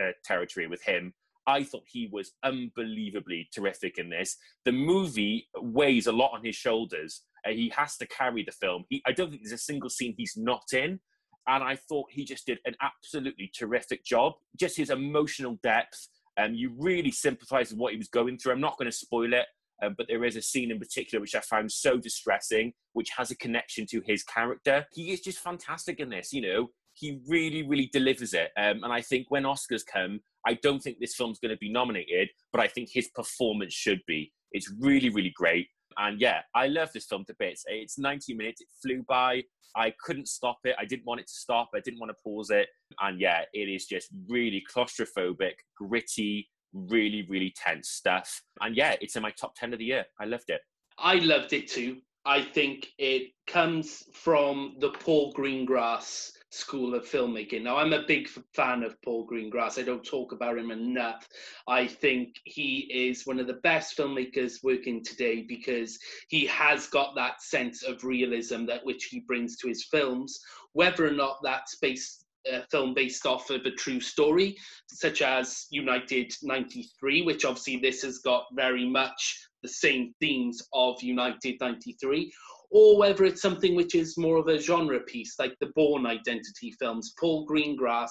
uh, 0.00 0.10
territory 0.24 0.66
with 0.66 0.82
him. 0.82 1.14
I 1.46 1.64
thought 1.64 1.82
he 1.86 2.08
was 2.12 2.32
unbelievably 2.44 3.48
terrific 3.52 3.98
in 3.98 4.10
this. 4.10 4.36
The 4.64 4.72
movie 4.72 5.48
weighs 5.56 6.06
a 6.06 6.12
lot 6.12 6.32
on 6.34 6.44
his 6.44 6.54
shoulders. 6.54 7.22
Uh, 7.46 7.50
he 7.50 7.72
has 7.76 7.96
to 7.96 8.06
carry 8.06 8.44
the 8.44 8.52
film. 8.52 8.84
He, 8.88 9.02
I 9.06 9.12
don't 9.12 9.30
think 9.30 9.42
there's 9.42 9.52
a 9.52 9.58
single 9.58 9.90
scene 9.90 10.14
he's 10.16 10.36
not 10.36 10.72
in. 10.72 11.00
And 11.48 11.64
I 11.64 11.74
thought 11.74 12.06
he 12.10 12.24
just 12.24 12.46
did 12.46 12.60
an 12.64 12.76
absolutely 12.80 13.50
terrific 13.52 14.04
job. 14.04 14.34
Just 14.56 14.76
his 14.76 14.90
emotional 14.90 15.58
depth. 15.62 16.08
And 16.36 16.50
um, 16.50 16.54
you 16.54 16.72
really 16.78 17.10
sympathize 17.10 17.70
with 17.70 17.80
what 17.80 17.92
he 17.92 17.98
was 17.98 18.08
going 18.08 18.38
through. 18.38 18.52
I'm 18.52 18.60
not 18.60 18.78
going 18.78 18.90
to 18.90 18.96
spoil 18.96 19.34
it. 19.34 19.46
Um, 19.82 19.94
but 19.96 20.06
there 20.08 20.24
is 20.24 20.36
a 20.36 20.42
scene 20.42 20.70
in 20.70 20.78
particular 20.78 21.20
which 21.20 21.34
I 21.34 21.40
found 21.40 21.70
so 21.70 21.98
distressing, 21.98 22.72
which 22.92 23.10
has 23.16 23.30
a 23.30 23.36
connection 23.36 23.86
to 23.90 24.02
his 24.06 24.22
character. 24.22 24.86
He 24.92 25.12
is 25.12 25.20
just 25.20 25.38
fantastic 25.38 26.00
in 26.00 26.10
this, 26.10 26.32
you 26.32 26.42
know. 26.42 26.70
He 26.94 27.20
really, 27.26 27.62
really 27.62 27.88
delivers 27.92 28.34
it. 28.34 28.50
Um, 28.56 28.84
and 28.84 28.92
I 28.92 29.00
think 29.00 29.26
when 29.30 29.44
Oscars 29.44 29.82
come, 29.84 30.20
I 30.46 30.54
don't 30.54 30.80
think 30.80 30.98
this 31.00 31.14
film's 31.14 31.38
going 31.38 31.50
to 31.50 31.58
be 31.58 31.72
nominated, 31.72 32.28
but 32.52 32.60
I 32.60 32.68
think 32.68 32.90
his 32.92 33.08
performance 33.14 33.72
should 33.72 34.00
be. 34.06 34.32
It's 34.52 34.70
really, 34.80 35.08
really 35.08 35.32
great. 35.34 35.68
And 35.98 36.20
yeah, 36.20 36.40
I 36.54 36.68
love 36.68 36.90
this 36.92 37.06
film 37.06 37.24
to 37.26 37.34
bits. 37.38 37.64
It's 37.66 37.98
90 37.98 38.34
minutes, 38.34 38.60
it 38.60 38.68
flew 38.82 39.04
by. 39.08 39.42
I 39.74 39.94
couldn't 40.04 40.28
stop 40.28 40.58
it. 40.64 40.76
I 40.78 40.84
didn't 40.84 41.06
want 41.06 41.20
it 41.20 41.26
to 41.28 41.32
stop. 41.32 41.70
I 41.74 41.80
didn't 41.80 41.98
want 41.98 42.10
to 42.10 42.22
pause 42.22 42.50
it. 42.50 42.68
And 43.00 43.18
yeah, 43.18 43.42
it 43.54 43.68
is 43.68 43.86
just 43.86 44.08
really 44.28 44.62
claustrophobic, 44.74 45.54
gritty, 45.76 46.48
really, 46.72 47.26
really 47.28 47.54
tense 47.56 47.88
stuff. 47.88 48.42
And 48.60 48.76
yeah, 48.76 48.96
it's 49.00 49.16
in 49.16 49.22
my 49.22 49.30
top 49.30 49.54
10 49.56 49.72
of 49.72 49.78
the 49.78 49.84
year. 49.84 50.04
I 50.20 50.24
loved 50.24 50.50
it. 50.50 50.60
I 50.98 51.16
loved 51.16 51.52
it 51.52 51.68
too. 51.68 51.98
I 52.24 52.40
think 52.42 52.88
it 52.98 53.32
comes 53.48 54.04
from 54.12 54.76
the 54.78 54.90
Paul 54.90 55.32
Greengrass 55.32 56.30
school 56.50 56.94
of 56.94 57.04
filmmaking. 57.04 57.62
Now, 57.62 57.78
I'm 57.78 57.92
a 57.92 58.06
big 58.06 58.28
fan 58.54 58.84
of 58.84 59.00
Paul 59.02 59.26
Greengrass. 59.26 59.78
I 59.78 59.82
don't 59.82 60.04
talk 60.04 60.32
about 60.32 60.58
him 60.58 60.70
enough. 60.70 61.26
I 61.66 61.86
think 61.86 62.36
he 62.44 62.88
is 62.92 63.26
one 63.26 63.40
of 63.40 63.48
the 63.48 63.60
best 63.64 63.96
filmmakers 63.96 64.62
working 64.62 65.02
today 65.02 65.44
because 65.48 65.98
he 66.28 66.46
has 66.46 66.86
got 66.86 67.16
that 67.16 67.42
sense 67.42 67.82
of 67.82 68.04
realism 68.04 68.66
that 68.66 68.84
which 68.84 69.06
he 69.06 69.20
brings 69.20 69.56
to 69.56 69.68
his 69.68 69.86
films. 69.86 70.38
Whether 70.74 71.06
or 71.06 71.12
not 71.12 71.38
that's 71.42 71.76
based 71.76 72.21
a 72.50 72.62
film 72.70 72.94
based 72.94 73.26
off 73.26 73.50
of 73.50 73.64
a 73.64 73.70
true 73.70 74.00
story, 74.00 74.56
such 74.88 75.22
as 75.22 75.66
United 75.70 76.32
93, 76.42 77.22
which 77.22 77.44
obviously 77.44 77.76
this 77.76 78.02
has 78.02 78.18
got 78.18 78.44
very 78.54 78.88
much 78.88 79.48
the 79.62 79.68
same 79.68 80.12
themes 80.20 80.60
of 80.72 81.00
United 81.02 81.56
93, 81.60 82.32
or 82.70 82.98
whether 82.98 83.24
it's 83.24 83.42
something 83.42 83.74
which 83.74 83.94
is 83.94 84.18
more 84.18 84.36
of 84.38 84.48
a 84.48 84.58
genre 84.58 85.00
piece, 85.00 85.38
like 85.38 85.54
the 85.60 85.70
Bourne 85.76 86.06
Identity 86.06 86.72
films. 86.78 87.14
Paul 87.18 87.46
Greengrass 87.46 88.10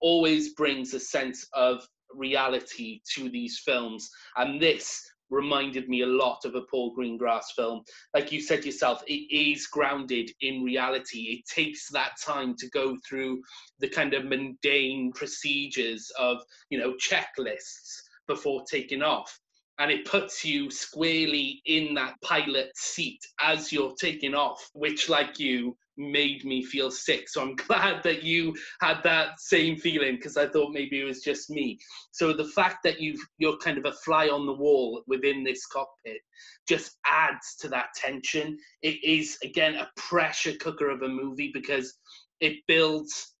always 0.00 0.54
brings 0.54 0.94
a 0.94 1.00
sense 1.00 1.46
of 1.52 1.86
reality 2.14 3.00
to 3.14 3.28
these 3.28 3.60
films, 3.64 4.08
and 4.36 4.60
this 4.60 5.02
reminded 5.30 5.88
me 5.88 6.02
a 6.02 6.06
lot 6.06 6.44
of 6.44 6.54
a 6.54 6.62
Paul 6.62 6.94
Greengrass 6.96 7.46
film. 7.54 7.82
Like 8.14 8.32
you 8.32 8.40
said 8.40 8.64
yourself, 8.64 9.02
it 9.06 9.34
is 9.34 9.66
grounded 9.66 10.30
in 10.40 10.62
reality. 10.62 11.38
It 11.38 11.44
takes 11.52 11.90
that 11.90 12.12
time 12.24 12.54
to 12.58 12.68
go 12.70 12.96
through 13.08 13.42
the 13.80 13.88
kind 13.88 14.14
of 14.14 14.24
mundane 14.24 15.12
procedures 15.14 16.10
of, 16.18 16.38
you 16.70 16.78
know, 16.78 16.94
checklists 16.94 18.00
before 18.26 18.64
taking 18.70 19.02
off. 19.02 19.38
And 19.78 19.90
it 19.90 20.06
puts 20.06 20.44
you 20.44 20.70
squarely 20.70 21.60
in 21.66 21.92
that 21.94 22.14
pilot 22.22 22.70
seat 22.76 23.20
as 23.40 23.72
you're 23.72 23.94
taking 24.00 24.34
off, 24.34 24.70
which, 24.72 25.10
like 25.10 25.38
you, 25.38 25.76
made 25.96 26.44
me 26.44 26.64
feel 26.64 26.90
sick. 26.90 27.28
So 27.28 27.42
I'm 27.42 27.56
glad 27.68 28.02
that 28.02 28.22
you 28.22 28.54
had 28.80 29.02
that 29.04 29.40
same 29.40 29.76
feeling 29.76 30.16
because 30.16 30.36
I 30.36 30.48
thought 30.48 30.72
maybe 30.72 31.00
it 31.00 31.04
was 31.04 31.22
just 31.22 31.50
me. 31.50 31.78
So 32.12 32.32
the 32.32 32.48
fact 32.48 32.78
that 32.84 33.00
you 33.00 33.16
you're 33.38 33.58
kind 33.58 33.78
of 33.78 33.84
a 33.84 33.92
fly 34.04 34.28
on 34.28 34.46
the 34.46 34.52
wall 34.52 35.02
within 35.06 35.44
this 35.44 35.66
cockpit 35.66 36.18
just 36.68 36.96
adds 37.06 37.56
to 37.60 37.68
that 37.68 37.88
tension. 37.94 38.56
It 38.82 39.02
is 39.02 39.38
again 39.42 39.76
a 39.76 39.88
pressure 39.96 40.54
cooker 40.60 40.90
of 40.90 41.02
a 41.02 41.08
movie 41.08 41.50
because 41.52 41.94
it 42.40 42.56
builds 42.68 43.34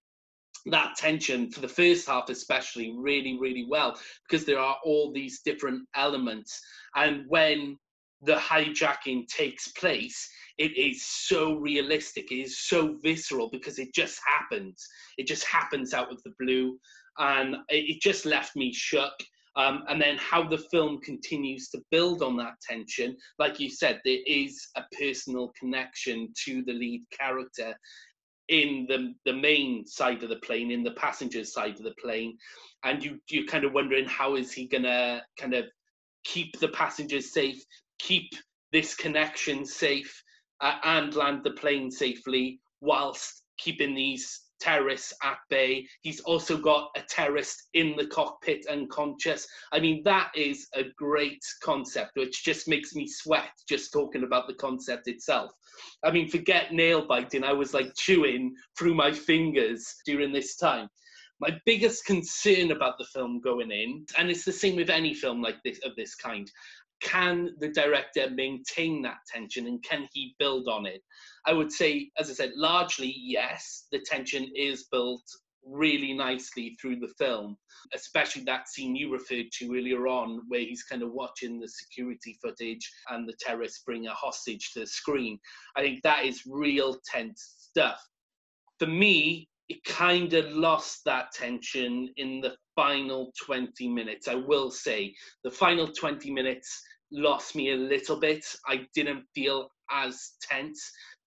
that 0.66 0.96
tension 0.96 1.50
for 1.50 1.60
the 1.60 1.68
first 1.68 2.08
half 2.08 2.28
especially 2.28 2.92
really 2.98 3.38
really 3.38 3.64
well 3.68 3.96
because 4.28 4.44
there 4.44 4.58
are 4.58 4.76
all 4.84 5.12
these 5.12 5.40
different 5.44 5.86
elements 5.94 6.60
and 6.96 7.24
when 7.28 7.78
the 8.22 8.34
hijacking 8.34 9.26
takes 9.28 9.68
place 9.72 10.28
it 10.58 10.76
is 10.76 11.04
so 11.04 11.54
realistic. 11.54 12.32
It 12.32 12.40
is 12.40 12.58
so 12.60 12.96
visceral 13.02 13.50
because 13.50 13.78
it 13.78 13.94
just 13.94 14.20
happens. 14.26 14.86
It 15.18 15.26
just 15.26 15.44
happens 15.44 15.92
out 15.92 16.10
of 16.10 16.22
the 16.22 16.32
blue, 16.38 16.78
and 17.18 17.56
it, 17.68 18.00
just 18.00 18.24
left 18.24 18.56
me 18.56 18.72
shook. 18.72 19.12
Um, 19.56 19.84
and 19.88 20.00
then 20.00 20.18
how 20.18 20.46
the 20.46 20.58
film 20.70 21.00
continues 21.00 21.70
to 21.70 21.80
build 21.90 22.22
on 22.22 22.36
that 22.36 22.60
tension. 22.60 23.16
Like 23.38 23.58
you 23.58 23.70
said, 23.70 24.00
there 24.04 24.18
is 24.26 24.68
a 24.76 24.82
personal 24.98 25.50
connection 25.58 26.28
to 26.44 26.62
the 26.62 26.74
lead 26.74 27.04
character 27.18 27.74
in 28.48 28.86
the 28.88 29.14
the 29.24 29.32
main 29.32 29.86
side 29.86 30.22
of 30.22 30.28
the 30.28 30.36
plane, 30.36 30.70
in 30.70 30.82
the 30.82 30.92
passenger 30.92 31.44
side 31.44 31.78
of 31.78 31.84
the 31.84 31.94
plane, 32.00 32.36
and 32.84 33.02
you 33.02 33.18
you're 33.30 33.46
kind 33.46 33.64
of 33.64 33.72
wondering 33.72 34.06
how 34.06 34.36
is 34.36 34.52
he 34.52 34.68
gonna 34.68 35.22
kind 35.38 35.54
of 35.54 35.64
keep 36.24 36.58
the 36.60 36.68
passengers 36.68 37.32
safe, 37.32 37.62
keep 37.98 38.30
this 38.72 38.94
connection 38.94 39.64
safe, 39.64 40.22
uh, 40.60 40.76
and 40.84 41.14
land 41.14 41.42
the 41.44 41.52
plane 41.52 41.90
safely 41.90 42.60
whilst 42.80 43.42
keeping 43.58 43.94
these 43.94 44.42
terrorists 44.60 45.12
at 45.22 45.38
bay. 45.50 45.86
He's 46.02 46.20
also 46.20 46.56
got 46.56 46.90
a 46.96 47.02
terrorist 47.02 47.68
in 47.74 47.94
the 47.96 48.06
cockpit 48.06 48.66
unconscious. 48.70 49.46
I 49.72 49.80
mean, 49.80 50.02
that 50.04 50.30
is 50.34 50.68
a 50.74 50.84
great 50.96 51.42
concept, 51.62 52.12
which 52.14 52.44
just 52.44 52.68
makes 52.68 52.94
me 52.94 53.06
sweat 53.06 53.50
just 53.68 53.92
talking 53.92 54.24
about 54.24 54.46
the 54.46 54.54
concept 54.54 55.08
itself. 55.08 55.52
I 56.04 56.10
mean, 56.10 56.28
forget 56.28 56.72
nail 56.72 57.06
biting, 57.06 57.44
I 57.44 57.52
was 57.52 57.74
like 57.74 57.94
chewing 57.96 58.54
through 58.78 58.94
my 58.94 59.12
fingers 59.12 59.94
during 60.06 60.32
this 60.32 60.56
time. 60.56 60.88
My 61.38 61.50
biggest 61.66 62.06
concern 62.06 62.70
about 62.70 62.96
the 62.96 63.04
film 63.04 63.40
going 63.40 63.70
in, 63.70 64.06
and 64.16 64.30
it's 64.30 64.46
the 64.46 64.52
same 64.52 64.74
with 64.74 64.88
any 64.88 65.12
film 65.12 65.42
like 65.42 65.62
this 65.64 65.78
of 65.84 65.94
this 65.94 66.14
kind, 66.14 66.50
can 67.02 67.54
the 67.58 67.68
director 67.68 68.30
maintain 68.30 69.02
that 69.02 69.18
tension 69.32 69.66
and 69.66 69.82
can 69.82 70.08
he 70.12 70.34
build 70.38 70.68
on 70.68 70.86
it? 70.86 71.02
I 71.46 71.52
would 71.52 71.70
say, 71.70 72.10
as 72.18 72.30
I 72.30 72.34
said, 72.34 72.52
largely 72.56 73.14
yes, 73.16 73.86
the 73.92 74.00
tension 74.00 74.50
is 74.54 74.86
built 74.90 75.22
really 75.64 76.14
nicely 76.14 76.76
through 76.80 76.96
the 76.96 77.12
film, 77.18 77.56
especially 77.94 78.42
that 78.44 78.68
scene 78.68 78.94
you 78.94 79.12
referred 79.12 79.46
to 79.58 79.76
earlier 79.76 80.06
on, 80.06 80.42
where 80.48 80.60
he's 80.60 80.84
kind 80.84 81.02
of 81.02 81.12
watching 81.12 81.58
the 81.58 81.68
security 81.68 82.38
footage 82.42 82.90
and 83.10 83.28
the 83.28 83.34
terrorists 83.40 83.82
bring 83.84 84.06
a 84.06 84.14
hostage 84.14 84.72
to 84.72 84.80
the 84.80 84.86
screen. 84.86 85.38
I 85.76 85.82
think 85.82 86.02
that 86.02 86.24
is 86.24 86.42
real 86.46 86.98
tense 87.12 87.56
stuff. 87.58 88.00
For 88.78 88.86
me, 88.86 89.48
it 89.68 89.82
kind 89.84 90.32
of 90.34 90.50
lost 90.52 91.02
that 91.04 91.32
tension 91.32 92.08
in 92.16 92.40
the 92.40 92.54
final 92.76 93.32
20 93.44 93.88
minutes. 93.88 94.28
I 94.28 94.34
will 94.34 94.70
say 94.70 95.14
the 95.42 95.50
final 95.50 95.88
20 95.88 96.30
minutes 96.30 96.82
lost 97.12 97.56
me 97.56 97.72
a 97.72 97.76
little 97.76 98.20
bit. 98.20 98.44
I 98.68 98.86
didn't 98.94 99.24
feel 99.34 99.68
as 99.90 100.32
tense. 100.40 100.80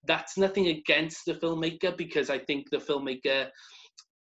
That's 0.05 0.37
nothing 0.37 0.67
against 0.67 1.25
the 1.25 1.33
filmmaker 1.33 1.97
because 1.97 2.29
I 2.29 2.39
think 2.39 2.69
the 2.69 2.77
filmmaker 2.77 3.49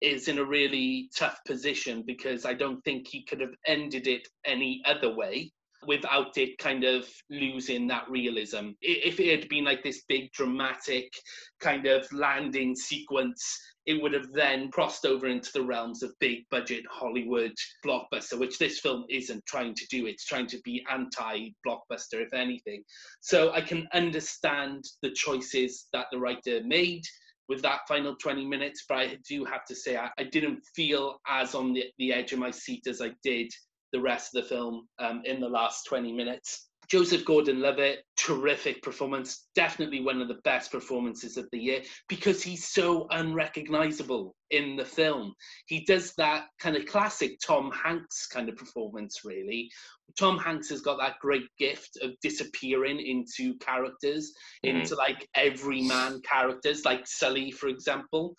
is 0.01 0.28
in 0.28 0.38
a 0.38 0.45
really 0.45 1.09
tough 1.16 1.39
position 1.47 2.03
because 2.05 2.45
I 2.45 2.53
don't 2.53 2.84
think 2.84 3.07
he 3.07 3.24
could 3.24 3.39
have 3.39 3.55
ended 3.66 4.05
it 4.07 4.28
any 4.45 4.82
other 4.86 5.16
way 5.16 5.51
without 5.88 6.38
it 6.38 6.57
kind 6.57 6.84
of 6.84 7.07
losing 7.29 7.88
that 7.88 8.09
realism. 8.09 8.69
If 8.81 9.19
it 9.19 9.39
had 9.39 9.49
been 9.49 9.65
like 9.65 9.84
this 9.84 10.03
big 10.07 10.31
dramatic 10.34 11.11
kind 11.59 11.86
of 11.86 12.11
landing 12.11 12.75
sequence, 12.75 13.43
it 13.86 14.01
would 14.01 14.13
have 14.13 14.31
then 14.31 14.71
crossed 14.71 15.05
over 15.05 15.27
into 15.27 15.51
the 15.53 15.63
realms 15.63 16.03
of 16.03 16.13
big 16.19 16.39
budget 16.49 16.84
Hollywood 16.89 17.53
blockbuster, 17.86 18.39
which 18.39 18.57
this 18.57 18.79
film 18.79 19.05
isn't 19.09 19.45
trying 19.45 19.75
to 19.75 19.86
do. 19.89 20.05
It's 20.05 20.25
trying 20.25 20.47
to 20.47 20.59
be 20.63 20.86
anti 20.89 21.49
blockbuster, 21.67 22.21
if 22.21 22.34
anything. 22.34 22.84
So 23.21 23.51
I 23.51 23.61
can 23.61 23.88
understand 23.93 24.86
the 25.01 25.11
choices 25.11 25.88
that 25.93 26.07
the 26.11 26.19
writer 26.19 26.61
made 26.65 27.03
with 27.49 27.61
that 27.61 27.81
final 27.88 28.15
20 28.15 28.45
minutes, 28.45 28.86
but 28.88 28.99
I 28.99 29.17
do 29.27 29.43
have 29.43 29.65
to 29.65 29.75
say 29.75 29.97
I, 29.97 30.09
I 30.17 30.23
didn't 30.23 30.61
feel 30.75 31.19
as 31.27 31.53
on 31.55 31.73
the, 31.73 31.86
the 31.97 32.13
edge 32.13 32.31
of 32.31 32.39
my 32.39 32.51
seat 32.51 32.88
as 32.88 33.01
I 33.01 33.11
did 33.21 33.51
the 33.93 34.01
rest 34.01 34.35
of 34.35 34.43
the 34.43 34.49
film 34.49 34.87
um, 34.99 35.21
in 35.23 35.39
the 35.39 35.47
last 35.47 35.85
20 35.85 36.11
minutes. 36.11 36.67
Joseph 36.89 37.25
Gordon 37.25 37.61
Levitt, 37.61 38.03
terrific 38.17 38.81
performance. 38.81 39.47
Definitely 39.55 40.01
one 40.01 40.21
of 40.21 40.27
the 40.27 40.39
best 40.43 40.71
performances 40.71 41.37
of 41.37 41.47
the 41.51 41.59
year 41.59 41.81
because 42.09 42.43
he's 42.43 42.67
so 42.67 43.07
unrecognizable 43.11 44.35
in 44.51 44.75
the 44.75 44.85
film. 44.85 45.33
He 45.65 45.85
does 45.85 46.13
that 46.17 46.45
kind 46.59 46.75
of 46.75 46.85
classic 46.85 47.39
Tom 47.45 47.71
Hanks 47.71 48.27
kind 48.27 48.49
of 48.49 48.57
performance, 48.57 49.21
really. 49.23 49.71
Tom 50.19 50.37
Hanks 50.37 50.69
has 50.69 50.81
got 50.81 50.99
that 50.99 51.19
great 51.19 51.47
gift 51.57 51.97
of 52.01 52.11
disappearing 52.21 52.99
into 52.99 53.57
characters, 53.59 54.33
mm. 54.65 54.81
into 54.81 54.95
like 54.95 55.27
everyman 55.35 56.21
characters, 56.21 56.85
like 56.85 57.07
Sully, 57.07 57.49
for 57.51 57.69
example. 57.69 58.35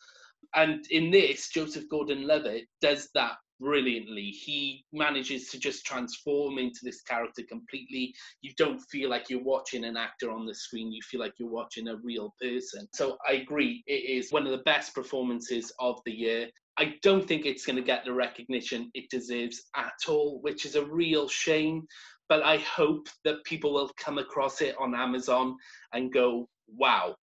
And 0.55 0.84
in 0.90 1.11
this, 1.11 1.48
Joseph 1.48 1.88
Gordon 1.90 2.26
Levitt 2.26 2.66
does 2.80 3.09
that 3.14 3.32
brilliantly. 3.64 4.24
He 4.24 4.84
manages 4.92 5.48
to 5.50 5.58
just 5.58 5.86
transform 5.86 6.58
into 6.58 6.80
this 6.82 7.00
character 7.02 7.42
completely. 7.48 8.14
You 8.42 8.52
don't 8.58 8.78
feel 8.90 9.08
like 9.08 9.30
you're 9.30 9.42
watching 9.42 9.84
an 9.84 9.96
actor 9.96 10.30
on 10.30 10.44
the 10.44 10.54
screen, 10.54 10.92
you 10.92 11.00
feel 11.02 11.20
like 11.20 11.32
you're 11.38 11.48
watching 11.48 11.88
a 11.88 11.96
real 11.96 12.34
person. 12.40 12.86
So 12.92 13.16
I 13.26 13.32
agree, 13.32 13.82
it 13.86 14.04
is 14.18 14.30
one 14.30 14.44
of 14.46 14.52
the 14.52 14.64
best 14.64 14.94
performances 14.94 15.72
of 15.78 15.98
the 16.04 16.12
year. 16.12 16.48
I 16.76 16.94
don't 17.02 17.26
think 17.26 17.46
it's 17.46 17.64
going 17.64 17.76
to 17.76 17.82
get 17.82 18.04
the 18.04 18.12
recognition 18.12 18.90
it 18.94 19.08
deserves 19.08 19.62
at 19.74 19.94
all, 20.08 20.40
which 20.42 20.66
is 20.66 20.76
a 20.76 20.84
real 20.84 21.28
shame. 21.28 21.86
But 22.28 22.42
I 22.42 22.58
hope 22.58 23.08
that 23.24 23.44
people 23.44 23.72
will 23.72 23.90
come 23.96 24.18
across 24.18 24.60
it 24.60 24.74
on 24.78 24.94
Amazon 24.94 25.56
and 25.92 26.12
go, 26.12 26.48
wow, 26.68 27.14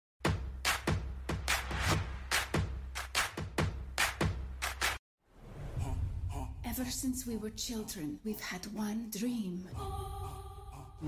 Ever 6.71 6.89
since 6.89 7.27
we 7.27 7.35
were 7.35 7.49
children, 7.49 8.17
we've 8.23 8.39
had 8.39 8.65
one 8.67 9.09
dream. 9.09 9.67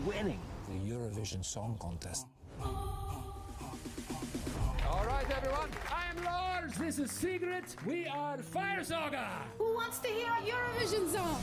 Winning 0.06 0.42
the 0.68 0.92
Eurovision 0.92 1.46
Song 1.46 1.78
Contest. 1.80 2.26
All 2.62 3.16
right, 5.06 5.32
everyone. 5.32 5.70
I 5.90 6.10
am 6.10 6.22
Lars. 6.26 6.74
This 6.74 7.00
is 7.00 7.12
Sigrid. 7.12 7.64
We 7.88 8.06
are 8.08 8.40
Fire 8.40 8.84
Saga. 8.84 9.30
Who 9.58 9.74
wants 9.74 10.00
to 10.00 10.10
hear 10.10 10.28
a 10.28 10.42
Eurovision 10.42 11.10
song? 11.10 11.42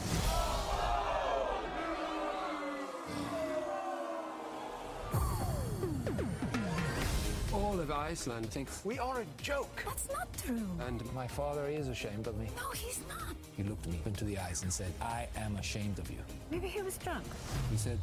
Iceland 8.11 8.51
think 8.51 8.69
we 8.83 8.99
are 8.99 9.21
a 9.21 9.25
joke. 9.41 9.85
That's 9.87 10.09
not 10.09 10.27
true. 10.37 10.69
And 10.85 11.01
my 11.15 11.29
father 11.29 11.69
is 11.69 11.87
ashamed 11.87 12.27
of 12.27 12.37
me. 12.37 12.49
No, 12.57 12.69
he's 12.71 12.99
not. 13.09 13.37
He 13.57 13.63
looked 13.63 13.87
me 13.87 14.01
into 14.05 14.25
the 14.25 14.37
eyes 14.37 14.65
and 14.65 14.73
said, 14.73 14.93
I 15.01 15.29
am 15.37 15.55
ashamed 15.59 16.01
of 16.01 16.11
you. 16.11 16.19
Maybe 16.51 16.67
he 16.67 16.83
was 16.83 16.99
drunk. 16.99 17.25
He 17.71 17.77
said, 17.77 18.01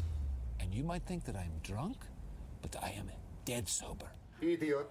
and 0.61 0.73
you 0.73 0.85
might 0.85 1.03
think 1.03 1.25
that 1.25 1.35
I'm 1.35 1.51
drunk, 1.61 1.97
but 2.61 2.73
I 2.81 2.95
am 2.97 3.11
dead 3.43 3.67
sober. 3.67 4.05
Idiot. 4.39 4.89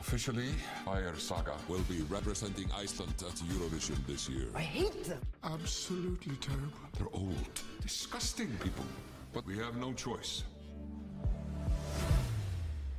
Officially, 0.00 0.50
Fire 0.84 1.18
Saga 1.18 1.56
will 1.66 1.84
be 1.88 2.02
representing 2.02 2.70
Iceland 2.76 3.14
at 3.26 3.34
Eurovision 3.50 3.96
this 4.06 4.28
year. 4.28 4.46
I 4.54 4.60
hate 4.60 5.02
them. 5.02 5.20
Absolutely 5.42 6.36
terrible. 6.36 6.78
They're 6.96 7.08
old, 7.12 7.60
disgusting 7.80 8.56
people. 8.62 8.84
But 9.32 9.44
we 9.46 9.58
have 9.58 9.74
no 9.76 9.92
choice. 9.94 10.44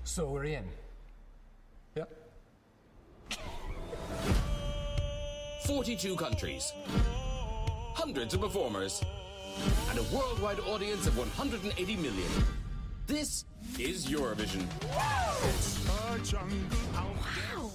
So 0.04 0.30
we're 0.30 0.44
in. 0.46 0.64
Yep. 1.96 2.10
42 5.66 6.16
countries, 6.18 6.74
hundreds 7.96 8.34
of 8.34 8.42
performers, 8.42 9.02
and 9.90 10.00
a 10.00 10.04
worldwide 10.16 10.60
audience 10.62 11.08
of 11.08 11.18
180 11.18 11.96
million. 11.96 12.30
This 13.08 13.46
is 13.80 14.06
Eurovision. 14.08 14.66
Wow. 14.90 15.34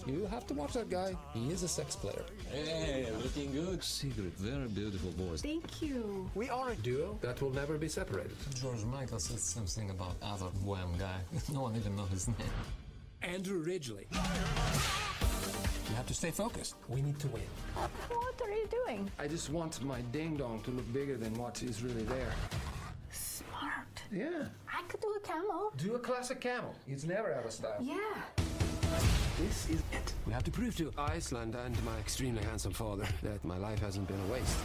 You 0.08 0.24
have 0.26 0.46
to 0.46 0.54
watch 0.54 0.72
that 0.72 0.88
guy. 0.88 1.14
He 1.34 1.50
is 1.50 1.62
a 1.62 1.68
sex 1.68 1.94
player. 1.94 2.24
Hey, 2.50 3.08
looking 3.22 3.52
good. 3.52 3.84
Secret, 3.84 4.32
very 4.38 4.66
beautiful 4.68 5.10
voice. 5.10 5.42
Thank 5.42 5.82
you. 5.82 6.30
We 6.34 6.48
are 6.48 6.70
a 6.70 6.74
duo 6.76 7.18
that 7.20 7.42
will 7.42 7.50
never 7.50 7.76
be 7.76 7.88
separated. 7.88 8.32
George 8.54 8.82
Michael 8.84 9.18
said 9.18 9.38
something 9.38 9.90
about 9.90 10.14
other 10.22 10.46
Wham 10.64 10.96
guy. 10.98 11.18
No 11.52 11.62
one 11.62 11.76
even 11.76 11.94
knows 11.96 12.08
his 12.10 12.28
name. 12.28 12.36
Andrew 13.22 13.62
Ridgeley. 13.64 14.06
You 14.12 15.94
have 15.96 16.06
to 16.06 16.14
stay 16.14 16.30
focused. 16.30 16.74
We 16.88 17.02
need 17.02 17.18
to 17.20 17.28
win. 17.28 17.42
What 17.74 18.40
are 18.42 18.50
you 18.50 18.68
doing? 18.70 19.10
I 19.18 19.26
just 19.28 19.50
want 19.50 19.82
my 19.84 20.00
ding 20.12 20.36
dong 20.36 20.62
to 20.62 20.70
look 20.70 20.90
bigger 20.92 21.16
than 21.16 21.34
what 21.34 21.62
is 21.62 21.82
really 21.82 22.04
there. 22.04 22.32
Smart. 23.10 24.02
Yeah. 24.12 24.44
I 24.72 24.82
could 24.88 25.00
do 25.00 25.14
a 25.16 25.20
camel. 25.20 25.72
Do 25.76 25.94
a 25.96 25.98
classic 25.98 26.40
camel. 26.40 26.74
It's 26.86 27.04
never 27.04 27.32
out 27.34 27.44
of 27.44 27.52
style. 27.52 27.76
Yeah. 27.80 27.96
This 29.38 29.70
is 29.70 29.82
it. 29.92 30.12
We 30.26 30.32
have 30.32 30.44
to 30.44 30.50
prove 30.50 30.76
to 30.76 30.92
Iceland 30.98 31.54
and 31.54 31.84
my 31.84 31.96
extremely 31.98 32.42
handsome 32.42 32.72
father 32.72 33.06
that 33.22 33.44
my 33.44 33.56
life 33.56 33.78
hasn't 33.80 34.08
been 34.08 34.20
a 34.28 34.32
waste. 34.32 34.56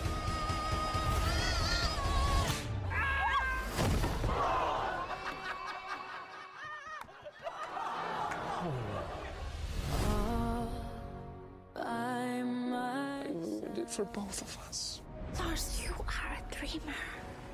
For 13.89 14.05
both 14.05 14.41
of 14.41 14.57
us. 14.67 15.01
Lars, 15.37 15.79
you 15.83 15.93
are 15.93 16.37
a 16.39 16.55
dreamer. 16.55 16.95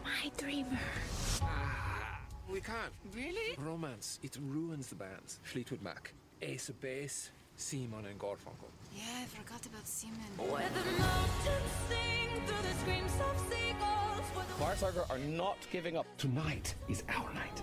My 0.06 0.32
dreamer. 0.38 0.80
Ah, 1.42 2.22
we 2.50 2.62
can't. 2.62 2.94
Really? 3.14 3.56
Romance, 3.58 4.20
it 4.24 4.38
ruins 4.42 4.88
the 4.88 4.96
band. 4.96 5.38
Fleetwood 5.44 5.82
Mac, 5.82 6.14
Ace 6.42 6.70
of 6.70 6.80
Base, 6.80 7.32
Simon 7.58 8.06
and 8.06 8.18
Garfunkel. 8.18 8.70
Yeah, 8.96 9.04
I 9.22 9.26
forgot 9.26 9.66
about 9.66 9.86
Simon. 9.88 10.18
Fire 14.58 14.76
Saga 14.76 15.06
are 15.10 15.18
not 15.18 15.58
giving 15.72 15.98
up. 15.98 16.06
Tonight 16.18 16.76
is 16.88 17.04
our 17.10 17.34
night. 17.34 17.62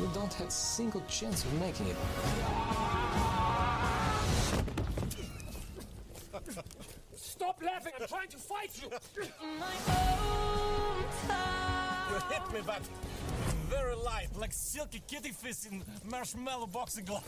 We 0.00 0.06
don't 0.14 0.32
have 0.34 0.46
a 0.46 0.50
single 0.50 1.02
chance 1.08 1.44
of 1.44 1.52
making 1.54 1.88
it. 1.88 1.96
Stop 7.16 7.60
laughing! 7.62 7.92
I'm 8.00 8.06
trying 8.06 8.28
to 8.28 8.36
fight 8.36 8.80
you! 8.80 8.90
You 12.08 12.14
hit 12.30 12.52
me, 12.52 12.60
but 12.64 12.80
very 13.68 13.94
light. 13.94 14.28
like 14.36 14.52
silky 14.52 15.02
kitty 15.06 15.30
fish 15.30 15.70
in 15.70 15.82
marshmallow 16.04 16.66
boxing 16.66 17.04
glove. 17.04 17.24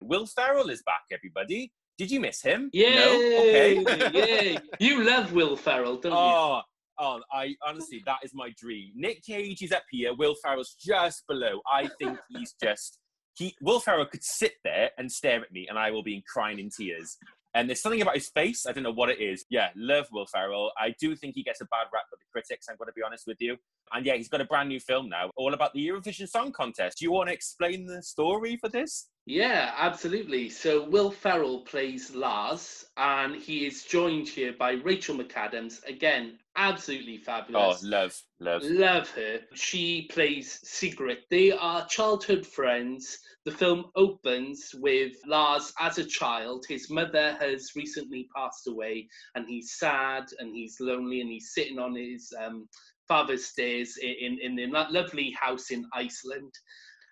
Will 0.00 0.26
Ferrell 0.26 0.68
is 0.68 0.82
back, 0.82 1.02
everybody. 1.12 1.72
Did 1.96 2.10
you 2.10 2.20
miss 2.20 2.42
him? 2.42 2.70
Yay! 2.72 2.94
No? 2.94 3.14
Okay. 3.14 4.10
Yay! 4.12 4.58
You 4.80 5.04
love 5.04 5.32
Will 5.32 5.56
Ferrell, 5.56 5.96
don't 5.96 6.12
you? 6.12 6.18
Oh, 6.18 6.62
oh, 6.98 7.20
I 7.32 7.54
honestly, 7.64 8.02
that 8.06 8.18
is 8.24 8.32
my 8.34 8.50
dream. 8.58 8.92
Nick 8.96 9.22
Cage 9.22 9.62
is 9.62 9.72
up 9.72 9.84
here. 9.90 10.14
Will 10.14 10.34
Ferrell's 10.42 10.74
just 10.74 11.26
below. 11.28 11.60
I 11.70 11.88
think 11.98 12.18
he's 12.28 12.54
just 12.62 12.98
he. 13.34 13.54
Will 13.60 13.78
Ferrell 13.80 14.06
could 14.06 14.24
sit 14.24 14.54
there 14.64 14.90
and 14.98 15.10
stare 15.10 15.40
at 15.42 15.52
me, 15.52 15.66
and 15.68 15.78
I 15.78 15.90
will 15.90 16.02
be 16.02 16.24
crying 16.30 16.58
in 16.58 16.70
tears. 16.70 17.16
And 17.54 17.68
there's 17.68 17.82
something 17.82 18.00
about 18.00 18.14
his 18.14 18.28
face. 18.30 18.66
I 18.66 18.72
don't 18.72 18.82
know 18.82 18.92
what 18.92 19.10
it 19.10 19.20
is. 19.20 19.44
Yeah, 19.50 19.68
love 19.76 20.06
Will 20.10 20.26
Ferrell. 20.26 20.72
I 20.78 20.94
do 20.98 21.14
think 21.14 21.34
he 21.34 21.42
gets 21.42 21.60
a 21.60 21.66
bad 21.66 21.86
rap 21.92 22.04
with 22.10 22.20
the 22.20 22.26
critics. 22.32 22.66
I'm 22.68 22.76
going 22.76 22.88
to 22.88 22.94
be 22.94 23.02
honest 23.02 23.26
with 23.26 23.36
you. 23.40 23.56
And 23.92 24.06
yeah, 24.06 24.14
he's 24.14 24.28
got 24.28 24.40
a 24.40 24.46
brand 24.46 24.70
new 24.70 24.80
film 24.80 25.08
now, 25.08 25.30
all 25.36 25.52
about 25.52 25.74
the 25.74 25.86
Eurovision 25.86 26.28
Song 26.28 26.52
Contest. 26.52 26.98
Do 26.98 27.04
you 27.04 27.12
want 27.12 27.28
to 27.28 27.34
explain 27.34 27.86
the 27.86 28.02
story 28.02 28.56
for 28.56 28.68
this? 28.68 29.08
Yeah, 29.24 29.72
absolutely. 29.76 30.48
So 30.48 30.88
Will 30.88 31.10
Ferrell 31.10 31.60
plays 31.60 32.12
Lars, 32.12 32.84
and 32.96 33.36
he 33.36 33.66
is 33.66 33.84
joined 33.84 34.28
here 34.28 34.52
by 34.58 34.72
Rachel 34.72 35.16
McAdams. 35.16 35.84
Again, 35.86 36.38
absolutely 36.56 37.18
fabulous. 37.18 37.84
Oh, 37.84 37.88
love, 37.88 38.20
love. 38.40 38.62
Love 38.64 39.08
her. 39.10 39.38
She 39.54 40.08
plays 40.10 40.58
Sigrid. 40.64 41.18
They 41.30 41.52
are 41.52 41.86
childhood 41.86 42.44
friends. 42.44 43.16
The 43.44 43.52
film 43.52 43.92
opens 43.94 44.74
with 44.74 45.12
Lars 45.28 45.72
as 45.78 45.98
a 45.98 46.04
child. 46.04 46.64
His 46.68 46.90
mother 46.90 47.36
has 47.40 47.70
recently 47.76 48.28
passed 48.34 48.66
away, 48.66 49.08
and 49.36 49.46
he's 49.48 49.74
sad 49.78 50.24
and 50.40 50.52
he's 50.52 50.78
lonely, 50.80 51.20
and 51.20 51.30
he's 51.30 51.52
sitting 51.54 51.78
on 51.78 51.94
his 51.94 52.32
um, 52.44 52.68
father's 53.06 53.44
stairs 53.44 53.98
in, 54.02 54.38
in, 54.42 54.58
in 54.58 54.72
that 54.72 54.90
lovely 54.90 55.30
house 55.40 55.70
in 55.70 55.84
Iceland. 55.94 56.52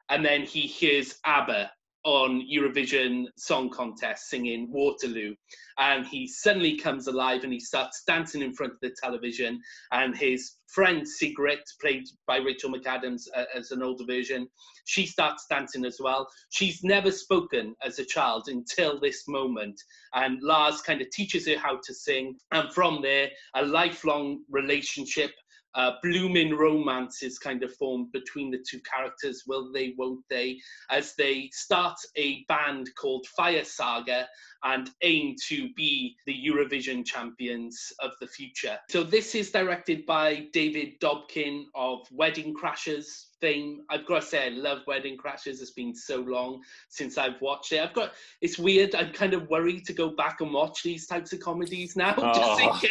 And 0.09 0.25
then 0.25 0.43
he 0.43 0.63
hears 0.63 1.15
ABBA 1.25 1.71
on 2.05 2.47
Eurovision 2.51 3.27
Song 3.37 3.71
Contest 3.71 4.29
singing 4.29 4.69
Waterloo. 4.71 5.35
And 5.79 6.07
he 6.07 6.27
suddenly 6.27 6.77
comes 6.77 7.07
alive 7.07 7.45
and 7.45 7.53
he 7.53 7.61
starts 7.61 8.03
dancing 8.07 8.43
in 8.43 8.55
front 8.55 8.73
of 8.73 8.81
the 8.81 8.95
television. 9.03 9.61
And 9.93 10.17
his 10.17 10.57
friend 10.69 11.07
Sigrid, 11.07 11.61
played 11.81 12.05
by 12.27 12.39
Rachel 12.39 12.73
McAdams 12.73 13.23
uh, 13.35 13.45
as 13.55 13.71
an 13.71 13.83
older 13.83 14.05
version, 14.07 14.49
she 14.85 15.07
starts 15.07 15.47
dancing 15.49 15.85
as 15.85 15.99
well. 16.01 16.29
She's 16.51 16.83
never 16.83 17.11
spoken 17.11 17.75
as 17.85 17.99
a 17.99 18.05
child 18.05 18.49
until 18.49 19.01
this 19.01 19.25
moment. 19.29 19.81
And 20.15 20.43
Lars 20.43 20.81
kind 20.83 21.01
of 21.01 21.11
teaches 21.11 21.47
her 21.47 21.59
how 21.59 21.81
to 21.85 21.95
sing. 21.95 22.37
And 22.53 22.73
from 22.73 23.03
there, 23.03 23.29
a 23.55 23.65
lifelong 23.65 24.43
relationship 24.51 25.33
uh, 25.75 25.93
blooming 26.03 26.55
romance 26.55 27.23
is 27.23 27.39
kind 27.39 27.63
of 27.63 27.75
formed 27.75 28.11
between 28.13 28.51
the 28.51 28.63
two 28.69 28.81
characters. 28.81 29.45
Will 29.47 29.73
they, 29.73 29.95
won't 29.97 30.25
they? 30.29 30.59
As 30.91 31.15
they 31.15 31.49
start 31.53 31.97
a 32.17 32.45
band 32.49 32.91
called 32.97 33.27
Fire 33.27 33.65
Saga 33.65 34.29
and 34.65 34.91
aim 35.03 35.37
to 35.49 35.69
be 35.75 36.17
the 36.27 36.35
Eurovision 36.47 37.05
champions 37.05 37.93
of 38.01 38.13
the 38.21 38.27
future. 38.27 38.79
So, 38.89 39.03
this 39.03 39.35
is 39.35 39.51
directed 39.51 40.07
by 40.07 40.47
David 40.53 41.01
Dobkin 41.01 41.65
of 41.75 42.07
Wedding 42.13 42.55
Crashers 42.55 43.27
fame. 43.41 43.81
I've 43.89 44.07
got 44.07 44.21
to 44.21 44.27
say, 44.27 44.47
I 44.47 44.49
love 44.51 44.81
Wedding 44.87 45.17
Crashers. 45.17 45.63
It's 45.63 45.71
been 45.71 45.95
so 45.95 46.19
long 46.21 46.61
since 46.91 47.17
I've 47.17 47.41
watched 47.41 47.73
it. 47.73 47.81
I've 47.81 47.95
got, 47.95 48.13
it's 48.43 48.59
weird. 48.59 48.95
I'm 48.95 49.13
kind 49.13 49.33
of 49.33 49.49
worried 49.49 49.87
to 49.87 49.93
go 49.95 50.11
back 50.11 50.43
and 50.43 50.53
watch 50.53 50.83
these 50.83 51.07
types 51.07 51.33
of 51.33 51.41
comedies 51.41 51.97
now, 51.97 52.13
just 52.35 52.61
in 52.61 52.69
Oh. 52.69 52.79
case. 52.81 52.91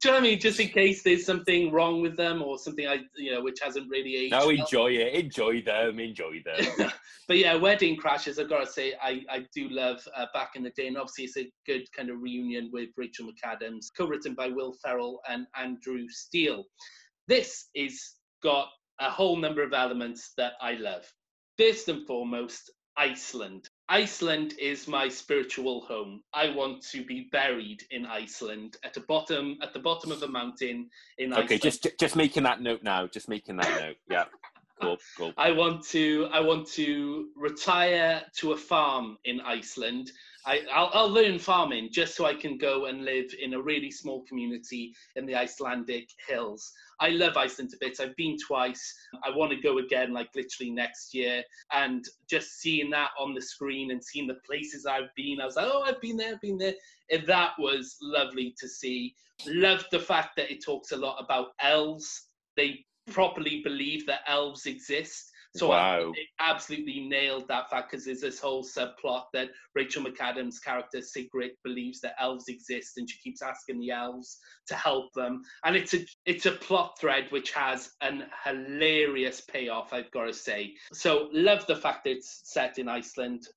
Do 0.00 0.08
you 0.08 0.10
know 0.10 0.12
what 0.12 0.18
I 0.18 0.20
mean? 0.20 0.38
Just 0.40 0.60
in 0.60 0.68
case 0.68 1.02
there's 1.02 1.24
something 1.26 1.72
wrong 1.72 2.02
with 2.02 2.16
them 2.16 2.40
or 2.42 2.58
something 2.58 2.86
I, 2.86 3.00
you 3.16 3.32
know, 3.32 3.42
which 3.42 3.58
hasn't 3.60 3.90
really 3.90 4.16
aged. 4.16 4.32
No, 4.32 4.46
well. 4.46 4.50
enjoy 4.50 4.92
it. 4.92 5.14
Enjoy 5.14 5.60
them. 5.62 5.98
Enjoy 5.98 6.42
them. 6.44 6.90
But 7.28 7.38
yeah, 7.38 7.54
Wedding 7.54 7.96
Crashers, 7.96 8.40
I've 8.40 8.48
got 8.48 8.66
to 8.66 8.72
say, 8.72 8.94
I, 9.00 9.22
I 9.30 9.46
do 9.54 9.68
love 9.68 10.00
uh, 10.16 10.26
back 10.34 10.56
in 10.56 10.64
the 10.64 10.70
day. 10.70 10.88
And 10.88 10.96
obviously, 11.00 11.24
it's 11.24 11.36
a 11.36 11.52
good 11.66 11.90
kind 11.96 12.10
of 12.10 12.20
reunion 12.20 12.70
with 12.72 12.90
Rachel 12.96 13.28
McAdams, 13.28 13.86
co 13.96 14.06
written 14.06 14.34
by 14.34 14.48
Will 14.48 14.74
Ferrell 14.82 15.20
and 15.28 15.46
Andrew 15.56 16.06
Steele. 16.08 16.64
This 17.26 17.68
is 17.74 18.16
got 18.42 18.68
a 19.00 19.10
whole 19.10 19.36
number 19.36 19.62
of 19.62 19.72
elements 19.72 20.32
that 20.36 20.52
I 20.60 20.72
love. 20.74 21.04
First 21.58 21.88
and 21.88 22.06
foremost, 22.06 22.70
Iceland. 22.96 23.68
Iceland 23.88 24.54
is 24.60 24.86
my 24.86 25.08
spiritual 25.08 25.82
home. 25.82 26.22
I 26.34 26.50
want 26.50 26.82
to 26.92 27.04
be 27.04 27.28
buried 27.32 27.82
in 27.90 28.04
Iceland 28.06 28.76
at 28.84 28.94
the 28.94 29.00
bottom 29.00 29.56
at 29.62 29.72
the 29.72 29.78
bottom 29.78 30.12
of 30.12 30.22
a 30.22 30.28
mountain 30.28 30.88
in 31.18 31.32
Iceland. 31.32 31.44
okay, 31.46 31.58
just 31.58 31.86
just 31.98 32.16
making 32.16 32.42
that 32.44 32.60
note 32.60 32.82
now. 32.82 33.06
Just 33.06 33.28
making 33.28 33.56
that 33.56 33.80
note. 33.80 33.96
Yeah. 34.10 34.24
Cool. 34.80 34.96
Cool. 35.16 35.32
I 35.36 35.50
want 35.52 35.84
to 35.88 36.28
I 36.32 36.40
want 36.40 36.66
to 36.72 37.28
retire 37.36 38.22
to 38.38 38.52
a 38.52 38.56
farm 38.56 39.18
in 39.24 39.40
Iceland. 39.40 40.10
I, 40.46 40.62
I'll, 40.72 40.90
I'll 40.92 41.10
learn 41.10 41.38
farming 41.38 41.90
just 41.92 42.14
so 42.14 42.24
I 42.24 42.34
can 42.34 42.56
go 42.56 42.86
and 42.86 43.04
live 43.04 43.34
in 43.40 43.54
a 43.54 43.60
really 43.60 43.90
small 43.90 44.24
community 44.24 44.94
in 45.16 45.26
the 45.26 45.34
Icelandic 45.34 46.08
hills. 46.28 46.72
I 47.00 47.10
love 47.10 47.36
Iceland 47.36 47.72
a 47.74 47.78
bit. 47.78 48.00
I've 48.00 48.16
been 48.16 48.36
twice. 48.38 48.94
I 49.24 49.30
want 49.34 49.50
to 49.52 49.60
go 49.60 49.78
again, 49.78 50.12
like 50.12 50.28
literally 50.34 50.70
next 50.70 51.14
year. 51.14 51.42
And 51.72 52.04
just 52.28 52.60
seeing 52.60 52.90
that 52.90 53.10
on 53.18 53.34
the 53.34 53.40
screen 53.40 53.90
and 53.90 54.02
seeing 54.02 54.26
the 54.26 54.38
places 54.46 54.86
I've 54.86 55.14
been, 55.16 55.40
I 55.40 55.46
was 55.46 55.56
like, 55.56 55.68
oh, 55.68 55.82
I've 55.86 56.00
been 56.00 56.16
there, 56.16 56.38
been 56.42 56.58
there. 56.58 56.74
And 57.10 57.26
that 57.26 57.52
was 57.58 57.96
lovely 58.02 58.54
to 58.58 58.68
see. 58.68 59.14
Loved 59.46 59.86
the 59.90 59.98
fact 59.98 60.36
that 60.36 60.50
it 60.50 60.64
talks 60.64 60.92
a 60.92 60.96
lot 60.96 61.16
about 61.22 61.48
elves. 61.60 62.28
They 62.56 62.84
properly 63.10 63.62
believe 63.62 64.06
that 64.06 64.20
elves 64.26 64.66
exist. 64.66 65.29
So 65.56 65.72
I 65.72 65.98
Wow. 65.98 66.12
it 66.14 66.28
absolutely 66.38 67.00
nailed 67.08 67.48
that 67.48 67.70
fact 67.70 67.90
because 67.90 68.04
there's 68.04 68.20
this 68.20 68.38
whole 68.38 68.62
subplot 68.62 69.24
that 69.32 69.50
Rachel 69.74 70.04
McAdams' 70.04 70.62
character 70.62 71.02
Sigrid 71.02 71.52
believes 71.64 72.00
that 72.00 72.14
elves 72.20 72.48
exist 72.48 72.98
and 72.98 73.10
she 73.10 73.18
keeps 73.18 73.42
asking 73.42 73.80
the 73.80 73.90
elves 73.90 74.38
to 74.68 74.74
help 74.74 75.12
them. 75.14 75.42
And 75.64 75.74
it's 75.76 75.94
a 75.94 76.06
it's 76.24 76.46
a 76.46 76.52
plot 76.52 76.98
thread 77.00 77.26
which 77.30 77.50
has 77.52 77.90
an 78.00 78.26
hilarious 78.44 79.40
payoff, 79.40 79.92
I've 79.92 80.10
got 80.12 80.26
to 80.26 80.32
say. 80.32 80.74
So 80.92 81.28
love 81.32 81.66
the 81.66 81.76
fact 81.76 82.04
that 82.04 82.10
it's 82.10 82.42
set 82.44 82.78
in 82.78 82.88
Iceland. 82.88 83.48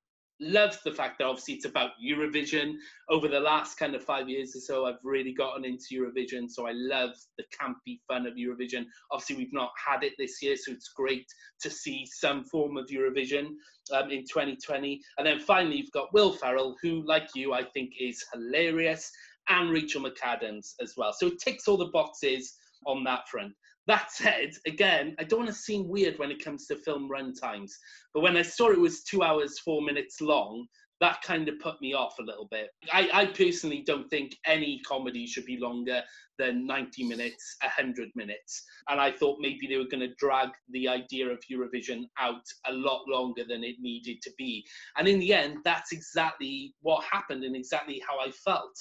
Love 0.46 0.78
the 0.84 0.92
fact 0.92 1.18
that 1.18 1.26
obviously 1.26 1.54
it's 1.54 1.66
about 1.66 1.92
Eurovision. 2.04 2.74
Over 3.10 3.28
the 3.28 3.40
last 3.40 3.78
kind 3.78 3.96
of 3.96 4.04
five 4.04 4.28
years 4.28 4.56
or 4.56 4.60
so, 4.60 4.86
I've 4.86 5.04
really 5.04 5.34
gotten 5.34 5.64
into 5.64 5.86
Eurovision. 5.94 6.50
So 6.50 6.68
I 6.68 6.74
love 6.74 7.12
the 7.38 7.46
campy 7.46 8.00
fun 8.08 8.26
of 8.28 8.34
Eurovision. 8.34 8.86
Obviously, 9.12 9.38
we've 9.38 9.54
not 9.54 9.72
had 9.78 10.04
it 10.04 10.14
this 10.18 10.42
year, 10.42 10.56
so 10.58 10.72
it's 10.72 10.90
great 10.90 11.26
to 11.62 11.70
see 11.70 12.06
some 12.06 12.44
form 12.44 12.76
of 12.78 12.88
Eurovision 12.88 13.52
um, 13.94 14.12
in 14.12 14.24
2020. 14.26 15.02
And 15.18 15.26
then 15.26 15.40
finally, 15.40 15.78
you've 15.78 15.92
got 15.92 16.14
Will 16.14 16.34
Ferrell, 16.34 16.76
who, 16.82 17.06
like 17.08 17.30
you, 17.36 17.54
I 17.54 17.64
think 17.64 17.92
is 18.00 18.24
hilarious, 18.34 19.10
and 19.50 19.72
Rachel 19.72 20.04
McAdams 20.04 20.74
as 20.82 20.94
well. 20.98 21.14
So 21.14 21.28
it 21.28 21.40
ticks 21.40 21.68
all 21.68 21.78
the 21.78 21.92
boxes 21.94 22.54
on 22.86 23.04
that 23.06 23.30
front. 23.30 23.54
That 23.88 24.12
said, 24.12 24.52
again, 24.66 25.16
I 25.20 25.24
don't 25.24 25.40
want 25.40 25.50
to 25.50 25.56
seem 25.56 25.88
weird 25.88 26.18
when 26.20 26.32
it 26.32 26.44
comes 26.44 26.68
to 26.68 26.76
film 26.78 27.10
run 27.10 27.34
times, 27.34 27.78
but 28.14 28.22
when 28.22 28.38
I 28.38 28.42
saw 28.42 28.72
it 28.72 28.80
was 28.80 29.04
two 29.04 29.24
hours, 29.24 29.60
four 29.60 29.82
minutes 29.82 30.22
long, 30.22 30.68
that 31.04 31.22
kind 31.22 31.50
of 31.50 31.60
put 31.60 31.82
me 31.82 31.94
off 31.94 32.18
a 32.20 32.24
little 32.24 32.48
bit. 32.50 32.70
I, 32.94 33.10
I 33.12 33.26
personally 33.26 33.84
don't 33.86 34.10
think 34.10 34.38
any 34.46 34.80
comedy 34.88 35.28
should 35.28 35.44
be 35.44 35.58
longer 35.58 36.02
than 36.40 36.66
90 36.66 37.04
minutes, 37.04 37.58
100 37.62 38.10
minutes. 38.16 38.64
And 38.88 39.02
I 39.02 39.12
thought 39.12 39.40
maybe 39.42 39.68
they 39.68 39.76
were 39.76 39.90
going 39.90 40.08
to 40.08 40.16
drag 40.18 40.50
the 40.70 40.88
idea 40.88 41.28
of 41.28 41.44
Eurovision 41.52 42.04
out 42.18 42.44
a 42.68 42.72
lot 42.72 43.04
longer 43.08 43.44
than 43.46 43.66
it 43.66 43.76
needed 43.82 44.22
to 44.22 44.32
be. 44.38 44.66
And 44.98 45.06
in 45.06 45.20
the 45.20 45.34
end, 45.34 45.58
that's 45.66 45.92
exactly 45.92 46.74
what 46.82 47.04
happened 47.04 47.44
and 47.44 47.56
exactly 47.56 48.02
how 48.08 48.20
I 48.20 48.32
felt. 48.32 48.76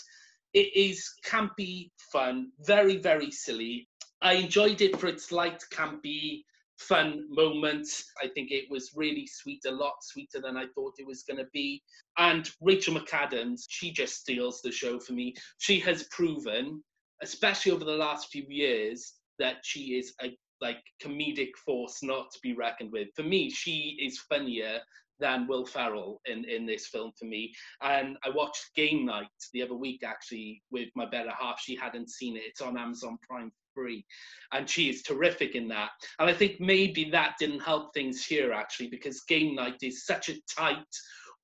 It 0.54 0.70
is 0.76 1.04
campy 1.26 1.90
fun, 2.12 2.52
very, 2.60 2.98
very 2.98 3.30
silly. 3.32 3.88
I 4.22 4.34
enjoyed 4.34 4.80
it 4.80 4.98
for 4.98 5.08
its 5.08 5.32
light, 5.32 5.62
campy, 5.72 6.44
fun 6.78 7.26
moments. 7.28 8.04
I 8.22 8.28
think 8.28 8.50
it 8.50 8.70
was 8.70 8.92
really 8.94 9.26
sweet, 9.26 9.62
a 9.66 9.70
lot 9.70 9.94
sweeter 10.00 10.40
than 10.40 10.56
I 10.56 10.66
thought 10.74 10.94
it 10.98 11.06
was 11.06 11.24
going 11.24 11.38
to 11.38 11.48
be. 11.52 11.82
And 12.18 12.48
Rachel 12.60 12.94
McAdams, 12.94 13.64
she 13.68 13.92
just 13.92 14.20
steals 14.20 14.60
the 14.62 14.70
show 14.70 15.00
for 15.00 15.12
me. 15.12 15.34
She 15.58 15.80
has 15.80 16.04
proven, 16.04 16.82
especially 17.20 17.72
over 17.72 17.84
the 17.84 17.92
last 17.92 18.30
few 18.30 18.44
years, 18.48 19.14
that 19.38 19.56
she 19.64 19.98
is 19.98 20.14
a 20.22 20.36
like 20.60 20.82
comedic 21.02 21.56
force 21.66 22.04
not 22.04 22.30
to 22.30 22.38
be 22.40 22.54
reckoned 22.54 22.92
with. 22.92 23.08
For 23.16 23.24
me, 23.24 23.50
she 23.50 23.98
is 24.00 24.20
funnier 24.20 24.78
than 25.18 25.48
Will 25.48 25.66
Ferrell 25.66 26.20
in, 26.26 26.44
in 26.44 26.64
this 26.64 26.86
film 26.86 27.10
for 27.18 27.24
me. 27.24 27.52
And 27.82 28.16
I 28.24 28.30
watched 28.30 28.74
Game 28.76 29.04
Night 29.04 29.26
the 29.52 29.62
other 29.62 29.74
week 29.74 30.02
actually 30.04 30.62
with 30.70 30.88
my 30.94 31.06
better 31.06 31.32
half. 31.38 31.60
She 31.60 31.74
hadn't 31.74 32.10
seen 32.10 32.36
it. 32.36 32.44
It's 32.46 32.60
on 32.60 32.78
Amazon 32.78 33.18
Prime 33.28 33.50
free. 33.74 34.04
And 34.52 34.68
she 34.68 34.88
is 34.88 35.02
terrific 35.02 35.54
in 35.54 35.68
that. 35.68 35.90
And 36.18 36.28
I 36.28 36.34
think 36.34 36.60
maybe 36.60 37.10
that 37.10 37.34
didn't 37.38 37.60
help 37.60 37.92
things 37.94 38.24
here 38.24 38.52
actually, 38.52 38.88
because 38.88 39.22
Game 39.22 39.54
Night 39.54 39.76
is 39.82 40.06
such 40.06 40.28
a 40.28 40.40
tight, 40.54 40.78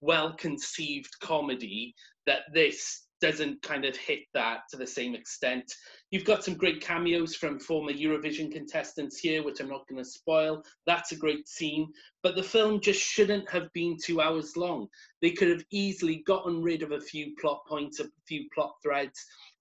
well 0.00 0.34
conceived 0.34 1.10
comedy 1.20 1.94
that 2.26 2.42
this 2.52 3.08
doesn't 3.20 3.60
kind 3.62 3.84
of 3.84 3.96
hit 3.96 4.20
that 4.34 4.60
to 4.70 4.76
the 4.76 4.86
same 4.86 5.14
extent. 5.14 5.64
You've 6.10 6.24
got 6.24 6.44
some 6.44 6.54
great 6.54 6.80
cameos 6.80 7.34
from 7.34 7.58
former 7.58 7.92
Eurovision 7.92 8.52
contestants 8.52 9.18
here, 9.18 9.42
which 9.42 9.60
I'm 9.60 9.68
not 9.68 9.86
going 9.88 10.02
to 10.02 10.08
spoil. 10.08 10.62
That's 10.86 11.12
a 11.12 11.16
great 11.16 11.48
scene, 11.48 11.88
but 12.22 12.36
the 12.36 12.42
film 12.42 12.80
just 12.80 13.00
shouldn't 13.00 13.50
have 13.50 13.72
been 13.72 13.96
two 14.02 14.20
hours 14.20 14.56
long. 14.56 14.86
They 15.20 15.32
could 15.32 15.48
have 15.48 15.64
easily 15.72 16.22
gotten 16.26 16.62
rid 16.62 16.82
of 16.82 16.92
a 16.92 17.00
few 17.00 17.34
plot 17.40 17.62
points, 17.68 18.00
a 18.00 18.06
few 18.26 18.46
plot 18.54 18.74
threads, 18.82 19.18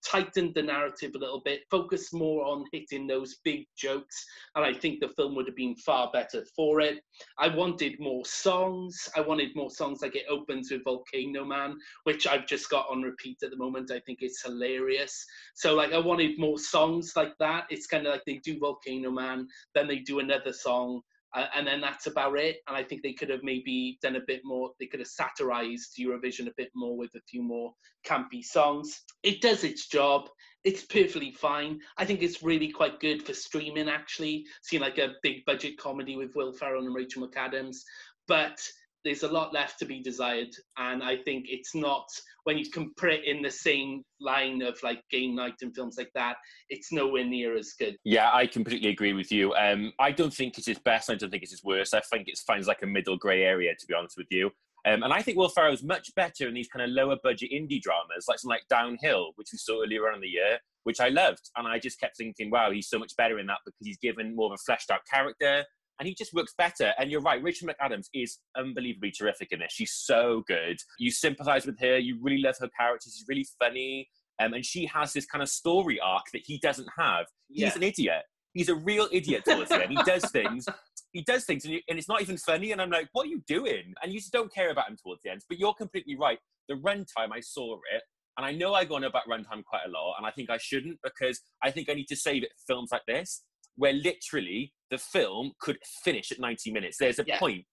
tightened 0.09 0.53
the 0.55 0.61
narrative 0.61 1.11
a 1.15 1.17
little 1.17 1.41
bit, 1.43 1.61
focused 1.69 2.13
more 2.13 2.45
on 2.45 2.65
hitting 2.71 3.07
those 3.07 3.37
big 3.43 3.65
jokes, 3.75 4.25
and 4.55 4.63
I 4.63 4.73
think 4.73 4.99
the 4.99 5.09
film 5.09 5.35
would 5.35 5.47
have 5.47 5.55
been 5.55 5.75
far 5.75 6.09
better 6.13 6.45
for 6.55 6.79
it. 6.81 6.99
I 7.37 7.49
wanted 7.49 7.99
more 7.99 8.25
songs. 8.25 9.09
I 9.15 9.21
wanted 9.21 9.55
more 9.55 9.69
songs 9.69 10.01
like 10.01 10.15
it 10.15 10.25
opens 10.29 10.71
with 10.71 10.83
Volcano 10.83 11.43
Man, 11.43 11.77
which 12.03 12.27
I've 12.27 12.47
just 12.47 12.69
got 12.69 12.87
on 12.89 13.01
repeat 13.01 13.37
at 13.43 13.51
the 13.51 13.57
moment. 13.57 13.91
I 13.91 13.99
think 14.01 14.19
it's 14.21 14.43
hilarious. 14.43 15.25
So 15.55 15.75
like 15.75 15.93
I 15.93 15.99
wanted 15.99 16.39
more 16.39 16.57
songs 16.57 17.13
like 17.15 17.33
that. 17.39 17.65
It's 17.69 17.87
kind 17.87 18.05
of 18.07 18.13
like 18.13 18.23
they 18.25 18.39
do 18.43 18.59
Volcano 18.59 19.11
Man, 19.11 19.47
then 19.75 19.87
they 19.87 19.99
do 19.99 20.19
another 20.19 20.53
song, 20.53 21.01
and 21.35 21.67
then 21.67 21.81
that's 21.81 22.07
about 22.07 22.37
it. 22.37 22.57
And 22.67 22.75
I 22.75 22.83
think 22.83 23.03
they 23.03 23.13
could 23.13 23.29
have 23.29 23.43
maybe 23.43 23.97
done 24.01 24.15
a 24.15 24.21
bit 24.25 24.41
more. 24.43 24.71
They 24.79 24.87
could 24.87 24.99
have 24.99 25.07
satirized 25.07 25.95
Eurovision 25.99 26.47
a 26.47 26.53
bit 26.57 26.69
more 26.75 26.97
with 26.97 27.13
a 27.15 27.21
few 27.29 27.43
more 27.43 27.73
campy 28.05 28.43
songs. 28.43 29.01
It 29.23 29.41
does 29.41 29.63
its 29.63 29.87
job. 29.87 30.29
It's 30.63 30.83
perfectly 30.85 31.31
fine. 31.31 31.79
I 31.97 32.05
think 32.05 32.21
it's 32.21 32.43
really 32.43 32.69
quite 32.69 32.99
good 32.99 33.23
for 33.23 33.33
streaming. 33.33 33.89
Actually, 33.89 34.45
seeing 34.63 34.81
like 34.81 34.97
a 34.97 35.13
big 35.21 35.45
budget 35.45 35.77
comedy 35.77 36.15
with 36.15 36.35
Will 36.35 36.53
Ferrell 36.53 36.85
and 36.85 36.95
Rachel 36.95 37.27
McAdams, 37.27 37.77
but 38.27 38.59
there's 39.03 39.23
a 39.23 39.27
lot 39.27 39.53
left 39.53 39.79
to 39.79 39.85
be 39.85 40.01
desired 40.01 40.49
and 40.77 41.03
i 41.03 41.15
think 41.15 41.45
it's 41.49 41.75
not 41.75 42.05
when 42.43 42.57
you 42.57 42.69
can 42.69 42.91
put 42.97 43.11
it 43.11 43.25
in 43.25 43.41
the 43.41 43.51
same 43.51 44.03
line 44.19 44.61
of 44.61 44.77
like 44.83 45.01
game 45.11 45.35
night 45.35 45.55
and 45.61 45.75
films 45.75 45.95
like 45.97 46.11
that 46.13 46.37
it's 46.69 46.91
nowhere 46.91 47.25
near 47.25 47.57
as 47.57 47.73
good 47.77 47.95
Yeah, 48.03 48.31
I 48.33 48.47
completely 48.47 48.89
agree 48.89 49.13
with 49.13 49.31
you. 49.31 49.53
Um, 49.53 49.91
I 49.99 50.11
don't 50.11 50.33
think 50.33 50.57
it's 50.57 50.67
his 50.67 50.79
best. 50.79 51.09
I 51.09 51.15
don't 51.15 51.29
think 51.29 51.43
it's 51.43 51.51
his 51.51 51.63
worst. 51.63 51.93
I 51.93 52.01
think 52.09 52.27
it 52.27 52.39
finds 52.47 52.67
like 52.67 52.81
a 52.83 52.87
middle 52.87 53.17
grey 53.17 53.43
area, 53.43 53.73
to 53.77 53.85
be 53.85 53.93
honest 53.93 54.15
with 54.17 54.27
you. 54.31 54.51
Um, 54.85 55.03
and 55.03 55.11
I 55.11 55.21
think 55.21 55.37
Will 55.37 55.49
Ferrell 55.49 55.73
is 55.73 55.83
much 55.83 56.15
better 56.15 56.47
in 56.47 56.53
these 56.53 56.69
kind 56.69 56.83
of 56.83 56.91
lower 56.91 57.17
budget 57.21 57.51
indie 57.51 57.81
dramas, 57.81 58.25
like 58.27 58.39
something 58.39 58.55
like 58.55 58.67
Downhill, 58.69 59.33
which 59.35 59.49
we 59.51 59.57
saw 59.57 59.83
earlier 59.83 60.07
on 60.07 60.15
in 60.15 60.21
the 60.21 60.27
year, 60.27 60.59
which 60.83 61.01
I 61.01 61.09
loved. 61.09 61.49
And 61.57 61.67
I 61.67 61.79
just 61.79 61.99
kept 61.99 62.15
thinking, 62.15 62.49
wow, 62.49 62.71
he's 62.71 62.87
so 62.87 62.97
much 62.97 63.13
better 63.17 63.37
in 63.39 63.47
that 63.47 63.59
because 63.65 63.85
he's 63.85 63.97
given 63.97 64.35
more 64.35 64.47
of 64.47 64.53
a 64.53 64.63
fleshed 64.65 64.89
out 64.89 65.01
character 65.11 65.65
and 65.99 66.07
he 66.07 66.13
just 66.15 66.33
works 66.33 66.53
better. 66.57 66.93
And 66.99 67.09
you're 67.11 67.21
right, 67.21 67.41
Rachel 67.41 67.67
McAdams 67.67 68.07
is 68.13 68.37
unbelievably 68.57 69.11
terrific 69.11 69.49
in 69.51 69.59
this. 69.59 69.71
She's 69.71 69.93
so 69.93 70.43
good. 70.47 70.77
You 70.99 71.11
sympathize 71.11 71.65
with 71.65 71.79
her. 71.79 71.97
You 71.97 72.17
really 72.21 72.41
love 72.41 72.55
her 72.59 72.69
character. 72.79 73.05
She's 73.05 73.25
really 73.27 73.47
funny. 73.59 74.07
Um, 74.39 74.53
and 74.53 74.63
she 74.63 74.85
has 74.87 75.13
this 75.13 75.25
kind 75.25 75.41
of 75.41 75.49
story 75.49 75.99
arc 75.99 76.25
that 76.33 76.43
he 76.45 76.59
doesn't 76.59 76.87
have. 76.97 77.25
He's 77.49 77.61
Yeah. 77.63 77.75
an 77.75 77.83
idiot. 77.83 78.23
He's 78.53 78.69
a 78.69 78.75
real 78.75 79.07
idiot 79.11 79.43
towards 79.45 79.69
the 79.69 79.81
end. 79.83 79.91
He 79.91 80.03
does 80.03 80.29
things. 80.31 80.65
He 81.13 81.23
does 81.23 81.45
things, 81.45 81.63
and, 81.65 81.73
you, 81.75 81.81
and 81.89 81.97
it's 81.97 82.07
not 82.09 82.21
even 82.21 82.37
funny. 82.37 82.71
And 82.71 82.81
I'm 82.81 82.89
like, 82.89 83.07
what 83.13 83.25
are 83.25 83.29
you 83.29 83.41
doing? 83.47 83.93
And 84.03 84.11
you 84.11 84.19
just 84.19 84.31
don't 84.33 84.53
care 84.53 84.71
about 84.71 84.89
him 84.89 84.97
towards 85.03 85.21
the 85.23 85.31
end. 85.31 85.41
But 85.49 85.57
you're 85.57 85.73
completely 85.73 86.15
right. 86.15 86.37
The 86.67 86.75
runtime, 86.75 87.31
I 87.31 87.39
saw 87.39 87.75
it, 87.93 88.03
and 88.37 88.45
I 88.45 88.51
know 88.51 88.73
I 88.73 88.83
go 88.85 88.95
on 88.95 89.03
about 89.03 89.23
runtime 89.27 89.63
quite 89.63 89.81
a 89.87 89.89
lot, 89.89 90.15
and 90.17 90.27
I 90.27 90.31
think 90.31 90.49
I 90.49 90.57
shouldn't 90.57 90.97
because 91.03 91.39
I 91.63 91.71
think 91.71 91.89
I 91.89 91.93
need 91.93 92.07
to 92.09 92.15
save 92.15 92.43
it 92.43 92.49
for 92.57 92.73
films 92.73 92.89
like 92.91 93.03
this, 93.07 93.43
where 93.77 93.93
literally 93.93 94.73
the 94.91 94.97
film 94.97 95.53
could 95.59 95.77
finish 96.03 96.31
at 96.31 96.39
90 96.39 96.71
minutes. 96.71 96.97
There's 96.99 97.19
a 97.19 97.25
Yeah. 97.25 97.39
point 97.39 97.65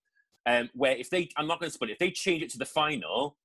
um, 0.47 0.69
where 0.75 0.97
if 0.97 1.11
they, 1.11 1.29
I'm 1.37 1.47
not 1.47 1.59
going 1.59 1.71
to 1.71 1.75
spoil 1.75 1.89
it, 1.89 1.95
if 1.95 1.99
they 1.99 2.11
change 2.11 2.43
it 2.43 2.51
to 2.51 2.59
the 2.59 2.67
final, 2.67 3.37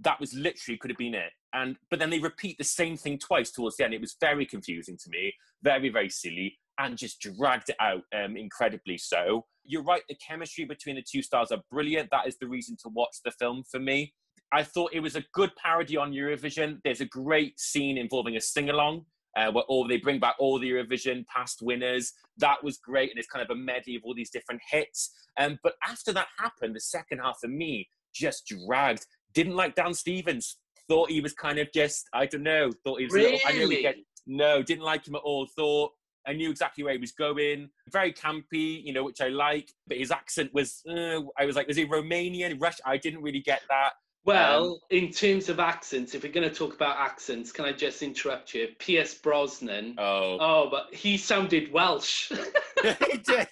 that 0.00 0.20
was 0.20 0.34
literally 0.34 0.76
could 0.76 0.90
have 0.90 0.98
been 0.98 1.14
it. 1.14 1.32
And 1.54 1.76
but 1.90 1.98
then 1.98 2.10
they 2.10 2.18
repeat 2.18 2.58
the 2.58 2.64
same 2.64 2.96
thing 2.96 3.18
twice 3.18 3.50
towards 3.50 3.76
the 3.76 3.84
end. 3.84 3.94
It 3.94 4.00
was 4.00 4.16
very 4.20 4.44
confusing 4.44 4.96
to 5.02 5.10
me, 5.10 5.32
very 5.62 5.88
very 5.88 6.08
silly, 6.10 6.58
and 6.78 6.96
just 6.96 7.20
dragged 7.20 7.70
it 7.70 7.76
out 7.80 8.02
um, 8.14 8.36
incredibly 8.36 8.98
so. 8.98 9.46
You're 9.64 9.82
right. 9.82 10.02
The 10.08 10.16
chemistry 10.16 10.64
between 10.64 10.96
the 10.96 11.04
two 11.10 11.22
stars 11.22 11.50
are 11.50 11.62
brilliant. 11.70 12.10
That 12.10 12.26
is 12.26 12.36
the 12.38 12.48
reason 12.48 12.76
to 12.82 12.88
watch 12.90 13.16
the 13.24 13.30
film 13.32 13.62
for 13.70 13.80
me. 13.80 14.12
I 14.52 14.62
thought 14.62 14.92
it 14.94 15.00
was 15.00 15.16
a 15.16 15.24
good 15.32 15.52
parody 15.56 15.96
on 15.96 16.12
Eurovision. 16.12 16.80
There's 16.84 17.00
a 17.00 17.06
great 17.06 17.58
scene 17.60 17.98
involving 17.98 18.36
a 18.36 18.40
sing 18.40 18.70
along 18.70 19.04
uh, 19.38 19.50
where 19.52 19.64
all 19.64 19.86
they 19.86 19.96
bring 19.98 20.18
back 20.18 20.34
all 20.38 20.58
the 20.58 20.70
Eurovision 20.70 21.24
past 21.26 21.62
winners. 21.62 22.12
That 22.38 22.62
was 22.62 22.78
great, 22.78 23.10
and 23.10 23.18
it's 23.18 23.28
kind 23.28 23.44
of 23.44 23.50
a 23.50 23.58
medley 23.58 23.94
of 23.96 24.02
all 24.04 24.14
these 24.14 24.30
different 24.30 24.60
hits. 24.70 25.10
Um, 25.38 25.58
but 25.62 25.74
after 25.86 26.12
that 26.12 26.28
happened, 26.38 26.74
the 26.74 26.80
second 26.80 27.18
half 27.18 27.38
of 27.44 27.50
me 27.50 27.88
just 28.12 28.40
dragged. 28.66 29.06
Didn't 29.34 29.54
like 29.56 29.74
Dan 29.74 29.94
Stevens. 29.94 30.56
Thought 30.88 31.10
he 31.10 31.20
was 31.20 31.32
kind 31.34 31.58
of 31.58 31.68
just 31.72 32.08
I 32.12 32.26
don't 32.26 32.42
know. 32.42 32.70
Thought 32.84 32.98
he 33.00 33.06
was. 33.06 33.14
a 33.14 33.18
little- 33.18 33.38
I 33.46 33.52
know 33.52 33.58
we 33.58 33.64
Really? 33.76 33.82
get 33.82 33.96
no. 34.26 34.62
Didn't 34.62 34.84
like 34.84 35.06
him 35.06 35.14
at 35.14 35.22
all. 35.22 35.46
Thought. 35.46 35.92
I 36.26 36.32
knew 36.34 36.50
exactly 36.50 36.84
where 36.84 36.92
he 36.92 36.98
was 36.98 37.12
going. 37.12 37.70
Very 37.90 38.12
campy, 38.12 38.84
you 38.84 38.92
know, 38.92 39.04
which 39.04 39.20
I 39.22 39.28
like. 39.28 39.72
But 39.86 39.96
his 39.96 40.10
accent 40.10 40.50
was, 40.52 40.82
uh, 40.86 41.20
I 41.38 41.46
was 41.46 41.56
like, 41.56 41.66
was 41.66 41.76
he 41.78 41.86
Romanian, 41.86 42.60
Russian? 42.60 42.84
I 42.84 42.98
didn't 42.98 43.22
really 43.22 43.40
get 43.40 43.62
that. 43.70 43.92
Well, 44.28 44.72
Um, 44.72 44.78
in 44.90 45.10
terms 45.10 45.48
of 45.48 45.58
accents, 45.58 46.14
if 46.14 46.22
we're 46.22 46.30
going 46.30 46.46
to 46.46 46.54
talk 46.54 46.74
about 46.74 46.98
accents, 46.98 47.50
can 47.50 47.64
I 47.64 47.72
just 47.72 48.02
interrupt 48.02 48.52
you? 48.52 48.68
Pierce 48.78 49.14
Brosnan. 49.14 49.94
Oh. 49.96 50.36
Oh, 50.38 50.68
but 50.70 50.94
he 50.94 51.16
sounded 51.16 51.72
Welsh. 51.72 52.28
he 52.82 53.16
did. 53.16 53.48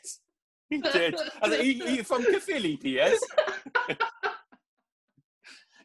He 0.68 0.78
did. 0.82 1.14
I 1.14 1.48
was 1.48 1.58
like, 1.58 1.64
you, 1.64 1.72
you 1.86 2.02
from 2.04 2.24
Caerphilly, 2.24 2.76
Pierce? 2.76 3.18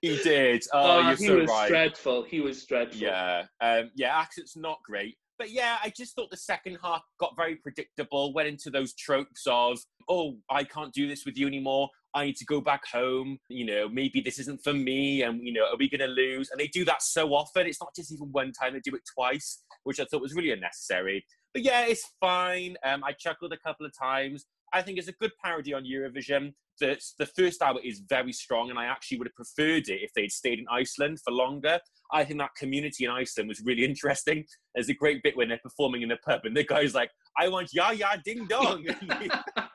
he 0.02 0.18
did. 0.18 0.62
Oh, 0.74 1.00
you're 1.08 1.16
he 1.16 1.26
so 1.26 1.38
was 1.38 1.50
right. 1.50 1.70
dreadful. 1.70 2.24
He 2.24 2.42
was 2.42 2.66
dreadful. 2.66 3.00
Yeah, 3.00 3.46
um, 3.62 3.92
yeah, 3.96 4.20
accent's 4.20 4.58
not 4.58 4.80
great. 4.84 5.16
But 5.40 5.52
yeah, 5.52 5.78
I 5.82 5.90
just 5.96 6.16
thought 6.16 6.32
the 6.32 6.38
second 6.38 6.80
half 6.84 7.02
got 7.18 7.38
very 7.38 7.56
predictable, 7.56 8.34
went 8.34 8.50
into 8.50 8.70
those 8.70 8.94
tropes 8.94 9.48
of, 9.48 9.80
oh, 10.10 10.36
I 10.50 10.66
can't 10.66 10.94
do 10.94 11.08
this 11.08 11.26
with 11.26 11.38
you 11.38 11.48
anymore. 11.48 11.90
I 12.14 12.26
need 12.26 12.36
to 12.38 12.46
go 12.46 12.62
back 12.62 12.86
home. 12.92 13.40
You 13.50 13.66
know, 13.66 13.90
maybe 13.90 14.22
this 14.22 14.40
isn't 14.40 14.64
for 14.64 14.74
me. 14.74 15.24
And, 15.24 15.46
you 15.46 15.54
know, 15.54 15.66
are 15.66 15.78
we 15.78 15.90
going 15.90 16.00
to 16.02 16.08
lose? 16.08 16.50
And 16.52 16.60
they 16.60 16.68
do 16.68 16.86
that 16.86 17.02
so 17.02 17.34
often. 17.34 17.68
It's 17.68 17.82
not 17.82 17.96
just 17.96 18.12
even 18.12 18.32
one 18.32 18.52
time, 18.52 18.74
they 18.74 18.80
do 18.80 18.96
it 18.96 19.04
twice, 19.14 19.64
which 19.84 20.00
I 20.00 20.06
thought 20.06 20.22
was 20.22 20.36
really 20.36 20.52
unnecessary. 20.52 21.26
But 21.54 21.64
yeah, 21.64 21.86
it's 21.86 22.08
fine. 22.20 22.76
Um, 22.84 23.04
I 23.04 23.14
chuckled 23.14 23.54
a 23.54 23.58
couple 23.58 23.86
of 23.86 23.98
times. 23.98 24.46
I 24.74 24.82
think 24.82 24.98
it's 24.98 25.08
a 25.08 25.14
good 25.14 25.32
parody 25.44 25.74
on 25.74 25.84
Eurovision. 25.84 26.54
The, 26.80 26.98
the 27.20 27.26
first 27.26 27.62
hour 27.62 27.78
is 27.84 28.02
very 28.10 28.32
strong, 28.32 28.70
and 28.70 28.80
I 28.80 28.86
actually 28.86 29.18
would 29.20 29.28
have 29.28 29.36
preferred 29.36 29.90
it 29.90 30.02
if 30.02 30.14
they'd 30.14 30.32
stayed 30.32 30.60
in 30.60 30.66
Iceland 30.72 31.20
for 31.24 31.32
longer. 31.32 31.80
I 32.12 32.24
think 32.24 32.40
that 32.40 32.56
community 32.58 33.06
in 33.06 33.12
Iceland 33.12 33.50
was 33.50 33.62
really 33.64 33.84
interesting. 33.92 34.46
There's 34.74 34.90
a 34.90 34.94
great 34.94 35.22
bit 35.24 35.36
when 35.36 35.50
they're 35.50 35.60
performing 35.62 36.02
in 36.02 36.12
a 36.12 36.18
pub, 36.18 36.42
and 36.46 36.56
the 36.56 36.64
guy's 36.64 36.96
like, 36.96 37.12
I 37.38 37.50
want 37.50 37.74
ya 37.74 37.92
ya 37.92 38.16
ding 38.24 38.48
dong. 38.48 38.86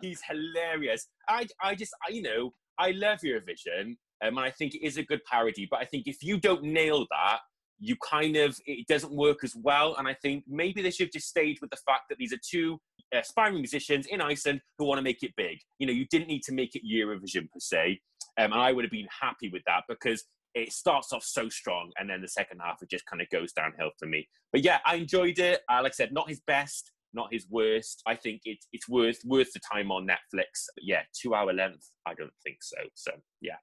He's 0.00 0.20
hilarious. 0.22 1.06
I, 1.28 1.46
I 1.62 1.74
just, 1.74 1.92
I, 2.06 2.12
you 2.12 2.22
know, 2.22 2.52
I 2.78 2.92
love 2.92 3.20
Eurovision, 3.24 3.96
um, 4.22 4.36
and 4.36 4.40
I 4.40 4.50
think 4.50 4.74
it 4.74 4.84
is 4.84 4.96
a 4.96 5.02
good 5.02 5.20
parody, 5.24 5.66
but 5.70 5.80
I 5.80 5.84
think 5.84 6.06
if 6.06 6.22
you 6.22 6.38
don't 6.38 6.62
nail 6.62 7.06
that, 7.10 7.40
you 7.80 7.96
kind 8.08 8.36
of 8.36 8.56
it 8.66 8.86
doesn't 8.86 9.12
work 9.12 9.42
as 9.42 9.56
well 9.56 9.96
and 9.96 10.06
i 10.06 10.14
think 10.14 10.44
maybe 10.46 10.82
they 10.82 10.90
should 10.90 11.06
have 11.06 11.12
just 11.12 11.28
stayed 11.28 11.58
with 11.60 11.70
the 11.70 11.78
fact 11.78 12.02
that 12.08 12.18
these 12.18 12.32
are 12.32 12.38
two 12.48 12.78
aspiring 13.12 13.54
musicians 13.54 14.06
in 14.06 14.20
iceland 14.20 14.60
who 14.78 14.84
want 14.84 14.98
to 14.98 15.02
make 15.02 15.22
it 15.22 15.32
big. 15.36 15.58
You 15.78 15.86
know 15.86 15.92
you 15.92 16.06
didn't 16.10 16.28
need 16.28 16.42
to 16.44 16.52
make 16.52 16.76
it 16.76 16.82
eurovision 16.86 17.50
per 17.50 17.58
se 17.58 18.00
um, 18.38 18.52
and 18.52 18.60
i 18.60 18.70
would 18.70 18.84
have 18.84 18.92
been 18.92 19.08
happy 19.20 19.48
with 19.50 19.62
that 19.66 19.82
because 19.88 20.24
it 20.54 20.72
starts 20.72 21.12
off 21.12 21.24
so 21.24 21.48
strong 21.48 21.90
and 21.98 22.10
then 22.10 22.20
the 22.20 22.28
second 22.28 22.60
half 22.62 22.82
it 22.82 22.90
just 22.90 23.06
kind 23.06 23.22
of 23.22 23.28
goes 23.30 23.52
downhill 23.52 23.90
for 23.98 24.06
me. 24.06 24.28
But 24.52 24.62
yeah 24.62 24.78
i 24.84 24.96
enjoyed 24.96 25.38
it. 25.38 25.60
Uh, 25.68 25.80
like 25.82 25.92
i 25.92 25.94
said 25.94 26.12
not 26.12 26.28
his 26.28 26.40
best 26.46 26.92
not 27.14 27.32
his 27.32 27.46
worst 27.50 28.02
i 28.06 28.14
think 28.14 28.42
it, 28.44 28.58
it's 28.72 28.88
worth 28.88 29.18
worth 29.24 29.52
the 29.52 29.60
time 29.72 29.90
on 29.90 30.06
netflix 30.06 30.66
but 30.74 30.82
yeah 30.82 31.02
two 31.20 31.34
hour 31.34 31.52
length 31.52 31.90
i 32.06 32.14
don't 32.14 32.32
think 32.44 32.62
so 32.62 32.76
so 32.94 33.12
yeah 33.40 33.56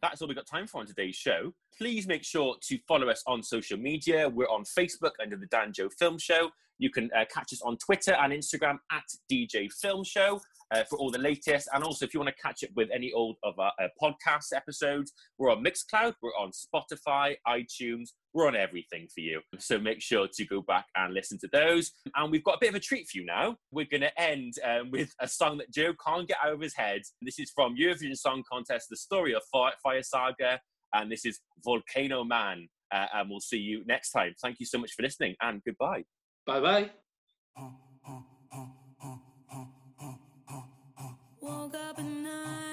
that's 0.00 0.20
all 0.20 0.28
we've 0.28 0.36
got 0.36 0.46
time 0.46 0.66
for 0.66 0.80
on 0.80 0.86
today's 0.86 1.14
show. 1.14 1.52
Please 1.76 2.06
make 2.06 2.24
sure 2.24 2.56
to 2.62 2.78
follow 2.88 3.08
us 3.08 3.22
on 3.26 3.42
social 3.42 3.78
media. 3.78 4.28
We're 4.28 4.48
on 4.48 4.64
Facebook 4.64 5.12
under 5.20 5.36
the 5.36 5.46
Danjo 5.46 5.90
Film 5.98 6.18
Show. 6.18 6.50
You 6.78 6.90
can 6.90 7.10
uh, 7.16 7.24
catch 7.32 7.52
us 7.52 7.62
on 7.62 7.76
Twitter 7.78 8.14
and 8.14 8.32
Instagram 8.32 8.78
at 8.90 9.04
DJ 9.30 9.72
Film 9.72 10.02
Show 10.02 10.40
uh, 10.72 10.84
for 10.84 10.98
all 10.98 11.10
the 11.10 11.18
latest. 11.18 11.68
And 11.72 11.84
also, 11.84 12.04
if 12.04 12.14
you 12.14 12.20
want 12.20 12.34
to 12.34 12.42
catch 12.42 12.64
up 12.64 12.70
with 12.74 12.88
any 12.92 13.12
old 13.12 13.36
of 13.42 13.58
our 13.58 13.72
uh, 13.80 13.88
podcast 14.02 14.54
episodes, 14.54 15.12
we're 15.38 15.50
on 15.50 15.64
Mixcloud, 15.64 16.14
we're 16.22 16.30
on 16.30 16.50
Spotify, 16.50 17.36
iTunes, 17.46 18.10
we're 18.32 18.46
on 18.46 18.56
everything 18.56 19.08
for 19.14 19.20
you. 19.20 19.40
So 19.58 19.78
make 19.78 20.00
sure 20.00 20.26
to 20.32 20.44
go 20.46 20.62
back 20.62 20.86
and 20.96 21.12
listen 21.12 21.38
to 21.40 21.48
those. 21.52 21.92
And 22.16 22.30
we've 22.30 22.44
got 22.44 22.54
a 22.54 22.58
bit 22.60 22.70
of 22.70 22.74
a 22.76 22.80
treat 22.80 23.08
for 23.08 23.18
you 23.18 23.26
now. 23.26 23.56
We're 23.70 23.86
going 23.90 24.02
to 24.02 24.20
end 24.20 24.54
um, 24.64 24.90
with 24.90 25.12
a 25.20 25.28
song 25.28 25.58
that 25.58 25.72
Joe 25.72 25.92
can't 26.04 26.26
get 26.26 26.38
out 26.44 26.54
of 26.54 26.60
his 26.60 26.74
head. 26.74 27.02
This 27.20 27.38
is 27.38 27.52
from 27.54 27.76
Eurovision 27.76 28.16
Song 28.16 28.42
Contest, 28.50 28.86
The 28.90 28.96
Story 28.96 29.34
of 29.34 29.42
Fire, 29.52 29.72
Fire 29.82 30.02
Saga. 30.02 30.60
And 30.94 31.10
this 31.10 31.24
is 31.24 31.40
Volcano 31.64 32.24
Man. 32.24 32.68
Uh, 32.92 33.06
and 33.14 33.30
we'll 33.30 33.40
see 33.40 33.58
you 33.58 33.82
next 33.86 34.10
time. 34.10 34.34
Thank 34.42 34.60
you 34.60 34.66
so 34.66 34.78
much 34.78 34.92
for 34.92 35.02
listening 35.02 35.34
and 35.40 35.62
goodbye. 35.64 36.04
Bye 36.46 36.60
bye. 36.60 36.90
Woke 41.42 41.74
up 41.74 41.98
at 41.98 42.04
night, 42.04 42.71